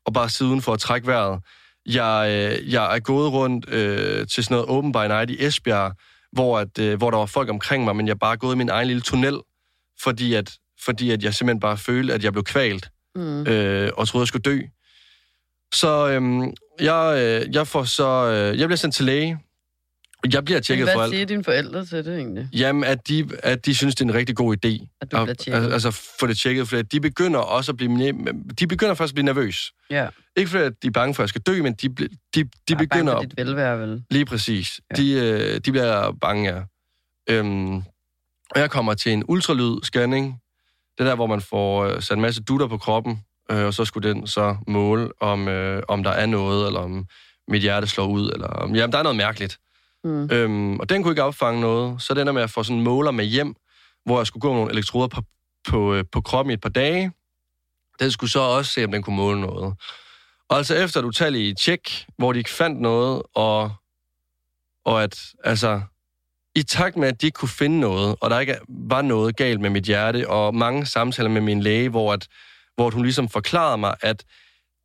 og 0.06 0.14
bare 0.14 0.30
sidde 0.30 0.52
uden 0.52 0.62
for 0.62 0.74
at 0.74 0.80
trække 0.80 1.08
vejret. 1.08 1.42
Jeg, 1.86 2.28
øh, 2.30 2.74
jeg 2.74 2.96
er 2.96 3.00
gået 3.00 3.32
rundt 3.32 3.70
øh, 3.70 4.28
til 4.28 4.44
sådan 4.44 4.56
noget 4.56 4.70
Open 4.70 4.92
by 4.92 5.08
Night 5.08 5.30
i 5.30 5.46
Esbjerg, 5.46 5.94
hvor, 6.32 6.60
at, 6.60 6.80
øh, 6.80 6.98
hvor 6.98 7.12
der 7.12 7.18
var 7.18 7.26
folk 7.26 7.50
omkring 7.50 7.84
mig, 7.84 7.96
men 7.96 8.08
jeg 8.08 8.20
bare 8.20 8.38
gået 8.38 8.56
i 8.56 8.58
min 8.58 8.70
egen 8.70 8.88
lille 8.88 9.02
tunnel, 9.02 9.40
fordi 10.04 10.34
at, 10.34 10.54
fordi 10.86 11.12
at 11.12 11.24
jeg 11.24 11.34
simpelthen 11.34 11.60
bare 11.60 11.78
følte, 11.78 12.14
at 12.14 12.24
jeg 12.24 12.32
blev 12.34 12.44
kvalt, 12.44 12.90
Mm. 13.18 13.48
øh, 13.48 13.90
og 13.98 14.08
troede, 14.08 14.22
jeg 14.24 14.28
skulle 14.28 14.42
dø. 14.44 14.60
Så 15.74 16.08
øhm, 16.10 16.54
jeg, 16.80 17.14
øh, 17.46 17.56
jeg 17.56 17.68
får 17.68 17.84
så... 17.84 18.08
Øh, 18.54 18.60
jeg 18.60 18.68
bliver 18.68 18.78
sendt 18.78 18.96
til 18.96 19.06
læge. 19.06 19.40
Jeg 20.34 20.46
bliver 20.46 20.60
tjekket 20.60 20.88
for 20.88 20.94
Hvad 20.96 21.04
alt. 21.04 21.14
siger 21.14 21.26
dine 21.26 21.44
forældre 21.44 21.86
til 21.86 22.06
det 22.06 22.18
egentlig? 22.18 22.50
Jamen, 22.54 22.84
at 22.84 23.08
de, 23.08 23.30
at 23.44 23.66
de 23.66 23.76
synes, 23.76 23.96
det 23.96 24.02
er 24.02 24.10
en 24.10 24.14
rigtig 24.14 24.36
god 24.36 24.56
idé. 24.66 24.98
At 25.02 25.12
du 25.12 25.24
bliver 25.24 25.34
tjekket? 25.36 25.66
Al- 25.66 25.74
Altså, 25.74 25.92
få 26.20 26.28
det 26.28 26.38
tjekket, 26.38 26.68
for 26.68 26.82
de 26.82 27.00
begynder 27.02 27.40
også 27.40 27.72
at 27.72 27.78
blive... 27.78 28.12
De 28.60 28.68
begynder 28.68 28.94
først 28.94 29.12
at 29.12 29.16
blive 29.16 29.26
nervøs. 29.26 29.72
Ja, 29.90 30.08
Ikke 30.36 30.52
fordi, 30.52 30.64
at 30.64 30.74
de 30.84 30.88
er 30.88 30.92
bange 30.92 31.14
for, 31.16 31.24
at 31.24 31.26
jeg 31.26 31.30
skal 31.30 31.42
dø, 31.42 31.62
men 31.64 31.74
de, 31.74 31.90
de, 31.90 32.08
de 32.36 32.40
er 32.72 32.76
begynder... 32.76 32.88
bange 32.88 33.12
for 33.12 33.18
at- 33.20 33.30
dit 33.30 33.38
velvære, 33.38 33.80
vel? 33.80 34.04
Lige 34.12 34.26
præcis. 34.26 34.80
Ja. 34.98 35.02
Ja. 35.04 35.04
De, 35.04 35.12
øh, 35.54 35.60
de 35.66 35.72
bliver 35.72 36.12
bange, 36.22 36.54
ja. 36.56 36.62
Øhm, 37.30 37.76
og 38.52 38.60
jeg 38.60 38.72
kommer 38.72 38.94
til 38.94 39.12
en 39.12 39.24
ultralyd-scanning. 39.28 40.42
Det 40.98 41.04
er 41.04 41.10
der, 41.10 41.16
hvor 41.16 41.28
man 41.28 41.42
får 41.42 41.84
øh, 41.84 42.02
sat 42.02 42.16
en 42.16 42.22
masse 42.22 42.44
dutter 42.44 42.68
på 42.68 42.78
kroppen, 42.78 43.24
øh, 43.52 43.66
og 43.66 43.74
så 43.74 43.86
skulle 43.86 44.10
den 44.10 44.28
så 44.28 44.58
måle, 44.68 45.10
om, 45.22 45.48
øh, 45.48 45.84
om 45.88 46.04
der 46.04 46.12
er 46.12 46.26
noget, 46.26 46.68
eller 46.68 46.80
om 46.80 47.06
mit 47.48 47.62
hjerte 47.62 47.88
slår 47.88 48.08
ud, 48.08 48.32
eller 48.32 48.48
om... 48.48 48.76
Jamen, 48.76 48.92
der 48.92 48.98
er 48.98 49.04
noget 49.04 49.16
mærkeligt. 49.16 49.58
Mm. 50.04 50.30
Øhm, 50.32 50.80
og 50.80 50.90
den 50.90 51.04
kunne 51.04 51.12
ikke 51.12 51.24
opfange 51.24 51.62
noget, 51.62 52.02
så 52.02 52.14
det 52.14 52.22
ender 52.22 52.34
med 52.34 52.42
at 52.42 52.50
få 52.50 52.64
sådan 52.64 52.78
en 52.78 52.84
måler 52.84 53.12
med 53.12 53.26
hjem, 53.26 53.56
hvor 54.06 54.20
jeg 54.20 54.28
skulle 54.28 54.42
gå 54.42 54.48
med 54.48 54.56
nogle 54.56 54.72
elektroder 54.72 55.08
på, 55.08 55.22
på, 55.68 55.94
øh, 55.94 56.04
på 56.12 56.22
kroppen 56.22 56.52
i 56.52 56.54
et 56.54 56.62
par 56.62 56.70
dage. 56.70 57.12
Den 58.00 58.12
skulle 58.12 58.30
så 58.30 58.40
også 58.40 58.72
se, 58.72 58.86
om 58.86 58.92
den 58.92 59.04
kunne 59.04 59.16
måle 59.16 59.42
noget. 59.42 59.76
Og 60.50 60.58
altså 60.58 60.76
efter 60.76 61.00
et 61.00 61.06
utallige 61.06 61.56
tjek, 61.56 62.06
hvor 62.18 62.34
de 62.34 62.40
ikke 62.40 62.50
fandt 62.50 62.82
noget, 62.82 63.22
og, 63.34 63.72
og 64.86 65.04
at, 65.04 65.20
altså, 65.44 65.82
i 66.60 66.64
takt 66.64 66.98
med, 66.98 67.08
at 67.08 67.22
de 67.22 67.26
ikke 67.26 67.36
kunne 67.36 67.50
finde 67.50 67.80
noget, 67.80 68.16
og 68.22 68.30
der 68.30 68.40
ikke 68.40 68.56
var 68.70 69.02
noget 69.02 69.36
galt 69.36 69.62
med 69.62 69.70
mit 69.70 69.84
hjerte, 69.84 70.30
og 70.30 70.56
mange 70.56 70.86
samtaler 70.86 71.30
med 71.30 71.42
min 71.42 71.60
læge, 71.62 71.90
hvor, 71.90 72.14
at, 72.14 72.28
hvor 72.76 72.90
hun 72.92 73.04
ligesom 73.04 73.30
forklarede 73.30 73.78
mig, 73.78 73.96
at 74.02 74.24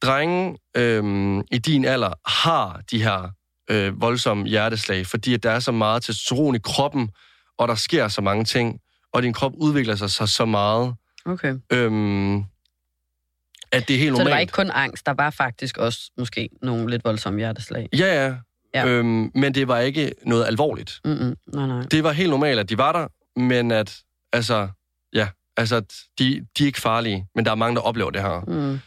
drenge 0.02 0.58
øhm, 0.76 1.38
i 1.40 1.58
din 1.58 1.84
alder 1.84 2.12
har 2.42 2.80
de 2.90 3.02
her 3.02 3.30
øh, 3.70 4.00
voldsomme 4.00 4.46
hjerteslag, 4.46 5.06
fordi 5.06 5.34
at 5.34 5.42
der 5.42 5.50
er 5.50 5.60
så 5.60 5.72
meget 5.72 6.02
testosteron 6.02 6.54
i 6.54 6.58
kroppen, 6.64 7.10
og 7.58 7.68
der 7.68 7.74
sker 7.74 8.08
så 8.08 8.20
mange 8.20 8.44
ting, 8.44 8.80
og 9.12 9.22
din 9.22 9.32
krop 9.32 9.52
udvikler 9.56 9.96
sig 9.96 10.10
så, 10.10 10.26
så 10.26 10.44
meget, 10.44 10.94
Okay. 11.24 11.54
øhm, 11.72 12.36
at 13.72 13.88
det 13.88 13.94
er 13.94 13.98
helt 13.98 14.10
Så 14.16 14.18
det 14.18 14.18
var 14.18 14.24
normalt. 14.24 14.40
ikke 14.40 14.52
kun 14.52 14.70
angst, 14.70 15.06
der 15.06 15.14
var 15.14 15.30
faktisk 15.30 15.78
også 15.78 16.10
måske 16.18 16.48
nogle 16.62 16.90
lidt 16.90 17.04
voldsomme 17.04 17.38
hjerteslag. 17.38 17.88
Ja, 17.98 18.24
ja. 18.26 18.34
Ja. 18.74 18.86
Øhm, 18.86 19.30
men 19.34 19.54
det 19.54 19.68
var 19.68 19.78
ikke 19.78 20.12
noget 20.26 20.46
alvorligt. 20.46 21.00
Mm-mm. 21.04 21.36
Nej, 21.46 21.66
nej. 21.66 21.82
Det 21.82 22.04
var 22.04 22.12
helt 22.12 22.30
normalt, 22.30 22.60
at 22.60 22.68
de 22.68 22.78
var 22.78 22.92
der, 22.92 23.08
men 23.40 23.70
at, 23.70 23.98
altså, 24.32 24.68
ja, 25.12 25.28
altså, 25.56 25.80
de, 26.18 26.46
de 26.58 26.62
er 26.62 26.66
ikke 26.66 26.80
farlige, 26.80 27.26
men 27.34 27.44
der 27.44 27.50
er 27.50 27.54
mange, 27.54 27.76
der 27.76 27.82
oplever 27.82 28.10
det 28.10 28.22
her. 28.22 28.40
Mm. 28.40 28.80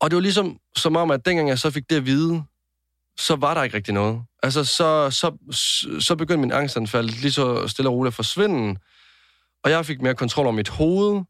Og 0.00 0.10
det 0.10 0.16
var 0.16 0.22
ligesom, 0.22 0.58
som 0.76 0.96
om, 0.96 1.10
at 1.10 1.26
dengang 1.26 1.48
jeg 1.48 1.58
så 1.58 1.70
fik 1.70 1.90
det 1.90 1.96
at 1.96 2.06
vide, 2.06 2.42
så 3.18 3.36
var 3.36 3.54
der 3.54 3.62
ikke 3.62 3.76
rigtig 3.76 3.94
noget. 3.94 4.22
Altså, 4.42 4.64
så, 4.64 5.10
så, 5.10 5.36
så 6.00 6.16
begyndte 6.16 6.40
min 6.40 6.52
angstanfald 6.52 7.08
lige 7.08 7.32
så 7.32 7.68
stille 7.68 7.88
og 7.88 7.94
roligt 7.94 8.10
at 8.12 8.16
forsvinde, 8.16 8.80
og 9.62 9.70
jeg 9.70 9.86
fik 9.86 10.02
mere 10.02 10.14
kontrol 10.14 10.46
over 10.46 10.54
mit 10.54 10.68
hoved, 10.68 11.22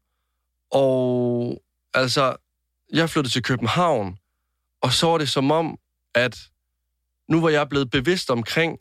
og 0.71 1.61
altså, 1.93 2.35
jeg 2.93 3.09
flyttede 3.09 3.33
til 3.33 3.43
København, 3.43 4.17
og 4.81 4.93
så 4.93 5.07
var 5.07 5.17
det 5.17 5.29
som 5.29 5.51
om, 5.51 5.77
at 6.15 6.39
nu 7.29 7.41
var 7.41 7.49
jeg 7.49 7.69
blevet 7.69 7.91
bevidst 7.91 8.29
omkring 8.31 8.77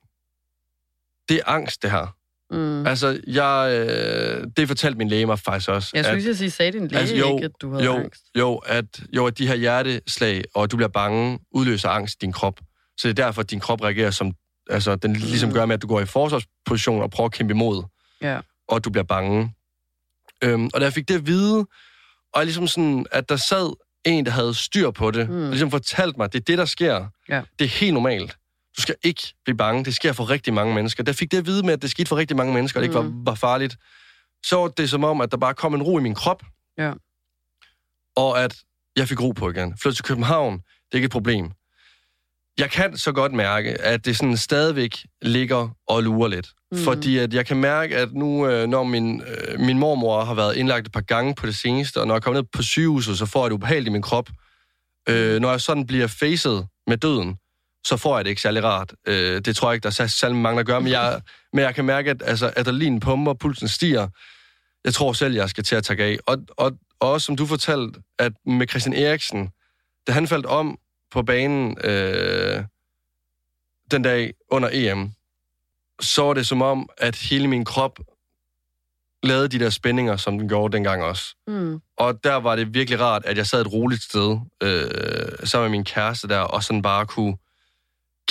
det 1.28 1.36
er 1.36 1.42
angst, 1.46 1.82
det 1.82 1.90
her. 1.90 2.16
Mm. 2.50 2.86
Altså, 2.86 3.20
jeg, 3.26 3.86
øh, 3.88 4.46
det 4.56 4.68
fortalte 4.68 4.98
min 4.98 5.08
læge 5.08 5.26
mig 5.26 5.38
faktisk 5.38 5.68
også. 5.70 5.90
Jeg 5.94 6.04
skulle 6.04 6.30
at- 6.30 6.36
sige, 6.36 6.50
sagde 6.50 6.72
din 6.72 6.88
læge 6.88 7.00
Altså, 7.00 7.16
jo, 7.16 7.34
ikke, 7.36 7.44
at 7.44 7.50
du 7.60 7.70
havde 7.72 7.84
jo, 7.84 7.92
angst? 7.96 8.22
jo, 8.38 8.56
at, 8.56 8.84
jo, 9.12 9.26
at 9.26 9.38
de 9.38 9.46
her 9.48 9.54
hjerteslag, 9.54 10.44
og 10.54 10.70
du 10.70 10.76
bliver 10.76 10.88
bange, 10.88 11.38
udløser 11.50 11.88
angst 11.88 12.14
i 12.14 12.18
din 12.20 12.32
krop. 12.32 12.60
Så 12.98 13.08
det 13.08 13.18
er 13.18 13.24
derfor, 13.24 13.40
at 13.42 13.50
din 13.50 13.60
krop 13.60 13.82
reagerer 13.82 14.10
som... 14.10 14.32
Altså, 14.70 14.96
den 14.96 15.12
ligesom 15.12 15.48
Mm. 15.48 15.54
gør 15.54 15.66
med, 15.66 15.74
at 15.74 15.82
du 15.82 15.86
går 15.86 16.00
i 16.00 16.06
forsvarsposition 16.06 17.02
og 17.02 17.10
prøver 17.10 17.26
at 17.28 17.32
kæmpe 17.32 17.52
imod, 17.54 17.82
Ja. 18.22 18.40
og 18.68 18.84
du 18.84 18.90
bliver 18.90 19.04
bange. 19.04 19.54
Øhm, 20.44 20.70
og 20.74 20.80
da 20.80 20.84
jeg 20.84 20.92
fik 20.92 21.08
det 21.08 21.14
at 21.14 21.26
vide, 21.26 21.58
og 22.32 22.36
jeg 22.40 22.44
ligesom 22.44 22.66
sådan, 22.66 23.06
at 23.12 23.28
der 23.28 23.36
sad 23.36 23.76
en, 24.06 24.26
der 24.26 24.32
havde 24.32 24.54
styr 24.54 24.90
på 24.90 25.10
det, 25.10 25.28
Mm. 25.28 25.34
mm. 25.34 25.42
og 25.44 25.50
ligesom 25.50 25.70
fortalte 25.70 26.18
mig, 26.18 26.32
det 26.32 26.38
er 26.40 26.44
det, 26.44 26.58
der 26.58 26.64
sker. 26.64 27.06
Ja. 27.28 27.42
Det 27.58 27.64
er 27.64 27.68
helt 27.68 27.94
normalt. 27.94 28.36
Du 28.76 28.82
skal 28.82 28.94
ikke 29.04 29.22
blive 29.44 29.56
bange. 29.56 29.84
Det 29.84 29.94
sker 29.94 30.12
for 30.12 30.30
rigtig 30.30 30.54
mange 30.54 30.74
mennesker. 30.74 31.04
Jeg 31.06 31.14
fik 31.14 31.30
det 31.30 31.38
at 31.38 31.46
vide 31.46 31.62
med, 31.66 31.72
at 31.72 31.82
det 31.82 31.90
skete 31.90 32.08
for 32.08 32.16
rigtig 32.16 32.36
mange 32.36 32.54
mennesker, 32.54 32.80
og 32.80 32.82
det 32.82 32.88
ikke 32.88 32.94
var, 32.94 33.02
Mm. 33.02 33.26
var 33.26 33.34
farligt, 33.34 33.76
så 34.46 34.56
var 34.56 34.68
det 34.68 34.90
som 34.90 35.04
om, 35.04 35.20
at 35.20 35.30
der 35.30 35.36
bare 35.36 35.54
kom 35.54 35.74
en 35.74 35.82
ro 35.82 35.98
i 35.98 36.02
min 36.02 36.14
krop. 36.14 36.42
Ja. 36.78 36.92
Og 38.16 38.44
at 38.44 38.54
jeg 38.96 39.08
fik 39.08 39.20
ro 39.22 39.30
på 39.30 39.50
igen. 39.50 39.78
Flytte 39.82 39.96
til 39.96 40.04
København, 40.04 40.52
det 40.54 40.62
er 40.92 40.96
ikke 40.96 41.04
et 41.06 41.10
problem. 41.12 41.50
Jeg 42.58 42.70
kan 42.70 42.96
så 42.96 43.12
godt 43.12 43.32
mærke, 43.32 43.80
at 43.80 44.04
det 44.04 44.16
sådan 44.16 44.36
stadigvæk 44.36 44.96
ligger 45.22 45.68
og 45.88 46.02
lurer 46.02 46.28
lidt. 46.28 46.48
Mm. 46.72 46.78
Fordi 46.78 47.18
at 47.18 47.34
jeg 47.34 47.46
kan 47.46 47.56
mærke, 47.56 47.96
at 47.96 48.12
nu, 48.12 48.48
øh, 48.48 48.68
når 48.68 48.84
min, 48.84 49.22
øh, 49.22 49.60
min 49.60 49.78
mormor 49.78 50.24
har 50.24 50.34
været 50.34 50.56
indlagt 50.56 50.86
et 50.86 50.92
par 50.92 51.00
gange 51.00 51.34
på 51.34 51.46
det 51.46 51.56
seneste, 51.56 52.00
og 52.00 52.06
når 52.06 52.14
jeg 52.14 52.22
kommer 52.22 52.40
ned 52.40 52.48
på 52.52 52.62
sygehuset, 52.62 53.18
så 53.18 53.26
får 53.26 53.44
jeg 53.44 53.50
det 53.50 53.54
ubehageligt 53.54 53.88
i 53.88 53.92
min 53.92 54.02
krop. 54.02 54.28
Øh, 55.08 55.40
når 55.40 55.50
jeg 55.50 55.60
sådan 55.60 55.86
bliver 55.86 56.06
facet 56.06 56.66
med 56.86 56.96
døden, 56.96 57.36
så 57.86 57.96
får 57.96 58.16
jeg 58.16 58.24
det 58.24 58.30
ikke 58.30 58.42
særlig 58.42 58.64
rart. 58.64 58.94
Øh, 59.06 59.40
det 59.40 59.56
tror 59.56 59.68
jeg 59.68 59.74
ikke, 59.74 59.82
der 59.82 60.02
er 60.02 60.06
særlig 60.06 60.36
mange, 60.36 60.58
der 60.58 60.64
gør, 60.64 60.78
men 60.78 60.92
jeg, 60.92 61.20
men 61.52 61.64
jeg 61.64 61.74
kan 61.74 61.84
mærke, 61.84 62.10
at 62.10 62.22
altså, 62.24 62.52
adrenalinen 62.56 63.00
pumper, 63.00 63.34
pulsen 63.34 63.68
stiger. 63.68 64.08
Jeg 64.84 64.94
tror 64.94 65.12
selv, 65.12 65.34
jeg 65.34 65.50
skal 65.50 65.64
til 65.64 65.76
at 65.76 65.84
tage 65.84 66.04
af. 66.04 66.18
Og, 66.26 66.38
og, 66.56 66.72
og 67.00 67.10
også 67.10 67.24
som 67.24 67.36
du 67.36 67.46
fortalte, 67.46 68.00
at 68.18 68.32
med 68.46 68.68
Christian 68.68 68.94
Eriksen, 68.94 69.48
da 70.06 70.12
han 70.12 70.28
faldt 70.28 70.46
om 70.46 70.78
på 71.10 71.22
banen 71.22 71.76
øh, 71.84 72.64
den 73.90 74.02
dag 74.02 74.32
under 74.50 74.68
EM, 74.72 75.10
så 76.00 76.22
var 76.22 76.34
det 76.34 76.46
som 76.46 76.62
om, 76.62 76.88
at 76.98 77.16
hele 77.16 77.48
min 77.48 77.64
krop 77.64 77.98
lavede 79.22 79.48
de 79.48 79.58
der 79.58 79.70
spændinger, 79.70 80.16
som 80.16 80.38
den 80.38 80.48
gjorde 80.48 80.72
dengang 80.76 81.02
også. 81.02 81.36
Mm. 81.46 81.80
Og 81.96 82.24
der 82.24 82.34
var 82.34 82.56
det 82.56 82.74
virkelig 82.74 83.00
rart, 83.00 83.24
at 83.24 83.36
jeg 83.36 83.46
sad 83.46 83.60
et 83.60 83.72
roligt 83.72 84.02
sted 84.02 84.38
øh, 84.62 85.46
sammen 85.48 85.70
med 85.70 85.78
min 85.78 85.84
kæreste 85.84 86.28
der, 86.28 86.38
og 86.38 86.62
sådan 86.64 86.82
bare 86.82 87.06
kunne 87.06 87.36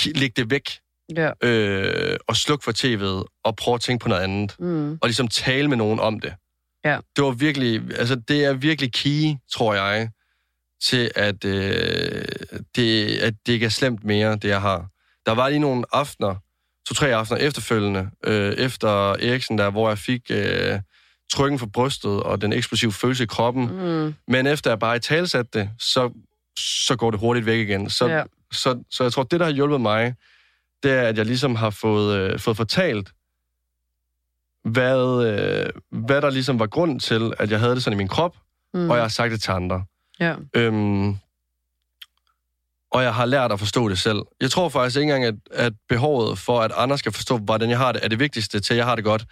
lægge 0.04 0.42
det 0.42 0.50
væk 0.50 0.70
Ja. 1.16 1.30
øh, 1.42 2.16
og 2.28 2.36
slukke 2.36 2.64
for 2.64 2.72
tv'et 2.72 3.40
og 3.44 3.56
prøve 3.56 3.74
at 3.74 3.80
tænke 3.80 4.02
på 4.02 4.08
noget 4.08 4.22
andet. 4.22 4.56
Mm. 4.58 4.92
Og 4.92 5.08
ligesom 5.08 5.28
tale 5.28 5.68
med 5.68 5.76
nogen 5.76 6.00
om 6.00 6.20
det. 6.20 6.34
Ja. 6.84 6.98
Det 7.16 7.24
var 7.24 7.30
virkelig, 7.30 7.82
altså 7.98 8.14
det 8.28 8.44
er 8.44 8.52
virkelig 8.52 8.92
key, 8.92 9.34
tror 9.52 9.74
jeg, 9.74 10.10
til 10.84 11.10
at, 11.14 11.44
øh, 11.44 12.24
det, 12.76 13.18
at 13.18 13.34
det 13.46 13.52
ikke 13.52 13.66
er 13.66 13.70
slemt 13.70 14.04
mere, 14.04 14.32
det 14.36 14.48
jeg 14.48 14.60
har. 14.60 14.86
Der 15.26 15.32
var 15.32 15.48
lige 15.48 15.58
nogle 15.58 15.84
aftener, 15.92 16.34
to-tre 16.88 17.14
aftener 17.14 17.40
efterfølgende, 17.40 18.10
øh, 18.24 18.52
efter 18.52 18.88
Eriksen 19.10 19.58
der, 19.58 19.70
hvor 19.70 19.88
jeg 19.88 19.98
fik 19.98 20.20
øh, 20.30 20.80
trykken 21.32 21.58
for 21.58 21.66
brystet 21.66 22.22
og 22.22 22.40
den 22.40 22.52
eksplosive 22.52 22.92
følelse 22.92 23.22
i 23.22 23.26
kroppen. 23.26 23.64
Mm. 23.64 24.14
Men 24.28 24.46
efter 24.46 24.70
jeg 24.70 24.78
bare 24.78 24.96
i 24.96 24.98
talsatte 24.98 25.58
det, 25.58 25.70
så, 25.78 26.10
så 26.58 26.96
går 26.96 27.10
det 27.10 27.20
hurtigt 27.20 27.46
væk 27.46 27.58
igen. 27.68 27.90
Så, 27.90 28.06
Ja. 28.06 28.22
så, 28.52 28.82
så 28.90 29.02
jeg 29.02 29.12
tror, 29.12 29.22
det, 29.22 29.40
der 29.40 29.46
har 29.46 29.52
hjulpet 29.52 29.80
mig, 29.80 30.14
det 30.82 30.92
er, 30.92 31.02
at 31.02 31.18
jeg 31.18 31.26
ligesom 31.26 31.54
har 31.54 31.70
fået, 31.70 32.16
øh, 32.16 32.38
fået 32.38 32.56
fortalt, 32.56 33.10
hvad, 34.64 35.26
øh, 35.26 35.70
hvad 35.90 36.22
der 36.22 36.30
ligesom 36.30 36.58
var 36.58 36.66
grund 36.66 37.00
til, 37.00 37.32
at 37.38 37.50
jeg 37.50 37.60
havde 37.60 37.74
det 37.74 37.82
sådan 37.82 37.96
i 37.96 37.96
min 37.96 38.08
krop, 38.08 38.36
mm. 38.74 38.90
og 38.90 38.96
jeg 38.96 39.04
har 39.04 39.08
sagt 39.08 39.32
det 39.32 39.42
til 39.42 39.50
andre. 39.50 39.84
Ja. 40.20 40.34
Øhm, 40.54 41.16
og 42.90 43.02
jeg 43.02 43.14
har 43.14 43.24
lært 43.24 43.52
at 43.52 43.58
forstå 43.58 43.88
det 43.88 43.98
selv. 43.98 44.22
Jeg 44.40 44.50
tror 44.50 44.68
faktisk 44.68 44.96
ikke 44.96 45.14
engang, 45.14 45.24
at, 45.24 45.66
at 45.66 45.72
behovet 45.88 46.38
for, 46.38 46.60
at 46.60 46.72
andre 46.76 46.98
skal 46.98 47.12
forstå, 47.12 47.38
hvordan 47.38 47.70
jeg 47.70 47.78
har 47.78 47.92
det, 47.92 48.04
er 48.04 48.08
det 48.08 48.18
vigtigste 48.18 48.60
til, 48.60 48.74
at 48.74 48.78
jeg 48.78 48.86
har 48.86 48.94
det 48.94 49.04
godt. 49.04 49.24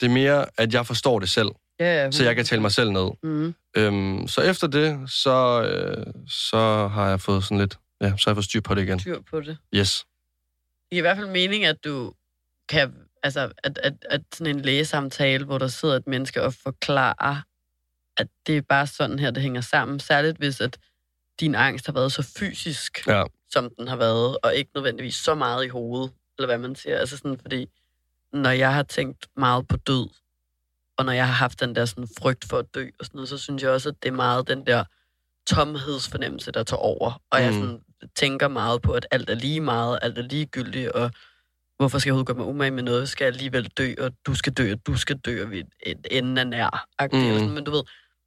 Det 0.00 0.06
er 0.06 0.10
mere, 0.10 0.46
at 0.58 0.74
jeg 0.74 0.86
forstår 0.86 1.18
det 1.18 1.28
selv, 1.28 1.48
Ja, 1.80 2.02
ja, 2.04 2.10
så 2.10 2.24
jeg 2.24 2.36
kan 2.36 2.44
tale 2.44 2.60
mig 2.60 2.72
selv 2.72 2.90
ned. 2.90 3.10
Mm. 3.22 3.54
Øhm, 3.76 4.28
så 4.28 4.40
efter 4.40 4.66
det, 4.66 5.10
så, 5.10 5.62
øh, 5.62 6.06
så 6.28 6.88
har 6.88 7.08
jeg 7.08 7.20
fået 7.20 7.44
sådan 7.44 7.58
lidt, 7.58 7.78
ja, 8.00 8.06
så 8.06 8.24
har 8.24 8.30
jeg 8.30 8.36
fået 8.36 8.44
styr 8.44 8.60
på 8.60 8.74
det 8.74 8.82
igen. 8.82 9.00
Styr 9.00 9.20
på 9.30 9.40
det. 9.40 9.58
Yes. 9.74 10.06
Det 10.90 10.96
er 10.96 10.98
i 10.98 11.00
hvert 11.00 11.16
fald 11.16 11.30
mening, 11.30 11.64
at 11.64 11.84
du 11.84 12.12
kan, 12.68 12.94
altså, 13.22 13.52
at, 13.64 13.78
at, 13.82 13.94
at 14.10 14.20
sådan 14.34 14.56
en 14.56 14.62
lægesamtale, 14.62 15.44
hvor 15.44 15.58
der 15.58 15.68
sidder 15.68 15.96
et 15.96 16.06
menneske 16.06 16.42
og 16.42 16.54
forklarer, 16.54 17.42
at 18.16 18.26
det 18.46 18.56
er 18.56 18.62
bare 18.62 18.86
sådan 18.86 19.18
her, 19.18 19.30
det 19.30 19.42
hænger 19.42 19.60
sammen. 19.60 20.00
Særligt 20.00 20.36
hvis, 20.38 20.60
at 20.60 20.78
din 21.40 21.54
angst 21.54 21.86
har 21.86 21.92
været 21.92 22.12
så 22.12 22.22
fysisk, 22.38 23.06
Ja. 23.06 23.24
som 23.50 23.70
den 23.78 23.88
har 23.88 23.96
været, 23.96 24.36
og 24.42 24.54
ikke 24.54 24.70
nødvendigvis 24.74 25.14
så 25.14 25.34
meget 25.34 25.64
i 25.64 25.68
hovedet, 25.68 26.12
eller 26.38 26.46
hvad 26.46 26.58
man 26.58 26.74
siger. 26.74 26.98
Altså 26.98 27.16
sådan, 27.16 27.38
fordi 27.38 27.68
når 28.32 28.50
jeg 28.50 28.74
har 28.74 28.82
tænkt 28.82 29.26
meget 29.36 29.68
på 29.68 29.76
død, 29.76 30.08
og 30.96 31.04
når 31.04 31.12
jeg 31.12 31.26
har 31.26 31.34
haft 31.34 31.60
den 31.60 31.74
der 31.74 31.84
sådan 31.84 32.08
frygt 32.18 32.44
for 32.44 32.58
at 32.58 32.74
dø 32.74 32.86
og 32.98 33.04
sådan 33.06 33.16
noget, 33.16 33.28
så 33.28 33.38
synes 33.38 33.62
jeg 33.62 33.70
også, 33.70 33.88
at 33.88 33.94
det 34.02 34.08
er 34.08 34.12
meget 34.12 34.48
den 34.48 34.66
der 34.66 34.84
tomhedsfornemmelse, 35.46 36.52
der 36.52 36.62
tager 36.62 36.80
over. 36.80 37.22
Og 37.30 37.38
mm. 37.40 37.44
jeg 37.44 37.52
sådan, 37.54 37.80
tænker 38.16 38.48
meget 38.48 38.82
på, 38.82 38.92
at 38.92 39.06
alt 39.10 39.30
er 39.30 39.34
lige 39.34 39.60
meget, 39.60 39.98
alt 40.02 40.18
er 40.18 40.22
ligegyldigt, 40.22 40.88
og 40.88 41.10
hvorfor 41.76 41.98
skal 41.98 42.08
jeg 42.08 42.12
overhovedet 42.12 42.26
gøre 42.26 42.36
mig 42.36 42.46
umage 42.46 42.70
med 42.70 42.82
noget? 42.82 43.08
Skal 43.08 43.24
jeg 43.24 43.32
alligevel 43.34 43.64
dø, 43.64 43.94
og 43.98 44.12
du 44.26 44.34
skal 44.34 44.52
dø, 44.52 44.72
og 44.72 44.86
du 44.86 44.96
skal 44.96 45.18
dø, 45.18 45.42
og 45.44 45.50
vi 45.50 45.64
enden 46.10 46.38
er 46.38 46.44
nær. 46.44 46.86
Mm. 47.00 47.18
Mm. 47.18 47.38
Sådan. 47.38 47.50
Men 47.50 47.64
du 47.64 47.70
ved, 47.70 47.82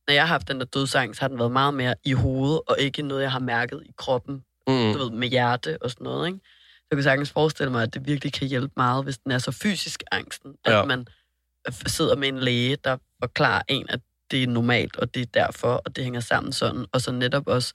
når 0.08 0.14
jeg 0.14 0.24
har 0.24 0.28
haft 0.28 0.47
den 0.47 0.60
der 0.60 0.66
dødsangst, 0.66 1.20
har 1.20 1.28
den 1.28 1.39
været 1.39 1.51
meget 1.51 1.74
mere 1.74 1.95
i 2.03 2.14
hovedet, 2.14 2.62
og 2.68 2.76
ikke 2.80 3.01
noget, 3.01 3.22
jeg 3.22 3.32
har 3.32 3.39
mærket 3.39 3.84
i 3.86 3.91
kroppen, 3.97 4.43
Mm. 4.68 4.93
du 4.93 4.97
ved, 4.99 5.12
med 5.12 5.28
hjerte 5.28 5.78
og 5.82 5.89
sådan 5.91 6.03
noget, 6.03 6.28
ikke? 6.28 6.39
Så 6.76 6.88
jeg 6.91 6.97
kan 6.97 7.03
sagtens 7.03 7.32
forestille 7.32 7.72
mig, 7.72 7.84
at 7.84 7.93
det 7.93 8.08
virkelig 8.08 8.34
kan 8.34 8.47
hjælpe 8.47 8.74
meget, 8.78 9.03
hvis 9.03 9.18
den 9.18 9.32
er 9.32 9.38
så 9.38 9.51
fysisk 9.51 10.03
angsten, 10.12 10.51
at 10.66 10.72
Ja. 10.72 10.78
ja. 10.78 10.86
man 10.86 11.08
sidder 11.86 12.16
med 12.16 12.28
en 12.28 12.39
læge, 12.39 12.76
der 12.84 12.97
forklarer 13.24 13.62
en, 13.68 13.86
at 13.89 13.99
det 14.32 14.43
er 14.43 14.47
normalt, 14.47 14.95
og 14.97 15.14
det 15.16 15.22
er 15.22 15.26
derfor, 15.26 15.74
og 15.86 15.95
det 15.95 16.03
hænger 16.03 16.20
sammen 16.20 16.53
sådan, 16.53 16.86
og 16.91 17.01
så 17.01 17.12
netop 17.12 17.47
også 17.47 17.74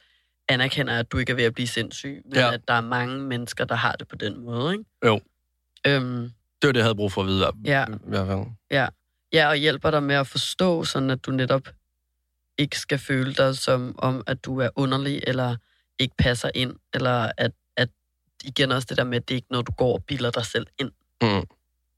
anerkender, 0.49 0.99
at 0.99 1.12
du 1.12 1.18
ikke 1.18 1.33
er 1.33 1.37
ved 1.37 1.45
at 1.45 1.55
blive 1.55 1.66
sindssyg, 1.66 2.22
men 2.24 2.35
Ja. 2.35 2.41
ja. 2.47 2.53
at 2.55 2.61
der 2.68 2.74
er 2.74 2.81
mange 2.81 3.18
mennesker, 3.18 3.64
der 3.64 3.74
har 3.74 3.93
det 3.93 4.09
på 4.09 4.16
den 4.16 4.41
måde, 4.45 4.72
ikke? 4.72 4.85
Jo. 5.07 5.20
Øhm, 5.87 6.22
Det 6.62 6.66
var 6.68 6.72
det, 6.72 6.76
jeg 6.76 6.85
havde 6.85 6.95
brug 6.95 7.12
for 7.12 7.20
at 7.20 7.26
vide. 7.26 7.51
Ja. 7.64 7.85
I 7.89 7.97
hvert 8.05 8.26
fald. 8.26 8.47
ja, 9.33 9.49
og 9.49 9.57
hjælper 9.57 9.91
dig 9.91 10.03
med 10.03 10.14
at 10.14 10.26
forstå, 10.26 10.85
sådan 10.85 11.11
at 11.11 11.26
du 11.26 11.31
netop 11.31 11.68
ikke 12.61 12.78
skal 12.78 12.98
føle 12.98 13.34
dig 13.34 13.56
som 13.58 13.94
om, 13.98 14.22
at 14.26 14.44
du 14.44 14.61
er 14.61 14.68
underlig, 14.76 15.20
eller 15.26 15.56
ikke 15.98 16.14
passer 16.18 16.50
ind, 16.54 16.76
eller 16.94 17.32
at, 17.38 17.52
at 17.76 17.88
igen 18.44 18.72
også 18.72 18.86
det 18.90 18.96
der 18.96 19.04
med, 19.04 19.16
at 19.16 19.28
det 19.28 19.34
er 19.34 19.36
ikke 19.36 19.50
noget, 19.50 19.66
du 19.66 19.72
går 19.72 19.92
og 19.92 20.04
bilder 20.04 20.30
dig 20.30 20.46
selv 20.46 20.66
ind. 20.78 20.90
Mm. 21.22 21.46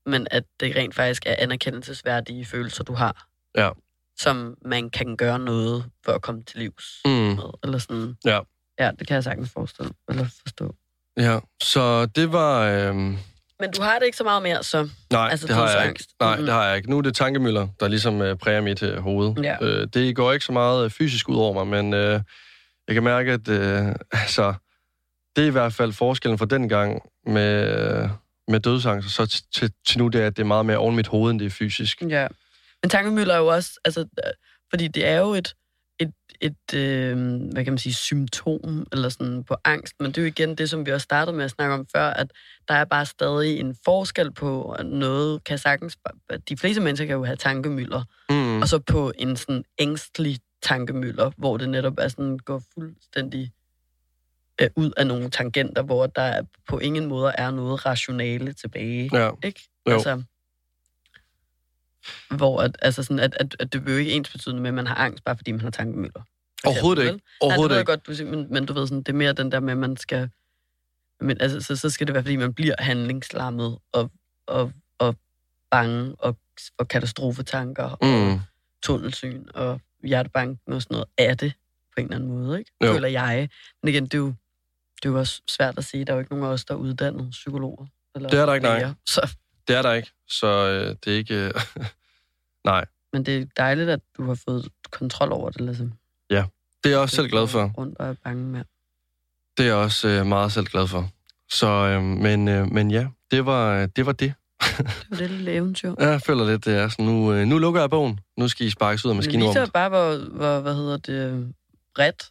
Men 0.06 0.26
at 0.30 0.44
det 0.60 0.76
rent 0.76 0.94
faktisk 0.94 1.22
er 1.26 1.34
anerkendelsesværdige 1.38 2.44
følelser, 2.44 2.84
du 2.84 2.94
har. 2.94 3.26
Ja. 3.56 3.70
Som 4.18 4.56
man 4.64 4.90
kan 4.90 5.16
gøre 5.16 5.38
noget 5.38 5.84
for 6.04 6.12
at 6.12 6.22
komme 6.22 6.42
til 6.44 6.58
livs 6.58 7.00
Mm. 7.04 7.10
med. 7.10 7.58
Eller 7.62 7.78
sådan. 7.78 8.16
Ja. 8.24 8.40
Ja, 8.78 8.90
det 8.98 9.06
kan 9.06 9.14
jeg 9.14 9.24
sagtens 9.24 9.50
forestille 9.50 9.90
eller 10.08 10.24
forstå. 10.42 10.74
Ja, 11.16 11.38
så 11.62 12.06
det 12.06 12.32
var... 12.32 12.62
Øhm... 12.62 13.18
Men 13.62 13.72
du 13.72 13.82
har 13.82 13.98
det 13.98 14.06
ikke 14.06 14.16
så 14.16 14.24
meget 14.24 14.42
mere, 14.42 14.62
så... 14.62 14.88
Nej, 15.12 15.28
Altså, 15.30 15.46
det 15.46 15.54
har 15.56 15.70
jeg 15.70 15.88
ikke. 15.88 16.04
Nej, 16.20 16.36
Mhm. 16.36 16.44
det 16.44 16.54
har 16.54 16.66
jeg 16.66 16.76
ikke. 16.76 16.90
Nu 16.90 16.98
er 16.98 17.02
det 17.02 17.14
tankemøller, 17.16 17.68
der 17.80 17.88
ligesom 17.88 18.22
øh, 18.22 18.36
præger 18.36 18.60
mit 18.60 18.82
øh, 18.82 18.98
hoved. 18.98 19.34
Ja. 19.42 19.56
Øh, 19.62 19.88
det 19.94 20.16
går 20.16 20.32
ikke 20.32 20.44
så 20.44 20.52
meget 20.52 20.84
øh, 20.84 20.90
fysisk 20.90 21.28
ud 21.28 21.36
over 21.36 21.64
mig, 21.64 21.82
men 21.82 21.94
øh, 21.94 22.20
jeg 22.88 22.94
kan 22.94 23.02
mærke, 23.02 23.32
at 23.32 23.48
øh, 23.48 23.86
altså, 24.22 24.54
det 25.36 25.42
er 25.42 25.48
i 25.48 25.50
hvert 25.50 25.72
fald 25.72 25.92
forskellen 25.92 26.38
fra 26.38 26.46
den 26.46 26.68
gang 26.68 27.02
med, 27.26 27.68
øh, 28.02 28.08
med 28.48 28.60
dødsangst, 28.60 29.10
så 29.10 29.42
til, 29.54 29.72
til, 29.86 29.98
nu, 29.98 30.08
det 30.08 30.22
er, 30.22 30.26
at 30.26 30.36
det 30.36 30.42
er 30.42 30.46
meget 30.46 30.66
mere 30.66 30.76
oven 30.78 30.96
mit 30.96 31.06
hoved, 31.06 31.30
end 31.30 31.40
det 31.40 31.46
er 31.46 31.50
fysisk. 31.50 32.02
Ja. 32.08 32.26
Men 32.82 32.90
tankemøller 32.90 33.34
er 33.34 33.38
jo 33.38 33.46
også... 33.46 33.70
Altså, 33.84 34.00
øh, 34.00 34.32
fordi 34.70 34.88
det 34.88 35.06
er 35.06 35.18
jo 35.18 35.30
et, 35.34 35.54
et, 36.02 36.12
et 36.40 36.74
øh, 36.74 37.16
hvad 37.52 37.64
kan 37.64 37.72
man 37.72 37.78
sige, 37.78 37.94
symptom 37.94 38.86
eller 38.92 39.08
sådan 39.08 39.44
på 39.44 39.56
angst, 39.64 39.94
men 40.00 40.06
det 40.12 40.18
er 40.18 40.22
jo 40.22 40.28
igen 40.28 40.54
det, 40.54 40.70
som 40.70 40.86
vi 40.86 40.90
også 40.92 41.04
startede 41.04 41.36
med 41.36 41.44
at 41.44 41.50
snakke 41.50 41.74
om 41.74 41.86
før, 41.96 42.06
at 42.06 42.32
der 42.68 42.74
er 42.74 42.84
bare 42.84 43.06
stadig 43.06 43.60
en 43.60 43.76
forskel 43.84 44.32
på 44.32 44.70
at 44.72 44.86
noget, 44.86 45.44
kan 45.44 45.58
sagtens... 45.58 45.96
De 46.48 46.56
fleste 46.56 46.82
mennesker 46.82 47.06
kan 47.06 47.16
jo 47.16 47.24
have 47.24 47.36
tankemøller, 47.36 48.04
Mm. 48.30 48.62
og 48.62 48.68
så 48.68 48.78
på 48.78 49.12
en 49.18 49.36
sådan 49.36 49.64
ængstelig 49.78 50.38
tankemøller, 50.62 51.30
hvor 51.36 51.56
det 51.56 51.68
netop 51.68 51.94
er 51.98 52.08
sådan, 52.08 52.38
går 52.38 52.62
fuldstændig 52.74 53.52
øh, 54.60 54.68
ud 54.76 54.92
af 54.96 55.06
nogle 55.06 55.30
tangenter, 55.30 55.82
hvor 55.82 56.06
der 56.06 56.22
er, 56.22 56.42
på 56.68 56.78
ingen 56.78 57.06
måde 57.06 57.32
er 57.38 57.50
noget 57.50 57.86
rationale 57.86 58.52
tilbage. 58.52 59.10
Ja, 59.12 59.30
Ikke? 59.44 59.68
Jo. 59.88 59.92
Altså, 59.92 60.22
hvor 62.30 62.60
at, 62.62 62.76
altså 62.82 63.02
sådan, 63.02 63.18
at, 63.18 63.34
at, 63.40 63.56
at 63.60 63.72
det 63.72 63.84
vil 63.86 63.92
jo 63.92 63.98
ikke 63.98 64.12
ens 64.12 64.30
betydende 64.30 64.62
med, 64.62 64.68
at 64.70 64.74
man 64.74 64.86
har 64.86 64.94
angst, 64.94 65.24
bare 65.24 65.36
fordi 65.36 65.52
man 65.52 65.60
har 65.60 65.70
tankemøller. 65.70 66.22
for 66.62 66.68
overhovedet 66.70 67.02
ikke. 67.02 67.20
Overhovedet 67.40 67.70
Nej, 67.70 67.78
det 67.78 67.86
ved 67.86 67.94
jeg 68.16 68.20
godt, 68.20 68.34
du 68.34 68.36
men, 68.36 68.46
men 68.54 68.66
du 68.66 68.72
ved 68.72 68.86
sådan, 68.86 68.98
det 69.02 69.08
er 69.08 69.16
mere 69.16 69.32
den 69.32 69.52
der 69.52 69.60
med, 69.60 69.72
at 69.72 69.78
man 69.78 69.96
skal... 69.96 70.30
Men 71.20 71.40
altså, 71.40 71.60
så, 71.60 71.76
så 71.76 71.90
skal 71.90 72.06
det 72.06 72.14
være, 72.14 72.22
fordi 72.22 72.36
man 72.36 72.54
bliver 72.54 72.74
handlingslammet 72.78 73.78
og, 73.92 74.10
og, 74.46 74.72
og 74.98 75.16
bange 75.70 76.14
og, 76.18 76.36
og 76.78 76.88
katastrofetanker 76.88 77.84
og 77.84 78.06
Mm. 78.32 78.40
tunnelsyn 78.82 79.44
og 79.54 79.80
hjertebanken 80.04 80.72
og 80.74 80.82
sådan 80.82 80.94
noget 80.94 81.08
af 81.18 81.38
det 81.38 81.52
på 81.94 82.00
en 82.00 82.04
eller 82.04 82.16
anden 82.16 82.28
måde, 82.28 82.58
ikke? 82.58 82.70
Jo. 82.84 82.92
Føler 82.92 83.08
jeg. 83.08 83.48
Men 83.82 83.88
igen, 83.94 84.04
det 84.04 84.14
er, 84.14 84.18
jo, 84.18 84.26
det 84.96 85.08
er 85.08 85.08
jo 85.08 85.18
også 85.18 85.42
svært 85.48 85.78
at 85.78 85.84
sige. 85.84 86.04
Der 86.04 86.12
er 86.12 86.16
jo 86.16 86.20
ikke 86.20 86.32
nogen 86.32 86.44
af 86.46 86.48
os, 86.52 86.64
der 86.64 86.74
er 86.74 86.78
uddannede 86.78 87.28
psykologer. 87.30 87.86
Eller 88.14 88.28
Det 88.28 88.38
er 88.38 88.46
der 88.46 88.54
ikke, 88.54 88.66
nej. 88.66 88.92
Så, 89.06 89.36
Det 89.68 89.76
er 89.76 89.82
der 89.82 89.92
ikke, 89.92 90.10
så 90.28 90.46
øh, 90.46 90.96
det 91.04 91.12
er 91.12 91.16
ikke... 91.16 91.34
Øh, 91.34 91.52
nej, 92.64 92.84
men 93.12 93.26
det 93.26 93.42
er 93.42 93.46
dejligt, 93.56 93.90
at 93.90 94.00
du 94.16 94.26
har 94.26 94.34
fået 94.34 94.68
kontrol 94.90 95.32
over 95.32 95.50
det, 95.50 95.60
ligesom. 95.60 95.92
det 96.84 96.88
er 96.88 96.92
jeg 96.92 96.98
også 96.98 97.16
selv 97.16 97.28
glad 97.28 97.46
for. 97.46 97.72
Rundt 97.78 97.98
og 97.98 98.08
er 98.08 98.14
bange 98.24 98.44
med. 98.44 98.64
Det 99.56 99.62
er 99.62 99.66
jeg 99.66 99.74
også 99.74 100.08
øh, 100.08 100.26
meget 100.26 100.52
selv 100.52 100.66
glad 100.66 100.88
for. 100.88 101.08
Så, 101.50 101.66
øh, 101.66 102.02
men, 102.02 102.48
øh, 102.48 102.72
men 102.72 102.90
ja, 102.90 103.06
det 103.30 103.46
var 103.46 103.86
det. 103.86 104.06
Var 104.06 104.12
det. 104.12 104.34
Det 104.60 105.10
var 105.10 105.16
det 105.16 105.30
lille 105.30 105.52
eventyr. 105.52 105.94
Jeg 106.00 106.22
føler 106.22 106.44
lidt, 106.44 106.64
det 106.64 106.76
er 106.76 106.88
sådan, 106.88 107.04
nu, 107.04 107.32
øh, 107.32 107.46
nu 107.46 107.58
lukker 107.58 107.80
jeg 107.80 107.90
bogen. 107.90 108.20
Nu 108.36 108.48
skal 108.48 108.66
I 108.66 108.70
sparkes 108.70 109.04
ud 109.04 109.10
af 109.10 109.14
Men 109.14 109.22
det 109.22 109.26
maskinrummet. 109.26 109.60
viser 109.60 109.72
bare, 109.72 109.88
hvor, 109.88 110.16
hvor, 110.16 110.60
hvad 110.60 110.74
hedder 110.74 110.96
det, 110.96 111.54
bredt 111.94 112.30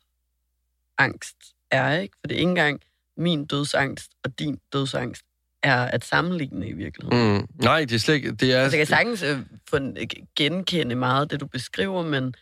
angst 0.98 1.36
er, 1.72 2.00
ikke? 2.00 2.16
For 2.20 2.28
det 2.28 2.36
er 2.36 2.40
ikke 2.40 2.50
engang 2.50 2.82
min 3.18 3.46
dødsangst 3.46 4.12
og 4.24 4.40
din 4.40 4.60
dødsangst 4.74 5.26
er 5.64 5.78
at 5.86 6.06
sammenligne 6.06 6.68
i 6.68 6.74
virkeligheden. 6.74 7.38
Mm, 7.38 7.48
nej, 7.64 7.80
det 7.80 7.92
er 7.92 8.00
slet 8.00 8.16
ikke... 8.16 8.32
Det 8.32 8.54
er, 8.54 8.62
Altså, 8.62 8.78
jeg 8.78 8.88
kan 8.88 8.96
sagtens 8.96 9.24
øh, 9.24 9.40
øh, 9.74 10.08
genkende 10.38 10.96
meget 10.96 11.22
af 11.22 11.30
det, 11.30 11.40
du 11.40 11.48
beskriver, 11.48 12.04
men 12.04 12.34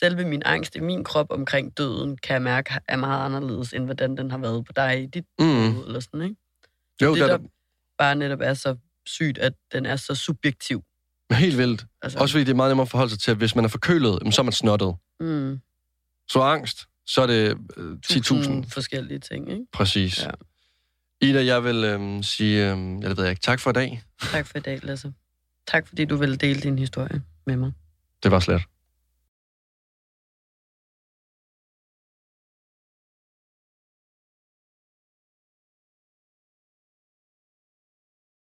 selve 0.00 0.24
min 0.24 0.42
angst 0.44 0.76
i 0.76 0.80
min 0.80 1.04
krop 1.04 1.26
omkring 1.30 1.76
døden, 1.76 2.16
kan 2.16 2.34
jeg 2.34 2.42
mærke, 2.42 2.74
er 2.88 2.96
meget 2.96 3.24
anderledes, 3.24 3.72
end 3.72 3.84
hvordan 3.84 4.16
den 4.16 4.30
har 4.30 4.38
været 4.38 4.64
på 4.66 4.72
dig 4.76 5.02
i 5.02 5.06
dit 5.06 5.24
mm, 5.38 5.72
hoved, 5.72 5.86
eller 5.86 6.00
sådan, 6.00 6.22
ikke? 6.22 6.36
jo, 7.02 7.10
det, 7.14 7.16
det 7.22 7.30
er 7.30 7.36
der 7.38 7.44
bare 7.98 8.14
netop 8.16 8.40
er 8.42 8.54
så 8.54 8.76
sygt, 9.06 9.38
at 9.38 9.52
den 9.72 9.86
er 9.86 9.96
så 9.96 10.14
subjektiv. 10.14 10.82
helt 11.32 11.58
vildt. 11.58 11.86
Altså, 12.02 12.18
Også 12.18 12.32
fordi 12.32 12.44
det 12.44 12.50
er 12.50 12.56
meget 12.56 12.70
nemmere 12.70 12.82
at 12.84 12.90
forholde 12.90 13.10
sig 13.10 13.20
til, 13.20 13.30
at 13.30 13.36
hvis 13.36 13.54
man 13.54 13.64
er 13.64 13.68
forkølet, 13.68 14.34
så 14.34 14.40
er 14.40 14.44
man 14.44 14.52
snottet. 14.52 14.94
mm, 15.20 15.60
Så 16.28 16.40
angst, 16.40 16.86
så 17.06 17.22
er 17.22 17.26
det 17.26 17.58
øh, 17.76 17.92
10.000. 18.06 18.20
tusind 18.22 18.64
forskellige 18.64 19.18
ting, 19.18 19.50
ikke? 19.52 19.64
Præcis. 19.72 20.22
Ja. 20.24 20.30
Ida, 21.20 21.44
jeg 21.44 21.64
vil 21.64 21.84
øh, 21.84 22.24
sige, 22.24 22.72
øh, 22.72 22.78
ja, 23.02 23.08
det 23.08 23.16
ved 23.16 23.24
jeg 23.24 23.30
ikke, 23.30 23.42
tak 23.42 23.60
for 23.60 23.70
i 23.70 23.72
dag. 23.72 24.02
Tak 24.32 24.46
for 24.46 24.58
i 24.58 24.60
dag, 24.60 24.78
Lasse. 24.82 25.12
Tak 25.66 25.88
fordi 25.88 26.04
du 26.04 26.16
ville 26.16 26.36
dele 26.36 26.60
din 26.60 26.78
historie 26.78 27.22
med 27.46 27.56
mig. 27.56 27.72
Det 28.22 28.30
var 28.30 28.40
slet. 28.40 28.62